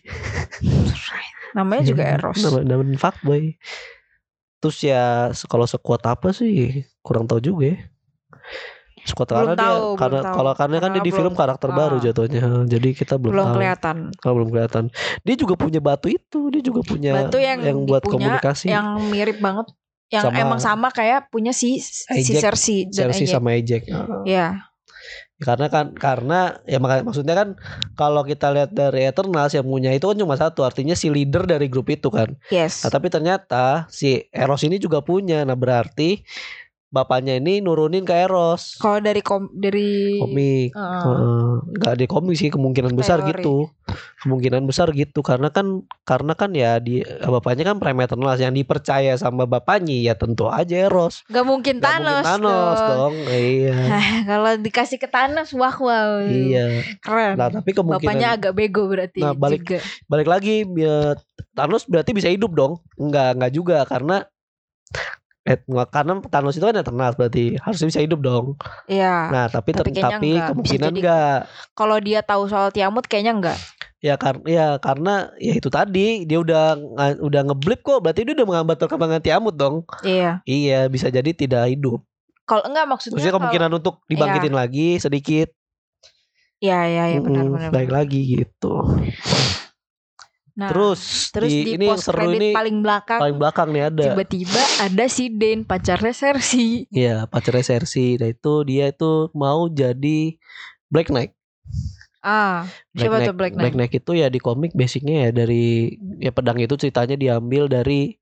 Namanya 1.54 1.84
juga 1.86 2.04
Iya, 2.04 2.14
Eros. 2.18 2.40
Nama, 2.40 2.60
nama 2.66 2.84
fuckboy. 2.98 3.56
Terus 4.58 4.78
ya 4.80 5.04
kalau 5.46 5.64
sekuat 5.64 6.02
apa 6.04 6.32
sih 6.32 6.84
kurang 7.00 7.28
tahu 7.28 7.40
juga 7.40 7.66
ya. 7.70 7.78
Sekuat 9.04 9.28
Belum 9.28 9.40
karena 9.44 9.54
dia 9.54 9.64
tahu, 9.64 9.76
belum 9.84 10.00
karena 10.00 10.20
tahu. 10.22 10.34
kalau 10.34 10.52
karena 10.56 10.78
kan 10.80 10.90
dia 10.90 11.02
di 11.02 11.12
film 11.12 11.24
belum- 11.28 11.38
karakter 11.38 11.70
baru 11.70 11.96
ah. 11.96 12.02
jatuhnya. 12.02 12.44
Jadi 12.66 12.90
kita 12.94 13.16
belum, 13.20 13.32
Belum 13.32 13.46
tahu. 13.46 13.56
kelihatan. 13.60 13.98
Kalau 14.16 14.34
belum 14.38 14.50
kelihatan. 14.50 14.84
Dia 15.22 15.36
juga 15.36 15.54
punya 15.54 15.80
batu 15.80 16.08
itu, 16.08 16.40
dia 16.48 16.62
juga 16.62 16.82
punya 16.82 17.12
Batu 17.28 17.38
yang 17.38 17.60
buat 17.84 18.00
dipunya, 18.00 18.40
komunikasi. 18.40 18.66
Yang 18.68 18.88
mirip 19.06 19.38
banget. 19.38 19.68
Yang 20.08 20.24
Sama- 20.24 20.40
emang 20.40 20.60
sama 20.62 20.88
kayak 20.90 21.28
punya 21.28 21.52
si 21.52 21.82
si 21.82 22.06
Ejek, 22.08 22.40
Cersei 22.40 22.78
dan 22.86 23.10
Chelsea 23.12 23.26
Ejek. 23.26 23.34
sama 23.34 23.50
Ejek. 23.54 23.84
Iya. 24.24 24.70
karena 25.36 25.68
kan 25.68 25.92
karena 25.92 26.40
ya 26.64 26.80
makanya 26.80 27.04
maksudnya 27.04 27.36
kan 27.36 27.60
kalau 27.94 28.24
kita 28.24 28.48
lihat 28.48 28.72
dari 28.72 29.04
Eternals 29.04 29.52
yang 29.52 29.68
punya 29.68 29.92
itu 29.92 30.08
kan 30.08 30.16
cuma 30.16 30.40
satu 30.40 30.64
artinya 30.64 30.96
si 30.96 31.12
leader 31.12 31.44
dari 31.44 31.68
grup 31.68 31.92
itu 31.92 32.08
kan 32.08 32.40
Yes. 32.48 32.80
nah, 32.80 32.88
tapi 32.88 33.12
ternyata 33.12 33.84
si 33.92 34.24
Eros 34.32 34.64
ini 34.64 34.80
juga 34.80 35.04
punya 35.04 35.44
nah 35.44 35.60
berarti 35.60 36.24
bapaknya 36.94 37.36
ini 37.36 37.58
nurunin 37.58 38.06
ke 38.06 38.14
Eros 38.14 38.78
Kalau 38.78 39.02
dari 39.02 39.20
kom 39.20 39.50
dari 39.52 40.22
komik 40.22 40.70
Heeh. 40.72 41.02
Heeh. 41.02 41.52
nggak 41.74 41.96
di 41.98 42.06
komik 42.06 42.38
sih 42.38 42.48
kemungkinan 42.48 42.94
besar 42.94 43.18
Teori. 43.20 43.34
gitu 43.34 43.66
kemungkinan 44.22 44.62
besar 44.64 44.94
gitu 44.94 45.20
karena 45.20 45.50
kan 45.50 45.82
karena 46.04 46.32
kan 46.32 46.54
ya 46.54 46.78
di 46.78 47.02
bapaknya 47.20 47.66
kan 47.66 47.78
Prime 47.78 47.98
Eternals 48.00 48.38
yang 48.38 48.54
dipercaya 48.54 49.18
sama 49.18 49.44
bapaknya 49.44 50.00
ya 50.00 50.14
tentu 50.14 50.46
aja 50.48 50.86
Eros 50.86 51.26
Gak 51.26 51.42
mungkin 51.42 51.82
Nggak 51.82 51.98
mungkin 51.98 52.06
Thanos, 52.06 52.24
Thanos 52.24 52.78
dong. 52.80 52.88
dong 52.88 53.16
iya 53.28 53.78
Kalau 54.24 54.52
dikasih 54.56 54.98
ke 54.98 55.08
Thanos, 55.08 55.50
wah 55.52 55.74
wow. 55.74 56.22
iya 56.24 56.86
Keren. 57.00 57.36
nah 57.36 57.50
tapi 57.50 57.74
kemungkinan 57.74 58.06
Bapaknya 58.06 58.30
agak 58.32 58.54
bego 58.54 58.86
berarti 58.86 59.20
Nah, 59.20 59.34
balik- 59.34 59.66
juga. 59.66 59.82
balik 60.06 60.28
lagi 60.30 60.62
ya, 60.70 61.18
Thanos 61.52 61.84
berarti 61.84 62.14
bisa 62.14 62.30
hidup 62.30 62.54
dong 62.54 62.74
enggak 62.96 63.34
enggak 63.34 63.52
juga 63.52 63.78
karena 63.84 64.30
eh, 65.44 65.60
nggak- 65.62 65.90
karena 65.90 66.14
Thanos 66.24 66.56
itu 66.56 66.64
kan 66.64 66.74
Eternals 66.74 67.14
berarti 67.14 67.56
harusnya 67.58 67.88
bisa 67.90 68.00
hidup 68.00 68.20
dong 68.20 68.46
Iya. 68.86 69.28
nah 69.28 69.46
tapi 69.48 69.72
Tapi 69.72 69.92
tapi 69.92 70.30
enggak. 70.34 70.48
kemungkinan 70.52 70.90
jadi- 70.90 71.00
enggak 71.00 71.38
Kalau 71.74 71.98
dia 72.00 72.20
tahu 72.20 72.44
soal 72.46 72.70
Tiamut 72.70 73.04
kayaknya 73.04 73.34
enggak. 73.34 73.60
ya 74.00 74.16
karena 74.16 74.44
ya 74.46 74.68
karena 74.78 75.14
ya 75.38 75.54
itu 75.54 75.68
tadi 75.68 76.24
dia 76.24 76.36
udah 76.38 76.76
udah 77.20 77.42
ngeblip 77.46 77.80
kok 77.82 78.00
berarti 78.00 78.24
dia 78.24 78.34
udah 78.34 78.44
menghambat 78.46 78.76
perkembangan 78.78 79.20
Tiamut 79.20 79.52
dong 79.54 79.84
Iya. 80.02 80.40
iya 80.44 80.88
bisa 80.88 81.08
jadi 81.08 81.28
tidak 81.30 81.68
hidup 81.70 82.04
Kalau 82.44 82.64
enggak 82.64 82.84
maksudnya 82.86 83.16
maksudnya 83.16 83.28
kalau- 83.30 83.40
kemungkinan 83.42 83.72
untuk 83.74 83.96
dibangkitin 84.06 84.52
lagi 84.54 84.88
sedikit 84.98 85.52
Iya, 86.58 86.80
iya, 86.86 87.04
iya 87.10 87.20
benar 87.20 87.44
benar. 87.46 87.70
baik 87.70 87.88
benar. 87.88 88.00
lagi 88.02 88.20
gitu 88.34 88.74
Nah, 90.54 90.70
terus, 90.70 91.34
terus 91.34 91.50
di, 91.50 91.66
di, 91.66 91.72
ini 91.82 91.90
post 91.90 92.14
seru 92.14 92.30
ini 92.30 92.54
paling 92.54 92.86
belakang 92.86 93.18
paling 93.18 93.38
belakang 93.42 93.74
nih 93.74 93.90
ada. 93.90 94.14
tiba-tiba 94.14 94.62
ada 94.86 95.06
si 95.10 95.34
Den 95.34 95.66
pacarnya 95.66 96.14
Cersei. 96.14 96.86
Iya, 96.94 97.26
pacarnya 97.26 97.66
Cersei. 97.66 98.22
Nah 98.22 98.30
itu 98.30 98.54
dia 98.62 98.94
itu 98.94 99.34
mau 99.34 99.66
jadi 99.66 100.38
Black 100.94 101.10
Knight. 101.10 101.34
Ah, 102.22 102.70
Black 102.94 103.02
siapa 103.02 103.16
Knight, 103.18 103.28
tuh 103.28 103.36
Black 103.36 103.54
Knight? 103.58 103.64
Black 103.66 103.76
Knight 103.82 103.94
itu 103.98 104.12
ya 104.14 104.28
di 104.30 104.38
komik 104.38 104.78
basicnya 104.78 105.28
ya 105.28 105.30
dari 105.34 105.98
ya 106.22 106.30
pedang 106.30 106.62
itu 106.62 106.78
ceritanya 106.78 107.18
diambil 107.18 107.66
dari 107.66 108.14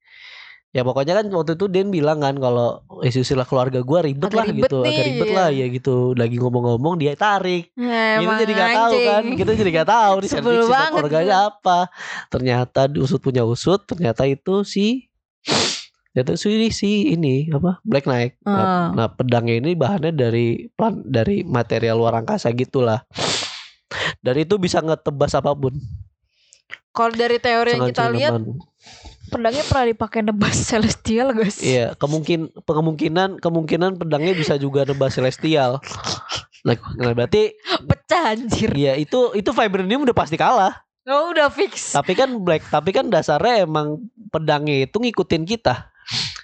ya 0.71 0.87
pokoknya 0.87 1.19
kan 1.19 1.25
waktu 1.35 1.59
itu 1.59 1.67
Den 1.67 1.91
bilang 1.91 2.23
kan 2.23 2.39
kalau 2.39 2.79
istilah 3.03 3.43
keluarga 3.43 3.83
gua 3.83 4.07
ribet 4.07 4.31
Agak 4.31 4.39
lah 4.39 4.45
ribet 4.47 4.71
gitu, 4.71 4.77
nih, 4.79 4.91
agak 4.95 5.05
ribet 5.11 5.27
iya. 5.27 5.35
lah 5.35 5.49
ya 5.51 5.65
gitu. 5.67 5.95
Lagi 6.15 6.35
ngomong-ngomong 6.39 6.95
dia 6.95 7.13
tarik. 7.19 7.75
Ya, 7.75 8.23
Kita 8.23 8.33
jadi 8.47 8.53
gak 8.55 8.71
tahu 8.71 8.95
kan, 9.03 9.23
kita 9.35 9.51
jadi 9.59 9.71
gak 9.83 9.89
tahu 9.91 10.13
di 10.23 10.27
banget 10.31 10.91
keluarganya 10.95 11.35
apa. 11.51 11.79
Ternyata 12.31 12.87
usut 12.95 13.19
punya 13.19 13.43
usut, 13.43 13.83
ternyata 13.83 14.23
itu 14.23 14.63
si 14.63 15.11
ternyata 16.11 16.35
si 16.35 16.67
si 16.75 17.15
ini 17.15 17.51
apa 17.51 17.83
Black 17.83 18.07
Knight. 18.07 18.39
Nah, 18.47 18.55
Ah. 18.55 18.87
nah, 18.95 19.07
pedangnya 19.11 19.59
ini 19.59 19.75
bahannya 19.75 20.15
dari 20.15 20.71
plan 20.71 21.03
dari 21.03 21.43
material 21.43 21.99
luar 21.99 22.19
angkasa 22.23 22.51
gitulah. 22.55 23.03
Dari 24.23 24.47
itu 24.47 24.55
bisa 24.55 24.79
ngetebas 24.79 25.35
apa 25.35 25.51
pun. 25.51 25.75
Kalau 26.91 27.11
dari 27.15 27.39
teori 27.39 27.75
yang 27.75 27.91
kita 27.91 28.07
lihat. 28.11 28.39
Pedangnya 29.31 29.63
pernah 29.63 29.85
dipakai 29.87 30.19
nebas 30.21 30.57
celestial 30.69 31.31
guys. 31.31 31.57
Iya, 31.57 31.95
kemungkin 31.95 32.51
kemungkinan 32.61 33.39
kemungkinan 33.39 33.95
pedangnya 33.95 34.35
bisa 34.35 34.55
juga 34.55 34.83
nebas 34.83 35.15
celestial. 35.15 35.79
Nah, 36.61 36.75
nah, 36.93 37.15
berarti 37.15 37.55
Pecah 37.81 38.35
anjir. 38.35 38.69
ya 38.75 38.93
itu 38.93 39.31
itu 39.33 39.49
vibranium 39.49 40.03
udah 40.03 40.13
pasti 40.13 40.35
kalah. 40.35 40.83
Oh, 41.01 41.33
udah 41.33 41.49
fix. 41.49 41.95
Tapi 41.95 42.13
kan 42.13 42.29
black, 42.37 42.69
tapi 42.69 42.93
kan 42.93 43.09
dasarnya 43.09 43.65
emang 43.65 43.97
pedangnya 44.29 44.85
itu 44.85 45.01
ngikutin 45.01 45.49
kita. 45.49 45.89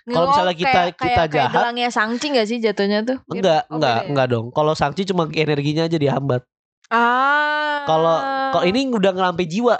Kalau 0.07 0.31
misalnya 0.31 0.55
Oh, 0.55 0.57
kita- 0.57 0.71
kayak, 0.71 0.93
kita 0.95 1.03
kayak, 1.03 1.17
kayak 1.19 1.29
jahat- 1.29 1.53
gelangnya 1.53 1.89
Sangci 1.91 2.25
gak 2.31 2.47
sih 2.47 2.57
jatuhnya 2.57 3.03
tuh? 3.03 3.17
Enggak, 3.27 3.67
Oh, 3.67 3.77
enggak, 3.77 3.97
ya? 3.99 4.07
enggak 4.09 4.27
dong. 4.31 4.45
Kalau 4.49 4.73
Sangchi 4.73 5.03
cuma 5.03 5.27
energinya 5.29 5.85
aja 5.85 5.99
dihambat. 5.99 6.41
Ah. 6.87 7.83
Kalau 7.83 8.17
kalau 8.49 8.63
ini 8.63 8.87
udah 8.87 9.11
ngelampai 9.11 9.45
jiwa. 9.45 9.75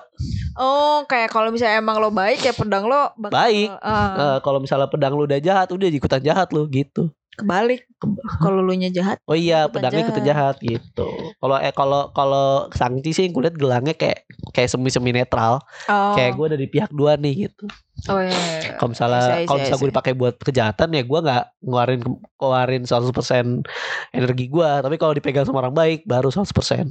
Oh, 0.56 1.04
kayak 1.06 1.30
kalau 1.30 1.52
misalnya 1.52 1.82
emang 1.82 2.00
lo 2.00 2.10
baik 2.10 2.40
ya 2.42 2.54
pedang 2.56 2.88
lo 2.88 3.12
bakal, 3.20 3.36
Baik. 3.36 3.70
ah, 3.84 4.16
Eh, 4.16 4.38
kalau 4.46 4.64
misalnya 4.64 4.88
pedang 4.88 5.14
lu 5.14 5.28
udah 5.28 5.42
jahat, 5.42 5.68
udah 5.70 5.88
ikutan 5.90 6.22
jahat 6.24 6.50
lu 6.56 6.66
gitu. 6.72 7.12
kebalik. 7.38 7.86
Kalau 8.42 8.66
lu 8.66 8.74
nya 8.74 8.90
jahat. 8.90 9.22
Oh 9.30 9.38
iya, 9.38 9.70
pedangnya 9.70 10.10
ikutan 10.10 10.26
jahat 10.26 10.58
gitu. 10.58 11.06
Kalau 11.38 11.62
eh 11.62 11.70
kalau 11.70 12.10
kalau 12.10 12.66
Sangchi 12.74 13.14
sih 13.14 13.30
kulihat 13.30 13.54
gelangnya 13.54 13.94
kayak 13.94 14.26
kayak 14.58 14.66
semi-semi 14.74 15.14
netral. 15.14 15.62
Oh. 15.86 16.18
Kayak 16.18 16.34
gue 16.34 16.46
ada 16.50 16.58
di 16.58 16.66
pihak 16.66 16.90
dua 16.90 17.14
nih 17.14 17.46
gitu. 17.46 17.70
Oh 18.10 18.18
iya. 18.18 18.34
iya. 18.34 18.74
Kalau 18.82 18.90
misalnya 18.90 19.22
I 19.22 19.26
see, 19.30 19.38
I 19.38 19.46
kalau 19.46 19.58
misalnya 19.62 19.82
gue 19.86 19.90
dipakai 19.94 20.14
buat 20.18 20.36
kejahatan 20.42 20.90
ya 20.98 21.04
gue 21.06 21.20
nggak 21.30 21.44
ngeluarin 21.62 22.02
ngeluarin 22.42 22.84
100% 22.90 24.18
energi 24.18 24.46
gue. 24.50 24.70
Tapi 24.82 24.96
kalau 24.98 25.14
dipegang 25.14 25.46
sama 25.46 25.62
orang 25.62 25.78
baik 25.78 26.10
baru 26.10 26.34
100%. 26.34 26.90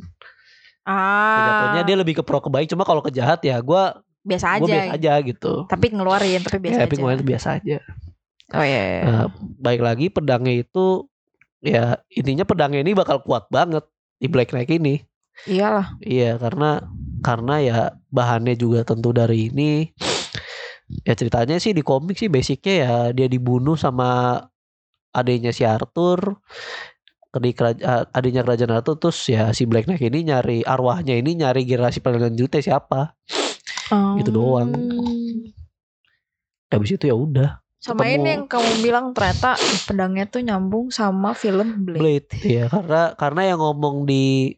Ah. 0.87 1.43
Jatuhnya 1.51 1.83
dia 1.83 1.97
lebih 1.99 2.15
ke 2.19 2.23
pro 2.23 2.39
ke 2.39 2.47
baik. 2.47 2.71
Cuma 2.71 2.87
kalau 2.87 3.03
ke 3.03 3.11
jahat 3.11 3.43
ya 3.43 3.59
gue 3.59 3.83
biasa 4.23 4.63
gue 4.63 4.67
aja. 4.71 4.75
biasa 4.79 4.93
aja 4.95 5.13
gitu. 5.27 5.53
Tapi 5.67 5.87
ngeluarin 5.91 6.41
tapi 6.47 6.59
biasa 6.63 6.79
Ya, 6.79 6.83
tapi 6.87 6.95
aja. 6.95 7.01
ngeluarin 7.03 7.27
biasa 7.27 7.49
aja. 7.59 7.79
Oh 8.55 8.63
iya. 8.63 8.81
iya. 8.87 9.01
Nah, 9.03 9.27
baik 9.59 9.83
lagi 9.83 10.07
pedangnya 10.07 10.63
itu 10.63 11.11
ya 11.59 11.99
intinya 12.15 12.47
pedangnya 12.47 12.81
ini 12.87 12.95
bakal 12.95 13.19
kuat 13.27 13.51
banget 13.51 13.83
di 14.23 14.31
Black 14.31 14.55
Knight 14.55 14.71
ini. 14.71 15.03
Iyalah. 15.45 15.99
Iya 16.01 16.39
karena 16.39 16.87
karena 17.21 17.55
ya 17.59 17.79
bahannya 18.09 18.55
juga 18.55 18.87
tentu 18.87 19.11
dari 19.11 19.51
ini. 19.51 19.91
Ya 21.03 21.19
ceritanya 21.19 21.59
sih 21.59 21.75
di 21.75 21.83
komik 21.83 22.15
sih 22.15 22.31
basicnya 22.31 22.75
ya 22.87 22.93
dia 23.11 23.27
dibunuh 23.27 23.75
sama 23.75 24.39
adiknya 25.11 25.51
si 25.51 25.67
Arthur. 25.67 26.39
Di 27.37 27.53
kerajaan 27.53 28.09
adiknya 28.17 28.43
kerajaan 28.43 28.73
Arthur 28.81 28.97
terus 28.97 29.21
ya 29.29 29.53
si 29.53 29.69
Black 29.69 29.85
Knight 29.85 30.01
ini 30.01 30.33
nyari 30.33 30.65
arwahnya 30.65 31.15
ini 31.17 31.37
nyari 31.37 31.69
generasi 31.69 32.01
selanjutnya 32.01 32.61
siapa. 32.65 33.13
Gitu 33.93 34.31
doang. 34.33 34.73
Habis 36.73 36.99
itu 36.99 37.07
ya 37.07 37.15
udah 37.15 37.63
Sama 37.79 38.03
Ketemu. 38.03 38.17
ini 38.19 38.29
yang 38.35 38.45
kamu 38.51 38.73
bilang 38.83 39.07
ternyata 39.15 39.55
pedangnya 39.87 40.25
tuh 40.27 40.43
nyambung 40.43 40.91
sama 40.91 41.37
film 41.37 41.87
Blade. 41.87 42.01
Blade 42.01 42.31
ya 42.43 42.67
karena 42.67 43.15
karena 43.15 43.43
yang 43.55 43.61
ngomong 43.63 44.09
di 44.09 44.57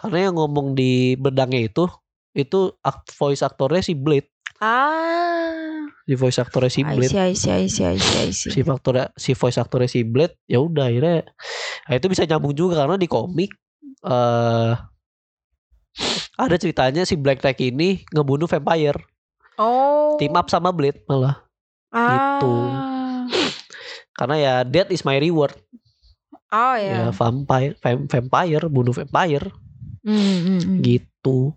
karena 0.00 0.30
yang 0.30 0.40
ngomong 0.40 0.72
di 0.72 1.20
bedangnya 1.20 1.68
itu 1.68 1.84
itu 2.32 2.72
voice 3.18 3.44
aktornya 3.44 3.84
si 3.84 3.92
Blade 3.92 4.30
Ah. 4.60 5.88
si 6.04 6.14
voice 6.14 6.36
aktornya 6.36 6.68
si 6.68 6.82
Blade 6.82 7.08
I 7.08 7.32
see, 7.32 7.48
I 7.48 7.66
see, 7.66 7.84
I 7.86 7.96
see, 7.96 8.16
I 8.18 8.30
see. 8.30 8.50
si 8.50 8.60
faktornya 8.60 9.08
si 9.14 9.32
voice 9.32 9.56
aktornya 9.56 9.88
si 9.88 10.04
Blade 10.04 10.36
ya 10.44 10.60
udah 10.60 10.86
akhirnya 10.86 11.24
nah 11.86 11.94
itu 11.94 12.06
bisa 12.06 12.24
nyambung 12.24 12.52
juga 12.52 12.76
karena 12.78 12.94
di 12.94 13.06
komik 13.06 13.50
eh 14.02 14.72
ada 16.36 16.56
ceritanya 16.56 17.02
si 17.02 17.16
Black 17.16 17.40
Knight 17.40 17.58
ini 17.58 18.04
ngebunuh 18.08 18.46
vampire 18.46 19.00
Oh. 19.56 20.16
team 20.16 20.32
up 20.32 20.48
sama 20.48 20.72
Blade 20.72 21.04
malah 21.04 21.44
Ah. 21.88 22.08
gitu. 22.40 22.52
karena 24.12 24.36
ya 24.36 24.54
death 24.62 24.88
is 24.88 25.02
my 25.02 25.16
reward 25.16 25.56
Oh 26.50 26.74
ya 26.74 27.08
ya. 27.08 27.10
vampire 27.10 27.76
vam- 27.78 28.04
vampire 28.04 28.64
bunuh 28.66 28.92
vampire 28.92 29.48
hmm, 30.02 30.36
hmm. 30.42 30.76
gitu 30.80 31.54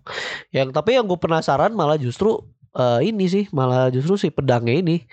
yang 0.50 0.70
tapi 0.70 0.94
yang 0.94 1.04
gue 1.04 1.16
penasaran 1.16 1.72
malah 1.72 1.96
justru 1.96 2.38
eh, 2.74 3.00
ini 3.04 3.24
sih 3.24 3.44
malah 3.50 3.88
justru 3.88 4.14
si 4.16 4.28
pedangnya 4.28 4.74
ini 4.74 5.06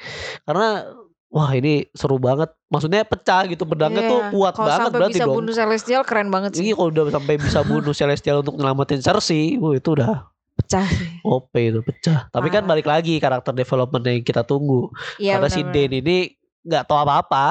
karena 0.43 0.86
wah 1.28 1.51
ini 1.51 1.88
seru 1.91 2.18
banget 2.18 2.51
maksudnya 2.68 3.01
pecah 3.01 3.45
gitu 3.45 3.64
pedangnya 3.64 4.01
Iya. 4.01 4.12
tuh 4.12 4.20
kuat 4.32 4.53
Kalau 4.53 4.68
banget 4.68 4.89
berarti 4.91 5.14
bisa 5.14 5.26
dong 5.26 5.36
bunuh 5.38 5.53
Celestial 5.53 6.01
keren 6.03 6.28
banget 6.28 6.51
sih. 6.53 6.64
Iya 6.64 6.74
kalau 6.74 6.89
udah 6.89 7.03
sampai 7.09 7.36
bisa 7.38 7.59
bunuh 7.70 7.93
Celestial 7.93 8.38
untuk 8.39 8.55
nyelamatin 8.55 8.99
Cersei, 8.99 9.55
wah 9.55 9.72
itu 9.72 9.89
udah 9.93 10.28
Pecah 10.51 10.84
sih. 10.84 11.24
OP 11.24 11.53
itu 11.55 11.80
pecah. 11.80 12.28
Tapi 12.28 12.47
kan 12.49 12.62
Ah. 12.62 12.70
balik 12.70 12.84
lagi 12.86 13.16
karakter 13.18 13.55
development 13.55 14.03
yang 14.03 14.20
kita 14.20 14.43
tunggu. 14.43 14.91
Iya 15.16 15.39
Karena 15.39 15.47
si 15.47 15.64
benar-benar. 15.64 15.88
Dane 15.88 15.97
ini 15.97 16.18
nggak 16.62 16.84
tahu 16.84 16.97
apa-apa. 16.99 17.45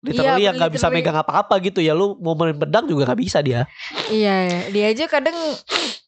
Literally 0.00 0.40
Iya, 0.40 0.44
yang 0.48 0.54
nggak 0.56 0.72
bisa 0.72 0.88
megang 0.88 1.12
apa-apa 1.14 1.60
gitu 1.60 1.78
ya. 1.78 1.92
Lu 1.92 2.16
mau 2.16 2.32
main 2.32 2.56
pedang 2.56 2.88
juga 2.88 3.04
nggak 3.04 3.20
bisa 3.20 3.38
dia. 3.38 3.68
Iya, 4.08 4.34
iya. 4.40 4.60
dia 4.72 4.84
aja 4.88 5.04
kadang 5.06 5.36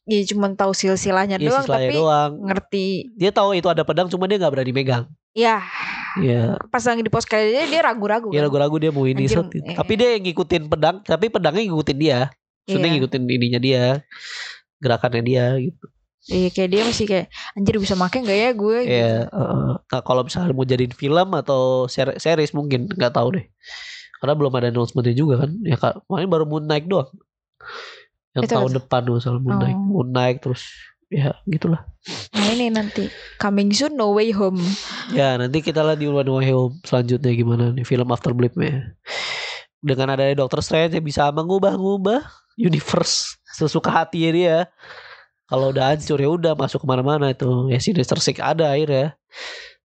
ya 0.03 0.21
cuma 0.27 0.51
tahu 0.51 0.73
silsilahnya 0.73 1.39
Dia 1.39 1.49
doang 1.49 1.65
tapi 1.65 1.95
doang. 1.95 2.33
ngerti. 2.43 2.89
Dia 3.15 3.31
tahu 3.31 3.55
itu 3.55 3.67
ada 3.67 3.83
pedang 3.83 4.07
cuma 4.07 4.27
dia 4.27 4.37
nggak 4.37 4.53
berani 4.53 4.73
megang. 4.73 5.05
Ya, 5.33 5.65
Iya. 6.21 6.61
pas 6.69 6.85
lagi 6.85 7.01
di 7.01 7.09
pos 7.09 7.25
kreditnya 7.25 7.65
dia 7.65 7.81
ragu-ragu. 7.83 8.29
Kan? 8.29 8.43
ragu-ragu 8.43 8.77
dia 8.77 8.93
mau 8.93 9.09
ini. 9.09 9.25
Anjir, 9.25 9.41
set. 9.41 9.65
eh. 9.65 9.73
Tapi 9.73 9.93
dia 9.97 10.09
yang 10.13 10.25
ngikutin 10.25 10.63
pedang, 10.69 10.97
tapi 11.01 11.33
pedangnya 11.33 11.65
ngikutin 11.65 11.97
dia. 11.97 12.19
Maksudnya 12.63 12.85
Iya. 12.85 12.95
ngikutin 13.01 13.23
ininya 13.25 13.57
dia. 13.59 13.85
Gerakannya 14.77 15.23
dia 15.23 15.45
gitu. 15.57 15.87
Iya, 16.23 16.49
kayak 16.51 16.69
dia 16.69 16.83
masih 16.85 17.07
kayak 17.09 17.27
anjir 17.55 17.75
bisa 17.81 17.95
make 17.97 18.15
nggak 18.15 18.39
ya 18.39 18.51
gue? 18.53 18.79
gitu. 18.85 18.93
Iya, 18.93 19.15
heeh. 19.27 19.71
nah 19.83 20.01
kalau 20.03 20.23
misalnya 20.23 20.53
mau 20.53 20.63
jadiin 20.63 20.93
film 20.93 21.29
atau 21.33 21.89
ser- 21.89 22.15
series 22.15 22.53
mungkin 22.53 22.87
nggak 22.87 23.11
tahu 23.11 23.41
deh. 23.41 23.47
Karena 24.21 24.35
belum 24.37 24.53
ada 24.53 24.69
announcementnya 24.69 25.17
juga 25.17 25.43
kan. 25.43 25.51
Ya 25.65 25.75
kak, 25.75 26.07
kemarin 26.07 26.29
baru 26.29 26.45
Moon 26.47 26.63
Knight 26.63 26.87
doang. 26.87 27.11
Yang 28.33 28.45
Itu 28.49 28.53
tahun 28.57 28.70
apa? 28.72 28.76
depan 28.80 29.01
tuh 29.05 29.16
soal 29.20 29.39
Moon 29.41 29.57
Knight. 29.61 29.76
Oh. 29.76 29.85
Moon 30.01 30.09
Knight 30.12 30.39
terus 30.41 30.62
ya 31.12 31.37
gitulah. 31.45 31.85
Nah 32.33 32.49
ini 32.57 32.72
nanti 32.72 33.05
coming 33.37 33.68
soon 33.76 34.01
No 34.01 34.16
Way 34.16 34.33
Home. 34.33 34.61
Ya 35.12 35.37
nanti 35.37 35.61
kita 35.61 35.85
lihat 35.85 36.01
di 36.01 36.09
One 36.09 36.24
Way 36.24 36.49
Home 36.57 36.80
selanjutnya 36.83 37.33
gimana 37.37 37.64
nih 37.76 37.85
film 37.85 38.09
After 38.09 38.33
Blip-nya. 38.33 38.97
Dengan 39.83 40.16
adanya 40.16 40.41
Doctor 40.41 40.64
Strange 40.64 40.97
yang 40.97 41.05
bisa 41.05 41.28
mengubah-ubah 41.28 42.24
universe 42.57 43.37
sesuka 43.53 43.93
hatinya 43.93 44.30
dia. 44.33 44.57
Kalau 45.45 45.68
udah 45.68 45.93
hancur 45.93 46.16
ya 46.16 46.33
udah 46.33 46.57
masuk 46.57 46.80
ke 46.80 46.87
mana-mana 46.89 47.28
itu. 47.28 47.68
Ya 47.68 47.76
Sinister 47.76 48.16
Six 48.16 48.41
ada 48.41 48.72
akhirnya. 48.72 49.20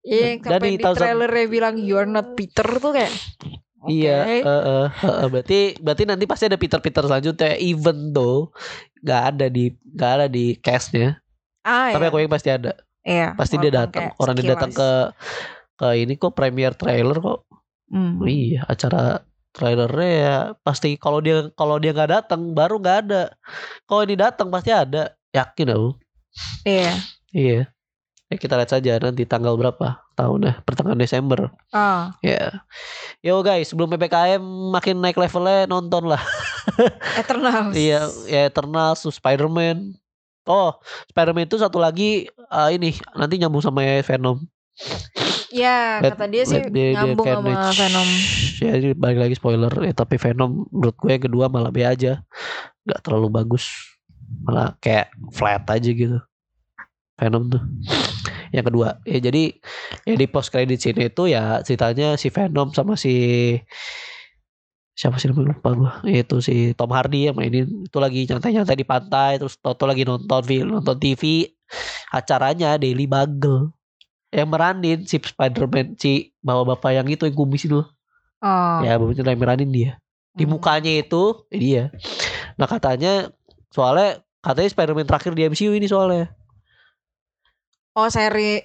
Iya, 0.00 0.40
Dan 0.40 0.64
sampai 0.64 0.70
di 0.72 0.80
trailernya 0.80 1.46
bilang 1.52 1.74
you're 1.76 2.08
not 2.08 2.32
Peter 2.32 2.64
tuh 2.64 2.96
kayak. 2.96 3.12
Oke. 3.82 3.92
Iya, 3.92 4.18
eh, 4.26 4.42
eh, 4.44 4.88
eh, 4.88 5.28
berarti 5.30 5.60
berarti 5.78 6.02
nanti 6.06 6.24
pasti 6.26 6.44
ada 6.50 6.58
Peter 6.58 6.80
Peter 6.82 7.02
selanjutnya, 7.06 7.54
even 7.58 8.10
though 8.10 8.50
nggak 9.02 9.22
ada 9.34 9.46
di 9.46 9.70
nggak 9.94 10.10
ada 10.18 10.26
di 10.26 10.58
castnya, 10.58 11.22
Ah, 11.62 11.94
tapi 11.94 12.02
iya. 12.04 12.10
aku 12.10 12.16
yakin 12.22 12.32
pasti 12.32 12.48
ada, 12.50 12.72
Iya, 13.06 13.28
pasti 13.38 13.56
dia 13.62 13.72
datang, 13.72 14.10
orang 14.18 14.34
dia 14.36 14.52
datang 14.54 14.72
ke 14.74 14.90
ke 15.78 15.86
ini 15.94 16.18
kok 16.18 16.34
premier 16.34 16.74
trailer 16.74 17.18
kok, 17.22 17.46
Hmm. 17.88 18.20
Oh 18.20 18.28
iya 18.28 18.68
acara 18.68 19.24
trailernya 19.56 20.10
ya 20.12 20.36
pasti 20.60 21.00
kalau 21.00 21.24
dia 21.24 21.48
kalau 21.56 21.80
dia 21.80 21.96
nggak 21.96 22.10
datang 22.20 22.52
baru 22.52 22.76
nggak 22.76 22.98
ada, 23.08 23.32
kalau 23.88 24.04
ini 24.04 24.12
datang 24.12 24.52
pasti 24.52 24.68
ada, 24.74 25.16
yakin 25.32 25.72
aku, 25.72 25.90
Iya. 26.68 26.92
iya, 27.32 27.60
ya 28.28 28.36
kita 28.36 28.60
lihat 28.60 28.70
saja 28.70 28.92
nanti 29.00 29.24
tanggal 29.24 29.56
berapa 29.56 30.04
tahunnya, 30.12 30.60
pertengahan 30.62 31.00
Desember, 31.00 31.48
Ah, 31.72 32.12
ya, 32.20 32.60
yo 33.24 33.40
guys 33.40 33.72
sebelum 33.72 33.88
ppkm 33.88 34.40
makin 34.72 35.00
naik 35.00 35.16
levelnya 35.16 35.64
nonton 35.64 36.12
lah. 36.12 36.20
Eternals. 37.20 37.72
Iya, 37.72 38.00
ya 38.28 38.40
Eternals, 38.52 39.00
terus 39.00 39.16
Spider-Man, 39.16 39.96
Oh, 40.48 40.72
Spider-Man 41.12 41.44
itu 41.44 41.60
satu 41.60 41.76
lagi 41.76 42.24
eh, 42.28 42.70
ini 42.72 42.96
nanti 43.12 43.36
nyambung 43.36 43.60
sama 43.60 43.84
Venom. 44.00 44.40
Ya, 45.52 46.00
Let- 46.00 46.16
kata 46.16 46.24
dia 46.24 46.44
sih 46.48 46.72
the 46.72 46.96
nyambung 46.96 47.28
sama 47.28 47.52
Carnage. 47.52 47.76
Venom. 47.76 48.08
Ya, 48.64 48.72
ini 48.80 48.90
balik 48.96 49.18
lagi 49.28 49.34
spoiler. 49.36 49.72
Ya, 49.84 49.92
tapi 49.92 50.16
Venom 50.16 50.64
menurut 50.72 50.96
gue 50.96 51.10
yang 51.12 51.24
kedua 51.28 51.52
malah 51.52 51.68
B 51.68 51.84
aja. 51.84 52.24
Gak 52.88 53.00
terlalu 53.04 53.28
bagus. 53.28 53.68
Malah 54.40 54.72
kayak 54.80 55.12
flat 55.36 55.68
aja 55.68 55.90
gitu. 55.92 56.16
Venom 57.20 57.52
tuh. 57.52 57.62
Yang 58.54 58.64
kedua. 58.72 58.88
Ya 59.04 59.18
jadi 59.20 59.42
ya 60.04 60.14
di 60.16 60.26
post 60.28 60.48
credit 60.52 60.80
scene 60.80 61.08
itu 61.08 61.28
ya 61.28 61.60
ceritanya 61.62 62.16
si 62.16 62.28
Venom 62.32 62.72
sama 62.72 62.96
si 62.96 63.14
siapa 64.98 65.14
sih 65.22 65.30
namanya 65.30 65.54
lupa 65.54 65.70
gue 65.78 65.92
itu 66.10 66.42
si 66.42 66.74
Tom 66.74 66.90
Hardy 66.90 67.30
yang 67.30 67.36
mainin. 67.38 67.86
Itu 67.86 68.02
lagi 68.02 68.26
nyantai-nyantai 68.26 68.76
di 68.76 68.86
pantai 68.86 69.38
terus 69.38 69.54
Toto 69.62 69.86
lagi 69.86 70.02
nonton 70.02 70.42
film 70.42 70.80
nonton 70.80 70.98
TV 70.98 71.46
acaranya 72.10 72.80
Daily 72.80 73.06
Bugle. 73.06 73.70
Yang 74.28 74.48
meranin 74.48 74.98
si 75.08 75.16
Spider-Man 75.16 75.96
si 75.96 76.36
bawa 76.44 76.76
bapak 76.76 77.00
yang 77.00 77.08
itu 77.08 77.24
yang 77.24 77.36
kumis 77.36 77.64
itu. 77.64 77.80
Oh. 78.38 78.78
ya 78.86 78.94
bapaknya 78.94 79.34
yang 79.34 79.42
meranin 79.42 79.70
dia. 79.70 79.92
Di 80.34 80.46
Hmm. 80.46 80.54
mukanya 80.54 80.92
itu 80.94 81.46
dia. 81.50 81.90
Nah 82.54 82.66
katanya 82.70 83.34
soalnya 83.74 84.22
katanya 84.42 84.70
Spider-Man 84.70 85.06
terakhir 85.06 85.32
di 85.34 85.42
MCU 85.46 85.74
ini 85.74 85.86
soalnya 85.90 86.37
Oh, 87.98 88.06
seri 88.06 88.62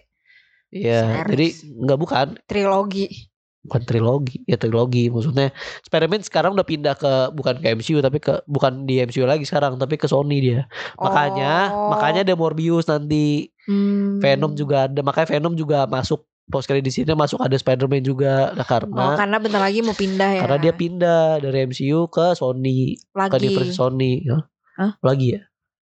Iya, 0.70 1.26
jadi 1.26 1.48
nggak 1.76 2.00
bukan, 2.00 2.28
trilogi. 2.46 3.30
bukan 3.62 3.82
trilogi, 3.82 4.42
ya 4.44 4.58
trilogi. 4.58 5.06
Maksudnya 5.08 5.54
Spider-Man 5.82 6.22
sekarang 6.22 6.52
udah 6.52 6.66
pindah 6.66 6.94
ke 6.94 7.12
bukan 7.32 7.58
ke 7.58 7.68
MCU 7.72 7.98
tapi 8.00 8.18
ke 8.18 8.42
bukan 8.44 8.84
di 8.84 8.98
MCU 9.00 9.24
lagi 9.24 9.42
sekarang 9.42 9.78
tapi 9.78 9.96
ke 9.96 10.06
Sony 10.06 10.42
dia. 10.42 10.66
Makanya 10.98 11.70
Oh. 11.70 11.90
makanya 11.90 12.22
ada 12.22 12.34
Morbius 12.34 12.86
nanti 12.86 13.50
Hmm. 13.64 14.20
Venom 14.20 14.54
juga 14.54 14.86
ada, 14.86 15.00
makanya 15.00 15.30
Venom 15.32 15.54
juga 15.54 15.88
masuk 15.88 16.26
post 16.44 16.68
credit 16.68 16.84
di 16.84 16.92
sini 16.92 17.08
masuk 17.14 17.40
ada 17.40 17.56
Spider-Man 17.56 18.04
juga 18.04 18.52
nah, 18.52 18.68
karena 18.68 19.06
Oh, 19.08 19.16
karena 19.16 19.38
bentar 19.40 19.62
lagi 19.62 19.80
mau 19.80 19.96
pindah 19.96 20.30
ya. 20.36 20.42
karena 20.44 20.58
dia 20.60 20.74
pindah 20.76 21.22
dari 21.40 21.64
MCU 21.64 22.10
ke 22.10 22.36
Sony, 22.36 23.00
ke 23.00 23.16
lagi. 23.16 23.48
universe 23.48 23.72
Sony. 23.74 24.26
Hah? 24.28 24.44
Hah? 24.76 24.92
Lagi 25.00 25.38
ya? 25.38 25.42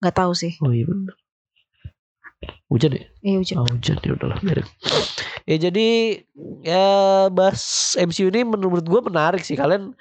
Gak 0.03 0.19
tahu 0.19 0.35
sih. 0.35 0.59
Oh 0.61 0.69
iya 0.69 0.85
benar. 0.85 1.15
Hujan 2.69 2.97
ya? 2.97 3.05
Iya, 3.21 3.37
hujan. 3.39 3.57
Oh 3.61 3.67
hujan 3.69 3.97
ya 4.01 4.13
udahlah 4.17 4.39
biarin. 4.41 4.67
Ya 5.45 5.57
jadi 5.61 5.89
ya 6.65 6.87
bahas 7.29 7.63
MCU 7.95 8.33
ini 8.33 8.43
menurut 8.43 8.83
gue 8.83 9.01
menarik 9.03 9.45
sih 9.45 9.55
kalian 9.55 9.93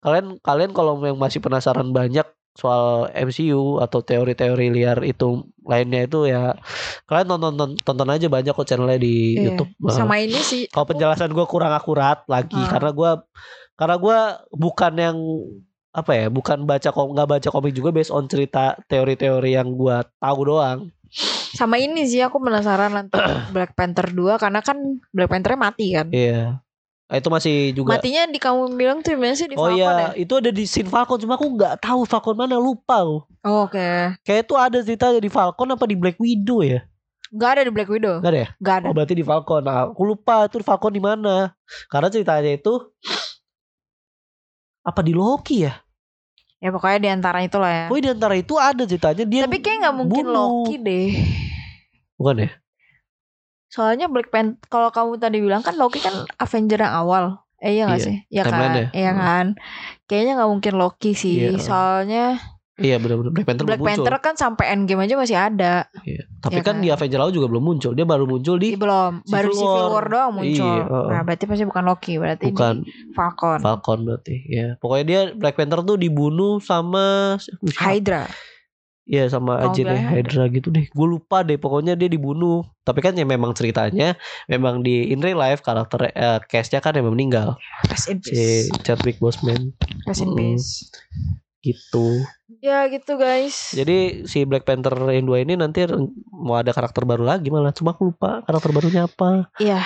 kalian 0.00 0.40
kalian 0.40 0.70
kalau 0.72 0.96
yang 1.02 1.20
masih 1.20 1.44
penasaran 1.44 1.90
banyak 1.90 2.24
soal 2.54 3.10
MCU 3.10 3.82
atau 3.82 3.98
teori-teori 4.00 4.70
liar 4.70 5.02
itu 5.02 5.42
lainnya 5.66 6.06
itu 6.06 6.30
ya 6.30 6.54
kalian 7.04 7.26
tonton 7.26 7.52
tonton, 7.58 7.70
tonton 7.82 8.08
aja 8.08 8.30
banyak 8.30 8.54
kok 8.54 8.62
channelnya 8.64 8.96
di 8.96 9.34
Iya. 9.34 9.58
YouTube. 9.58 9.74
Sama 9.90 10.22
ini 10.22 10.38
sih. 10.38 10.70
kalau 10.70 10.86
penjelasan 10.86 11.34
gue 11.34 11.46
kurang 11.50 11.74
akurat 11.74 12.22
lagi 12.30 12.54
Ah. 12.54 12.70
karena 12.70 12.90
gue 12.94 13.10
karena 13.74 13.96
gue 13.98 14.18
bukan 14.54 14.92
yang 14.94 15.18
apa 15.90 16.10
ya 16.14 16.26
bukan 16.30 16.62
baca 16.62 16.90
nggak 16.90 17.28
baca 17.28 17.48
komik 17.50 17.74
juga 17.74 17.90
based 17.90 18.14
on 18.14 18.30
cerita 18.30 18.78
teori-teori 18.86 19.58
yang 19.58 19.74
gue 19.74 19.98
tahu 20.18 20.40
doang 20.46 20.93
Sama 21.54 21.78
ini 21.78 22.02
sih 22.04 22.18
aku 22.18 22.36
penasaran 22.36 22.90
nanti 22.90 23.14
Black 23.54 23.72
Panther 23.72 24.10
2 24.10 24.36
karena 24.36 24.58
kan 24.58 24.76
Black 25.08 25.30
Panther 25.30 25.54
mati 25.54 25.94
kan. 25.94 26.10
iya 26.10 26.58
Nah, 27.04 27.20
itu 27.20 27.28
masih 27.28 27.56
juga 27.76 27.94
Matinya 27.94 28.24
di 28.26 28.40
kamu 28.40 28.74
bilang 28.74 28.98
tuh 28.98 29.12
gimana 29.12 29.36
sih 29.36 29.44
di 29.44 29.54
oh 29.54 29.68
Falcon 29.68 29.76
iya 29.76 29.92
ya? 30.08 30.08
itu 30.16 30.34
ada 30.34 30.48
di 30.48 30.64
scene 30.64 30.88
Falcon 30.88 31.20
cuma 31.20 31.36
aku 31.36 31.46
nggak 31.46 31.78
tahu 31.78 32.02
Falcon 32.02 32.32
mana 32.32 32.56
lupa 32.56 33.04
aku 33.04 33.28
Oh, 33.44 33.68
Oke. 33.68 34.16
kayak 34.24 34.48
itu 34.48 34.54
ada 34.56 34.78
cerita 34.80 35.12
di 35.12 35.28
Falcon 35.28 35.68
apa 35.68 35.84
di 35.84 35.94
Black 35.94 36.16
Widow 36.16 36.64
ya 36.64 36.80
Gak 37.28 37.50
ada 37.54 37.62
di 37.68 37.72
Black 37.76 37.92
Widow. 37.92 38.18
nggak 38.18 38.32
ada 38.32 38.40
ya 38.40 38.48
Gak 38.56 38.74
ada. 38.80 38.86
oh 38.88 38.94
berarti 38.96 39.14
di 39.14 39.22
Falcon 39.22 39.62
nah, 39.62 39.84
aku 39.86 40.02
lupa 40.02 40.48
itu 40.48 40.56
di 40.56 40.66
Falcon 40.66 40.90
di 40.90 41.02
mana 41.04 41.52
karena 41.86 42.08
ceritanya 42.08 42.50
itu 42.50 42.72
apa 44.88 45.00
di 45.00 45.12
Loki 45.12 45.68
ya 45.68 45.76
Ya 46.56 46.72
pokoknya 46.72 46.96
di 46.96 47.10
antara 47.12 47.44
itulah 47.44 47.68
ya. 47.68 47.84
Oh 47.92 48.00
di 48.00 48.08
antara 48.08 48.32
itu 48.32 48.56
ada 48.56 48.88
ceritanya 48.88 49.28
dia 49.28 49.44
Tapi 49.44 49.60
kayak 49.60 49.84
nggak 49.84 49.96
mungkin 50.00 50.24
bunuh. 50.24 50.64
Loki 50.64 50.80
deh. 50.80 51.12
Bukan 52.14 52.46
ya? 52.46 52.50
Soalnya 53.66 54.06
Black 54.06 54.30
Panther 54.30 54.60
kalau 54.66 54.88
kamu 54.88 55.18
tadi 55.18 55.38
bilang 55.38 55.60
kan 55.60 55.74
Loki 55.74 55.98
kan 55.98 56.26
Avenger 56.38 56.78
yang 56.78 56.94
awal. 56.94 57.24
Eh 57.58 57.74
iya 57.74 57.88
gak 57.88 57.96
Iya, 57.96 58.06
sih? 58.06 58.16
Iya 58.28 58.42
kan? 58.42 58.50
timeline-nya. 58.52 58.86
Iya 58.92 59.10
Hmm. 59.10 59.18
kan? 59.18 59.46
Kayaknya 60.04 60.32
nggak 60.36 60.50
mungkin 60.52 60.72
Loki 60.76 61.12
sih. 61.12 61.34
Iya. 61.48 61.58
Soalnya 61.58 62.24
Iya 62.74 62.98
benar-benar 62.98 63.30
Black 63.30 63.46
Panther 63.46 63.64
Black 63.64 63.78
belum 63.78 63.86
muncul. 63.86 64.02
Panther 64.02 64.16
kan 64.20 64.34
sampai 64.34 64.64
Endgame 64.74 65.06
aja 65.06 65.14
masih 65.14 65.38
ada. 65.38 65.86
Iya. 66.02 66.26
Tapi 66.42 66.58
Iya 66.58 66.62
kan 66.62 66.74
kan? 66.74 66.82
di 66.82 66.88
Avenger 66.90 67.18
lalu 67.18 67.32
juga 67.32 67.46
belum 67.46 67.64
muncul. 67.64 67.92
Dia 67.94 68.02
baru 68.02 68.24
muncul 68.26 68.56
di 68.58 68.68
Ih, 68.68 68.76
belum. 68.76 69.12
Baru 69.24 69.48
Civil 69.48 69.62
Civil 69.62 69.86
War. 69.86 69.94
War 69.94 70.06
doang 70.10 70.30
muncul. 70.34 70.74
Iya. 70.82 71.06
Nah, 71.06 71.22
berarti 71.22 71.44
pasti 71.46 71.64
bukan 71.64 71.84
Loki, 71.86 72.14
berarti 72.18 72.44
bukan 72.50 72.74
di 72.82 72.90
Falcon. 73.14 73.58
Falcon 73.58 73.98
berarti. 74.02 74.34
Ya. 74.44 74.68
Pokoknya 74.76 75.04
dia 75.06 75.20
Black 75.32 75.54
Panther 75.54 75.86
tuh 75.86 75.94
dibunuh 75.96 76.58
sama 76.58 77.38
Hydra. 77.78 78.26
Iya 79.04 79.28
sama 79.28 79.60
Kamu 79.60 79.64
agennya 79.68 79.94
bilangnya 80.00 80.12
Hydra 80.16 80.44
gitu 80.48 80.68
deh. 80.72 80.88
Gue 80.88 81.06
lupa 81.08 81.44
deh. 81.44 81.60
Pokoknya 81.60 81.92
dia 81.92 82.08
dibunuh. 82.08 82.64
Tapi 82.84 83.04
kan 83.04 83.12
ya 83.12 83.28
memang 83.28 83.52
ceritanya 83.52 84.16
memang 84.48 84.80
di 84.80 85.12
in 85.12 85.20
real 85.20 85.36
life 85.36 85.60
karakter 85.60 86.08
eh, 86.08 86.40
cast-nya 86.48 86.80
kan 86.80 86.96
emang 86.96 87.12
meninggal. 87.12 87.60
Rest 87.88 88.08
in 88.08 88.24
Si 88.24 88.32
peace. 88.32 88.72
Chadwick 88.80 89.20
Boseman 89.20 89.76
Rest 90.08 90.24
in 90.24 90.32
peace. 90.32 90.88
gitu. 91.60 92.24
Ya 92.60 92.84
gitu 92.92 93.16
guys. 93.16 93.72
Jadi 93.72 94.24
si 94.28 94.44
Black 94.44 94.68
Panther 94.68 94.92
yang 95.12 95.24
dua 95.24 95.40
ini 95.40 95.56
nanti 95.56 95.84
mau 96.28 96.60
ada 96.60 96.72
karakter 96.72 97.04
baru 97.04 97.24
lagi 97.24 97.48
malah. 97.52 97.72
Cuma 97.72 97.92
aku 97.96 98.12
lupa 98.12 98.44
karakter 98.44 98.72
barunya 98.72 99.04
apa. 99.04 99.48
Iya. 99.60 99.84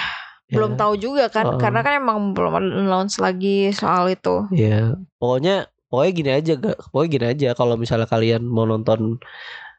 Ya. 0.48 0.56
Belum 0.56 0.80
tahu 0.80 0.96
juga 0.96 1.28
kan, 1.28 1.44
Heeh. 1.44 1.60
karena 1.60 1.84
kan 1.84 2.00
emang 2.00 2.32
belum 2.32 2.56
announce 2.56 3.20
lagi 3.20 3.68
soal 3.76 4.08
itu. 4.08 4.48
Iya, 4.48 4.96
pokoknya 5.20 5.68
pokoknya 5.88 6.12
gini 6.12 6.30
aja, 6.30 6.52
gak, 6.54 6.76
pokoknya 6.92 7.08
gini 7.10 7.26
aja. 7.26 7.48
Kalau 7.52 7.74
misalnya 7.74 8.06
kalian 8.06 8.44
mau 8.44 8.64
nonton 8.64 9.18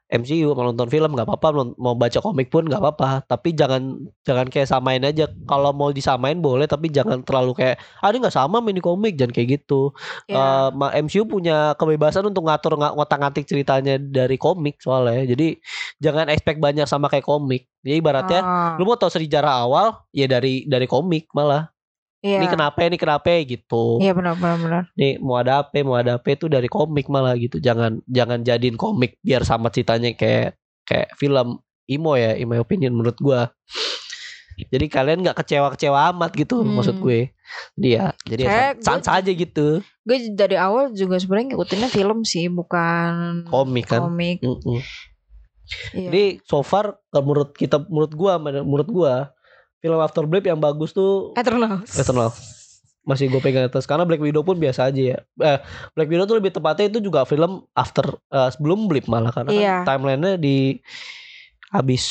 MCU, 0.09 0.57
mau 0.57 0.65
nonton 0.65 0.89
film 0.89 1.13
nggak 1.13 1.29
apa-apa, 1.29 1.69
mau- 1.77 1.93
baca 1.93 2.17
komik 2.17 2.49
pun 2.49 2.65
nggak 2.65 2.81
apa-apa. 2.81 3.29
Tapi 3.29 3.53
jangan 3.53 4.09
jangan 4.25 4.49
kayak 4.49 4.65
samain 4.65 5.05
aja. 5.05 5.29
Kalau 5.45 5.69
mau 5.69 5.93
disamain 5.93 6.33
boleh, 6.33 6.65
tapi 6.65 6.89
jangan 6.89 7.21
terlalu 7.21 7.53
kayak 7.53 7.77
ah 8.01 8.09
ini 8.09 8.25
nggak 8.25 8.33
sama 8.33 8.57
mini 8.57 8.81
komik, 8.81 9.13
jangan 9.13 9.29
kayak 9.29 9.61
gitu. 9.61 9.93
Ya. 10.25 10.33
Eh, 10.33 10.67
ma- 10.73 10.97
MCU 10.97 11.29
punya 11.29 11.77
kebebasan 11.77 12.25
untuk 12.25 12.41
ngatur 12.41 12.73
ng- 12.73 12.97
ngotak-ngatik 12.97 13.45
ceritanya 13.45 14.01
dari 14.01 14.41
komik 14.41 14.81
soalnya. 14.81 15.29
Jadi 15.29 15.61
jangan 16.01 16.25
expect 16.33 16.57
banyak 16.57 16.89
sama 16.89 17.05
kayak 17.05 17.29
komik. 17.29 17.69
Jadi 17.85 18.01
ibaratnya 18.01 18.41
Ah, 18.41 18.73
lu 18.81 18.89
mau 18.89 18.97
tahu 18.97 19.13
sejarah 19.13 19.61
awal 19.61 19.93
ya 20.09 20.25
dari 20.25 20.65
dari 20.65 20.89
komik 20.89 21.29
malah. 21.37 21.69
Iya. 22.19 22.37
Ini 22.39 22.47
kenapa, 22.47 22.83
ini 22.83 22.97
kenapa 22.97 23.31
gitu 23.43 23.97
Iya 23.97 24.11
benar 24.11 24.35
benar 24.35 24.57
benar. 24.59 24.83
nih 24.93 25.17
mau 25.17 25.39
ada 25.39 25.63
apa 25.63 25.79
mau 25.81 25.95
ada 25.95 26.19
apa 26.19 26.27
itu 26.29 26.45
dari 26.45 26.67
komik 26.67 27.07
malah 27.07 27.33
gitu 27.33 27.57
jangan 27.57 28.03
jangan 28.05 28.43
jadiin 28.43 28.75
komik 28.75 29.15
biar 29.19 29.41
sama 29.41 29.69
ceritanya 29.69 30.11
kayak 30.13 30.59
kayak 30.83 31.15
film 31.15 31.59
imo 31.85 32.13
ya 32.13 32.35
in 32.35 32.45
my 32.45 32.57
opinion 32.57 32.93
menurut 32.93 33.15
gua 33.17 33.49
jadi 34.59 34.91
kalian 34.91 35.23
nggak 35.23 35.39
kecewa 35.39 35.71
kecewa 35.71 36.11
amat 36.11 36.35
gitu 36.35 36.59
Hmm. 36.59 36.75
maksud 36.75 36.99
gue 36.99 37.31
dia 37.73 38.11
jadi 38.27 38.41
ya 38.43 38.49
Kayak 38.51 38.73
sans 38.83 39.07
aja 39.07 39.31
gitu 39.31 39.79
Gue 40.03 40.17
dari 40.33 40.59
awal 40.59 40.91
juga 40.91 41.15
sebenarnya 41.15 41.53
ngikutinnya 41.53 41.87
film 41.87 42.25
sih, 42.25 42.49
bukan 42.49 43.45
komik 43.47 43.87
kan 43.87 44.03
komik. 44.03 44.43
Mm-mm. 44.43 44.83
Iya. 45.93 46.09
jadi 46.09 46.23
so 46.43 46.59
far 46.59 46.97
kalau 47.07 47.23
menurut 47.23 47.53
kita 47.53 47.77
menurut 47.87 48.11
gua 48.11 48.35
menurut 48.41 48.89
gua 48.89 49.13
film 49.79 49.99
After 49.99 50.23
Blip 50.23 50.43
yang 50.43 50.59
bagus 50.59 50.91
tuh 50.91 51.33
Eternals. 51.35 51.95
Eternal 51.95 52.31
masih 53.07 53.25
gue 53.25 53.41
pegang 53.41 53.65
atas 53.65 53.89
karena 53.89 54.05
Black 54.05 54.21
Widow 54.21 54.45
pun 54.45 54.61
biasa 54.61 54.93
aja 54.93 55.01
ya. 55.01 55.17
Eh, 55.41 55.57
Black 55.97 56.13
Widow 56.13 56.29
tuh 56.29 56.37
lebih 56.37 56.53
tepatnya 56.53 56.93
itu 56.93 57.01
juga 57.01 57.25
film 57.25 57.65
after 57.73 58.05
eh, 58.29 58.49
sebelum 58.53 58.85
Blip 58.85 59.09
malah 59.09 59.33
karena 59.33 59.49
Iya. 59.49 59.75
kan 59.81 59.97
timelinenya 59.97 60.37
di 60.37 60.77
habis 61.73 62.05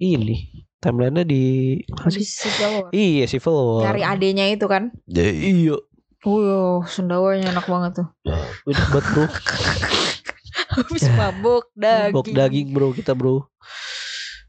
ini 0.00 0.64
timelinenya 0.80 1.24
di? 1.26 1.44
Habis 2.00 2.32
Civil 2.32 2.70
War. 2.80 2.90
Iya 2.96 3.24
Civil 3.28 3.52
War. 3.52 3.82
Nyari 3.92 4.02
adenya 4.06 4.44
itu 4.48 4.64
kan. 4.64 4.88
Ya, 5.04 5.28
iya. 5.28 5.76
Oh, 6.24 6.80
Sundawanya 6.88 7.52
enak 7.52 7.68
banget 7.68 8.02
tuh. 8.02 8.08
Udah 8.66 8.84
bro. 8.90 9.24
Habis 10.76 11.04
mabuk 11.12 11.68
daging. 11.76 12.14
Bok 12.16 12.26
daging 12.32 12.68
bro 12.72 12.88
kita 12.96 13.12
bro. 13.12 13.44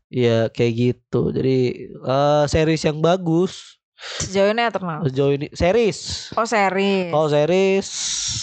Iya 0.08 0.48
kayak 0.52 0.74
gitu. 0.76 1.36
Jadi 1.36 1.58
eh 1.92 2.44
series 2.48 2.84
yang 2.88 3.04
bagus 3.04 3.78
Sejauh 3.98 4.54
ini 4.54 4.62
Eternal. 4.62 5.02
sejauh 5.10 5.34
ini 5.34 5.50
series. 5.58 6.30
Oh, 6.38 6.46
seri. 6.46 7.10
Kalau 7.10 7.34
series 7.34 7.88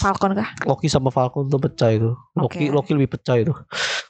Falcon 0.03 0.35
kah? 0.35 0.51
Loki 0.67 0.91
sama 0.91 1.15
Falcon 1.15 1.47
tuh 1.47 1.63
pecah 1.63 1.95
itu. 1.95 2.11
Loki 2.35 2.67
Oke. 2.67 2.75
Loki 2.75 2.91
lebih 2.91 3.15
pecah 3.15 3.39
itu. 3.39 3.55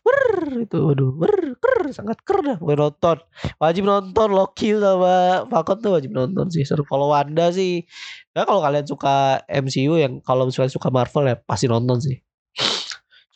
Wer 0.02 0.66
itu 0.66 0.78
waduh, 0.82 1.14
wer 1.22 1.54
ker 1.62 1.94
sangat 1.94 2.18
ker 2.26 2.42
dah. 2.42 2.58
Gue 2.58 2.74
nonton. 2.74 3.22
Wajib 3.62 3.86
nonton 3.86 4.30
Loki 4.34 4.74
sama 4.74 5.46
Falcon 5.46 5.78
tuh 5.86 5.92
wajib 6.02 6.18
nonton 6.18 6.50
sih. 6.50 6.66
Seru 6.66 6.82
kalau 6.82 7.14
Wanda 7.14 7.54
sih. 7.54 7.86
Ya 8.34 8.42
kalau 8.50 8.66
kalian 8.66 8.90
suka 8.90 9.46
MCU 9.46 10.02
yang 10.02 10.26
kalau 10.26 10.50
misalnya 10.50 10.74
suka 10.74 10.90
Marvel 10.90 11.30
ya 11.30 11.38
pasti 11.38 11.70
nonton 11.70 12.02
sih. 12.02 12.26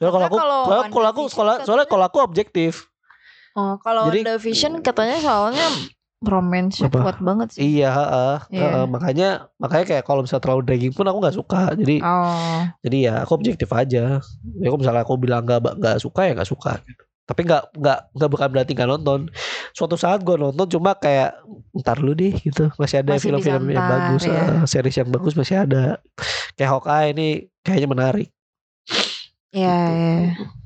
Soalnya 0.01 0.17
kalau 0.17 0.25
aku 0.25 0.37
soalnya 0.41 0.85
kalau 0.89 1.07
aku 1.13 1.21
soalnya 1.61 1.85
kalau 1.85 2.05
aku 2.09 2.25
objektif. 2.25 2.88
Oh, 3.53 3.75
kalau 3.79 4.09
Jadi- 4.09 4.21
WandaVision 4.25 4.73
katanya 4.81 5.17
soalnya 5.17 5.67
romance 6.19 6.83
Apa? 6.83 6.99
kuat 6.99 7.17
banget 7.19 7.55
sih. 7.55 7.79
Iya, 7.79 7.89
heeh, 7.89 8.35
Iya. 8.51 8.67
heeh. 8.67 8.85
makanya 8.85 9.29
makanya 9.55 9.85
kayak 9.87 10.03
kalau 10.03 10.21
misalnya 10.21 10.43
terlalu 10.43 10.61
dragging 10.67 10.91
pun 10.91 11.07
aku 11.07 11.17
nggak 11.17 11.37
suka. 11.37 11.61
Jadi 11.73 11.95
Oh. 12.03 12.59
jadi 12.83 12.97
ya 12.99 13.13
aku 13.23 13.31
objektif 13.33 13.69
aja. 13.71 14.19
Ya 14.59 14.65
kalau 14.67 14.79
misalnya 14.79 15.01
aku 15.01 15.15
bilang 15.15 15.47
nggak 15.47 15.79
nggak 15.79 15.97
suka 15.97 16.27
ya 16.27 16.35
nggak 16.35 16.49
suka 16.49 16.75
gitu. 16.83 17.03
Tapi 17.23 17.45
nggak 17.45 17.63
nggak 17.71 17.99
nggak 18.17 18.29
bukan 18.29 18.47
berarti 18.51 18.71
nggak 18.73 18.89
nonton. 18.89 19.19
Suatu 19.71 19.95
saat 19.95 20.19
gue 20.19 20.35
nonton 20.35 20.65
cuma 20.67 20.91
kayak 20.93 21.39
ntar 21.77 22.01
lu 22.01 22.11
deh 22.11 22.35
gitu. 22.35 22.67
Masih 22.75 22.99
ada 22.99 23.15
film-film 23.15 23.69
yang 23.69 23.85
bagus, 23.85 24.25
ya. 24.25 24.59
eh, 24.59 24.67
series 24.67 24.97
yang 24.97 25.09
bagus 25.09 25.33
masih 25.33 25.63
ada. 25.63 26.03
Kayak 26.53 26.69
Hawkeye 26.73 27.13
ini 27.13 27.27
kayaknya 27.61 27.87
menarik. 27.87 28.27
Iya, 29.49 29.77
Gitu. 29.79 29.95
iya. 29.95 30.58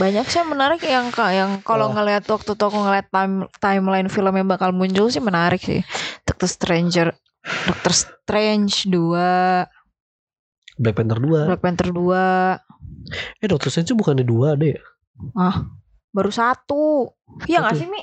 Banyak 0.00 0.28
sih 0.28 0.40
yang 0.40 0.50
menarik 0.52 0.80
yang 0.84 1.08
yang 1.12 1.50
kalau 1.60 1.92
Wah. 1.92 2.00
ngeliat 2.00 2.24
waktu 2.24 2.56
tuh 2.56 2.66
aku 2.68 2.78
ngeliat 2.80 3.08
time, 3.12 3.48
timeline 3.60 4.08
film 4.08 4.32
yang 4.32 4.48
bakal 4.48 4.72
muncul 4.72 5.08
sih 5.12 5.20
menarik 5.20 5.60
sih. 5.60 5.84
Doctor 6.24 6.48
Stranger, 6.48 7.12
Doctor 7.68 7.92
Strange 7.92 8.88
2, 8.88 10.80
Black 10.80 10.96
Panther 10.96 11.20
2. 11.20 11.48
Black 11.48 11.62
Panther 11.64 11.88
2, 11.92 12.60
Eh 13.40 13.48
Doctor 13.48 13.68
Strange 13.70 13.94
bukannya 13.94 14.24
dua 14.26 14.58
ada 14.58 14.66
ya? 14.66 14.80
baru 16.10 16.32
satu. 16.32 17.12
Iya 17.44 17.60
gak 17.60 17.76
Satu. 17.76 17.80
sih 17.84 17.88
Mi? 17.92 18.02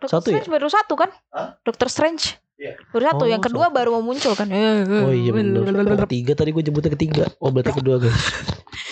Doctor 0.00 0.08
Satu 0.08 0.26
ya? 0.28 0.40
Strange 0.40 0.48
baru 0.48 0.68
satu 0.68 0.94
kan? 0.96 1.10
Hah? 1.32 1.60
Doctor 1.64 1.88
Strange. 1.92 2.40
Iya. 2.54 2.78
Baru 2.94 3.02
satu, 3.02 3.24
Oh, 3.26 3.28
yang 3.28 3.42
kedua 3.42 3.66
satu. 3.66 3.74
baru 3.74 3.88
mau 3.98 4.04
muncul 4.14 4.32
kan? 4.38 4.46
Eh, 4.46 4.86
Oh 4.86 5.10
iya 5.10 5.30
bener. 5.34 5.66
Oh, 5.66 5.98
ketiga 6.06 6.38
tadi 6.38 6.54
gue 6.54 6.62
jemputnya 6.62 6.94
ketiga. 6.94 7.24
Oh 7.42 7.50
berarti 7.50 7.74
kedua 7.74 7.98
guys. 7.98 8.14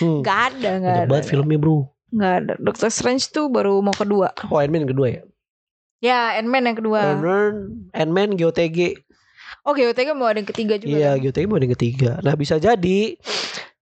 Hmm. 0.03 0.19
Gak 0.25 0.41
ada, 0.55 0.71
gak 0.83 0.95
ada. 0.99 1.09
banget 1.09 1.25
filmnya 1.31 1.59
bro. 1.63 1.87
Gak 2.11 2.33
ada. 2.43 2.53
Doctor 2.59 2.91
Strange 2.91 3.31
tuh 3.31 3.47
baru 3.47 3.79
mau 3.79 3.95
kedua. 3.95 4.35
Oh 4.51 4.59
Ant-Man 4.59 4.83
yang 4.87 4.93
kedua 4.93 5.09
ya? 5.09 5.23
Ya, 6.03 6.21
Ant-Man 6.43 6.67
yang 6.67 6.79
kedua. 6.83 7.01
Ant-Man, 7.15 7.55
Ant-Man 7.95 8.35
GOTG. 8.35 8.99
Oh, 9.63 9.79
GOTG 9.79 10.11
mau 10.19 10.27
ada 10.27 10.43
yang 10.43 10.51
ketiga 10.51 10.75
juga. 10.75 10.91
Iya, 10.91 11.11
kan? 11.15 11.23
GOTG 11.23 11.45
mau 11.47 11.57
ada 11.63 11.65
yang 11.71 11.75
ketiga. 11.79 12.11
Nah, 12.19 12.35
bisa 12.35 12.59
jadi 12.59 13.15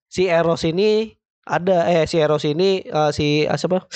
si 0.05 0.29
Eros 0.29 0.61
ini 0.69 1.17
ada 1.49 1.89
eh 1.89 2.05
si 2.05 2.21
Eros 2.21 2.45
ini 2.45 2.85
eh, 2.85 3.11
si 3.17 3.49
ah, 3.49 3.57
siapa? 3.57 3.89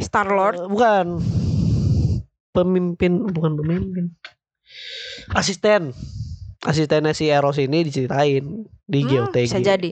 Star 0.00 0.32
Lord. 0.32 0.56
Eh, 0.56 0.68
bukan. 0.72 1.06
Pemimpin 2.56 3.28
bukan 3.30 3.52
pemimpin. 3.60 4.16
Asisten. 5.32 5.92
Asistennya 6.60 7.16
si 7.16 7.24
Eros 7.26 7.56
ini 7.56 7.80
diceritain 7.82 8.44
di 8.84 9.00
Hmm, 9.00 9.08
GOTG. 9.26 9.48
bisa 9.48 9.60
jadi. 9.64 9.88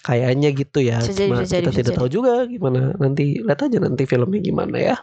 Kayaknya 0.00 0.48
gitu 0.54 0.78
ya. 0.78 1.02
Bisa 1.02 1.10
jadi, 1.10 1.26
Cuma 1.28 1.42
bisa 1.42 1.50
jadi, 1.50 1.60
kita 1.60 1.70
bisa 1.70 1.80
tidak 1.80 1.90
jadi. 1.90 1.98
tahu 1.98 2.08
juga 2.08 2.32
gimana 2.46 2.80
nanti. 2.94 3.24
Lihat 3.40 3.60
aja 3.60 3.78
nanti 3.82 4.02
filmnya 4.04 4.38
gimana 4.38 4.76
ya. 4.78 4.96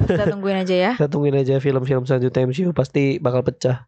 Kita 0.00 0.24
tungguin 0.26 0.58
aja 0.58 0.74
ya. 0.74 0.90
Kita 0.96 1.06
tungguin 1.06 1.36
aja 1.36 1.54
film-film 1.58 2.02
selanjutnya 2.02 2.40
MCU 2.42 2.72
pasti 2.72 3.18
bakal 3.18 3.44
pecah. 3.44 3.84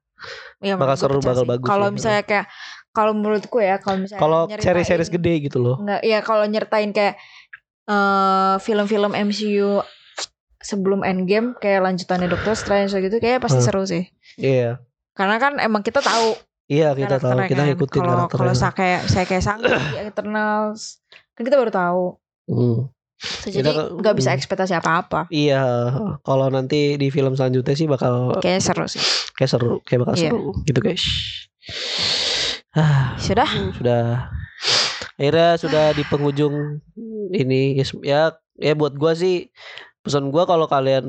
Ya, 0.58 0.76
Bakal 0.76 0.96
seru, 0.96 1.18
bakal 1.20 1.44
sih. 1.44 1.48
bagus 1.48 1.66
Kalau 1.66 1.88
ya. 1.88 1.92
misalnya 1.92 2.22
kayak 2.22 2.46
kalau 2.90 3.12
menurutku 3.12 3.60
ya 3.60 3.76
kalau 3.76 4.00
misalnya 4.00 4.20
Kalau 4.20 4.40
seri-series 4.48 5.08
gede 5.08 5.34
gitu 5.42 5.58
loh. 5.58 5.76
Enggak, 5.78 6.00
ya 6.02 6.18
kalau 6.20 6.44
nyertain 6.44 6.90
kayak 6.90 7.16
eh 7.86 8.54
film-film 8.60 9.12
MCU 9.12 9.80
sebelum 10.66 11.00
Endgame 11.00 11.54
kayak 11.54 11.80
lanjutannya 11.80 12.26
Doctor 12.26 12.52
Strange 12.52 12.90
gitu 12.92 13.16
kayak 13.16 13.38
pasti 13.38 13.58
Hmm. 13.58 13.66
seru 13.66 13.82
sih. 13.84 14.04
Iya. 14.36 14.82
Karena 15.12 15.38
kan 15.38 15.56
emang 15.58 15.80
kita 15.80 16.02
tahu 16.02 16.34
Iya 16.66 16.92
kita 16.92 17.16
tahu 17.16 17.46
kita 17.46 17.54
kan. 17.56 17.66
ngikutin 17.70 17.94
kalau 17.96 18.10
karakternya. 18.26 18.38
kalau 18.42 18.52
saya 18.52 18.72
kayak 18.72 19.00
saya 19.06 19.24
kayak 19.24 19.44
sangat 19.44 19.70
di 19.70 19.96
Eternals 20.04 20.98
kan 21.32 21.42
kita 21.42 21.54
baru 21.54 21.70
tahu. 21.70 22.04
Hmm. 22.46 22.78
So, 23.16 23.48
jadi 23.48 23.70
nggak 23.96 24.12
bisa 24.12 24.28
hmm. 24.28 24.36
ekspektasi 24.36 24.74
apa-apa. 24.74 25.24
Iya, 25.28 25.62
kalau 26.20 26.50
nanti 26.50 27.00
di 27.00 27.08
film 27.08 27.32
selanjutnya 27.32 27.72
sih 27.72 27.86
bakal 27.86 28.36
Kayaknya 28.36 28.60
seru 28.60 28.84
sih. 28.86 29.00
kayak 29.32 29.48
seru, 29.48 29.72
kayak 29.80 30.00
bakal 30.02 30.14
Iya. 30.14 30.22
seru 30.28 30.44
gitu 30.64 30.80
guys. 30.80 31.04
Ah, 32.76 33.16
Sudah. 33.16 33.48
sudah. 33.72 34.28
Akhirnya 35.16 35.56
sudah 35.56 35.84
di 35.90 36.04
penghujung 36.04 36.84
ini 37.32 37.80
ya 38.04 38.36
ya 38.52 38.72
buat 38.72 38.92
gua 38.92 39.16
sih 39.16 39.48
pesan 40.06 40.30
gua 40.30 40.46
kalau 40.46 40.70
kalian 40.70 41.04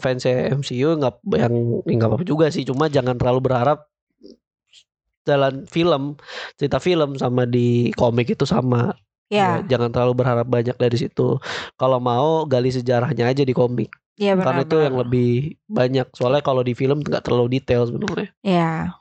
fans 0.00 0.24
MCU 0.24 0.96
nggak 0.96 1.14
yang 1.36 1.54
ya 1.84 1.94
nggak 1.94 2.08
apa-apa 2.08 2.24
juga 2.24 2.48
sih, 2.48 2.64
cuma 2.64 2.88
jangan 2.88 3.20
terlalu 3.20 3.44
berharap 3.44 3.84
jalan 5.28 5.68
film 5.68 6.16
cerita 6.56 6.80
film 6.80 7.20
sama 7.20 7.44
di 7.44 7.92
komik 7.92 8.32
itu 8.32 8.48
sama 8.48 8.96
Ya, 9.28 9.60
Ya, 9.60 9.76
jangan 9.76 9.92
terlalu 9.92 10.24
berharap 10.24 10.48
banyak 10.48 10.76
dari 10.80 10.96
situ. 10.96 11.36
Kalau 11.76 12.00
mau 12.00 12.48
gali 12.48 12.72
sejarahnya 12.72 13.28
aja 13.28 13.44
di 13.44 13.52
komik. 13.52 13.92
iya 14.18 14.34
benar. 14.34 14.50
Karena 14.50 14.60
itu 14.64 14.76
yang 14.80 14.96
benar. 14.96 15.04
lebih 15.04 15.30
banyak. 15.68 16.06
Soalnya 16.16 16.42
kalau 16.42 16.64
di 16.64 16.72
film 16.72 17.04
nggak 17.04 17.22
terlalu 17.28 17.60
detail 17.60 17.84
sebenarnya. 17.84 18.32
Ya. 18.40 18.96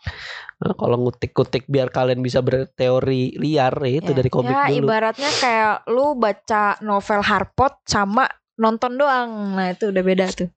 Nah, 0.57 0.73
kalau 0.75 0.97
ngutik-ngutik 1.07 1.69
biar 1.71 1.93
kalian 1.93 2.19
bisa 2.19 2.43
berteori 2.43 3.39
liar 3.39 3.71
ya 3.87 4.03
itu 4.03 4.11
ya. 4.11 4.17
dari 4.19 4.29
komik 4.29 4.51
ya, 4.51 4.67
dulu. 4.67 4.77
ibaratnya 4.83 5.31
kayak 5.37 5.75
lu 5.89 6.17
baca 6.17 6.63
novel 6.83 7.21
Harpot 7.23 7.73
sama 7.87 8.25
nonton 8.57 8.97
doang. 8.97 9.53
Nah, 9.53 9.71
itu 9.71 9.89
udah 9.89 10.03
beda 10.03 10.25
tuh. 10.29 10.49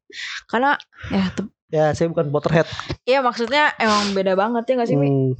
Karena 0.44 0.74
ya 1.08 1.28
tuh 1.30 1.48
Ya, 1.70 1.94
saya 1.94 2.10
bukan 2.10 2.34
Potterhead. 2.34 2.66
Iya 3.06 3.22
maksudnya 3.22 3.70
emang 3.78 4.10
beda 4.10 4.34
banget 4.34 4.66
ya 4.66 4.74
gak 4.74 4.88
sih 4.90 4.98
Mi? 4.98 5.06
Hmm, 5.06 5.38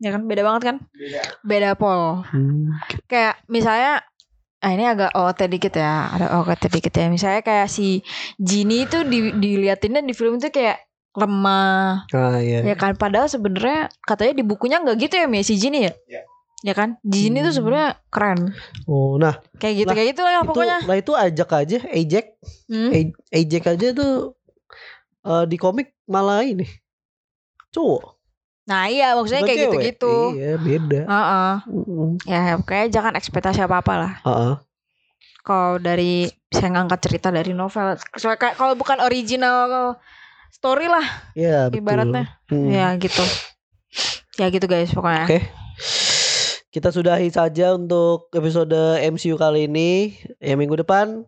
Ya 0.00 0.08
kan 0.08 0.24
beda 0.24 0.40
banget 0.40 0.62
kan? 0.64 0.76
Beda. 0.90 1.20
Beda 1.44 1.70
pol. 1.76 2.24
hmm. 2.24 2.80
Kayak 3.04 3.44
misalnya 3.44 4.00
Ah 4.56 4.72
ini 4.72 4.84
agak 4.84 5.12
OT 5.12 5.48
dikit 5.48 5.72
ya 5.72 6.12
Ada 6.12 6.36
OT 6.36 6.68
dikit 6.68 6.92
ya 6.92 7.08
Misalnya 7.08 7.40
kayak 7.40 7.68
si 7.68 8.00
Genie 8.36 8.84
itu 8.84 9.04
di, 9.04 9.32
diliatinnya 9.32 10.00
di 10.00 10.12
film 10.12 10.36
itu 10.36 10.48
kayak 10.48 10.80
lemah 11.12 12.04
Ah, 12.08 12.40
iya. 12.40 12.60
Ya 12.62 12.76
kan 12.76 12.92
Padahal 12.92 13.24
sebenarnya 13.24 13.88
Katanya 14.00 14.36
di 14.36 14.44
bukunya 14.44 14.80
nggak 14.80 14.96
gitu 14.98 15.14
ya 15.16 15.26
Mi 15.26 15.40
si 15.40 15.56
Genie 15.56 15.88
ya 15.88 15.92
Iya. 16.06 16.22
Ya 16.60 16.72
kan 16.72 17.00
Genie 17.02 17.40
itu 17.40 17.50
Hmm. 17.50 17.56
sebenarnya 17.56 17.90
keren 18.08 18.40
Oh, 18.84 19.16
nah, 19.16 19.40
Kayak 19.56 19.74
gitu 19.76 19.86
Lah, 19.86 19.94
Kayak 19.94 20.08
gitu 20.08 20.20
lah 20.20 20.30
ya 20.30 20.36
itu 20.36 20.46
pokoknya 20.46 20.78
lah 20.84 20.96
itu 20.96 21.12
ajak 21.14 21.50
aja 21.54 21.78
Ejek. 21.90 22.26
hmm? 22.66 22.90
E- 22.90 23.16
Ejek 23.32 23.64
aja 23.66 23.86
tuh 23.90 24.36
eh, 25.22 25.44
di 25.44 25.56
komik 25.56 25.96
malah 26.04 26.40
ini. 26.42 26.68
Cowok. 27.70 28.18
Nah 28.62 28.86
iya 28.86 29.12
maksudnya 29.12 29.40
bukan 29.40 29.48
kayak 29.48 29.58
cewek. 29.58 29.72
gitu-gitu 29.72 30.14
Iya, 30.32 30.52
beda. 30.56 31.00
Heeh. 31.02 31.52
Mm-mm. 31.66 32.08
Ya 32.22 32.40
pokoknya 32.56 32.86
jangan 32.90 33.12
ekspektasi 33.14 33.60
apa-apa 33.60 33.92
lah 33.96 34.12
Heeh. 34.20 34.54
kalau 35.40 35.76
dari 35.76 36.28
saya 36.46 36.68
ngangkat 36.70 37.00
cerita 37.00 37.28
dari 37.28 37.50
novel 37.50 37.96
kayak 38.12 38.54
kalau 38.54 38.74
bukan 38.74 39.00
original 39.00 39.96
story 40.50 40.84
lah 40.84 41.02
Iya, 41.32 41.66
betul. 41.66 41.80
ibaratnya 41.80 42.24
Hmm. 42.46 42.68
ya 42.68 42.92
gitu 42.96 43.24
ya 44.36 44.46
gitu 44.48 44.66
guys 44.66 44.90
pokoknya 44.90 45.24
Oke. 45.26 45.40
Kita 46.70 46.94
sudahi 46.94 47.26
saja 47.34 47.74
untuk 47.74 48.30
episode 48.30 49.02
MCU 49.02 49.34
kali 49.34 49.66
ini. 49.66 50.14
Ya 50.38 50.54
minggu 50.54 50.78
depan 50.78 51.26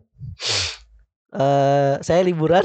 eh 1.35 1.99
saya 1.99 2.23
liburan. 2.23 2.63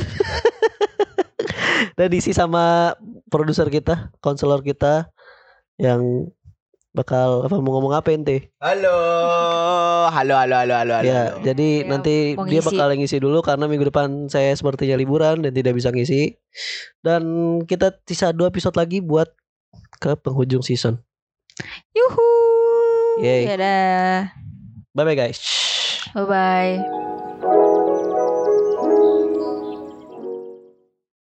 Dan 1.99 2.15
diisi 2.15 2.31
sama 2.31 2.95
produser 3.27 3.67
kita, 3.67 4.15
konselor 4.23 4.63
kita 4.63 5.11
yang 5.75 6.31
bakal 6.95 7.43
apa 7.43 7.59
mau 7.59 7.75
ngomong 7.75 7.99
apa 7.99 8.15
ente? 8.15 8.55
Halo, 8.63 8.95
halo, 10.15 10.35
halo, 10.39 10.55
halo, 10.63 10.75
halo, 10.79 10.95
halo. 11.03 11.07
Ya, 11.07 11.35
halo. 11.35 11.43
jadi 11.43 11.83
Ya, 11.83 11.87
nanti 11.91 12.39
mau 12.39 12.47
dia 12.47 12.63
ngisi. 12.63 12.69
bakal 12.71 12.89
ngisi 12.95 13.19
dulu 13.19 13.43
karena 13.43 13.67
minggu 13.67 13.91
depan 13.91 14.31
saya 14.31 14.55
sepertinya 14.55 14.95
liburan 14.95 15.43
dan 15.43 15.51
tidak 15.51 15.75
bisa 15.75 15.91
ngisi. 15.91 16.39
Dan 17.03 17.23
kita 17.67 17.99
sisa 18.07 18.31
dua 18.31 18.55
episode 18.55 18.79
lagi 18.79 19.03
buat 19.03 19.35
ke 19.99 20.15
penghujung 20.15 20.63
season. 20.63 21.03
yuhu 21.91 22.48
Yeay. 23.19 23.51
ya 23.51 23.55
dah 23.59 24.19
Bye 24.95 25.05
bye 25.05 25.15
guys. 25.19 25.41
bye 26.15 26.25
bye 26.27 27.18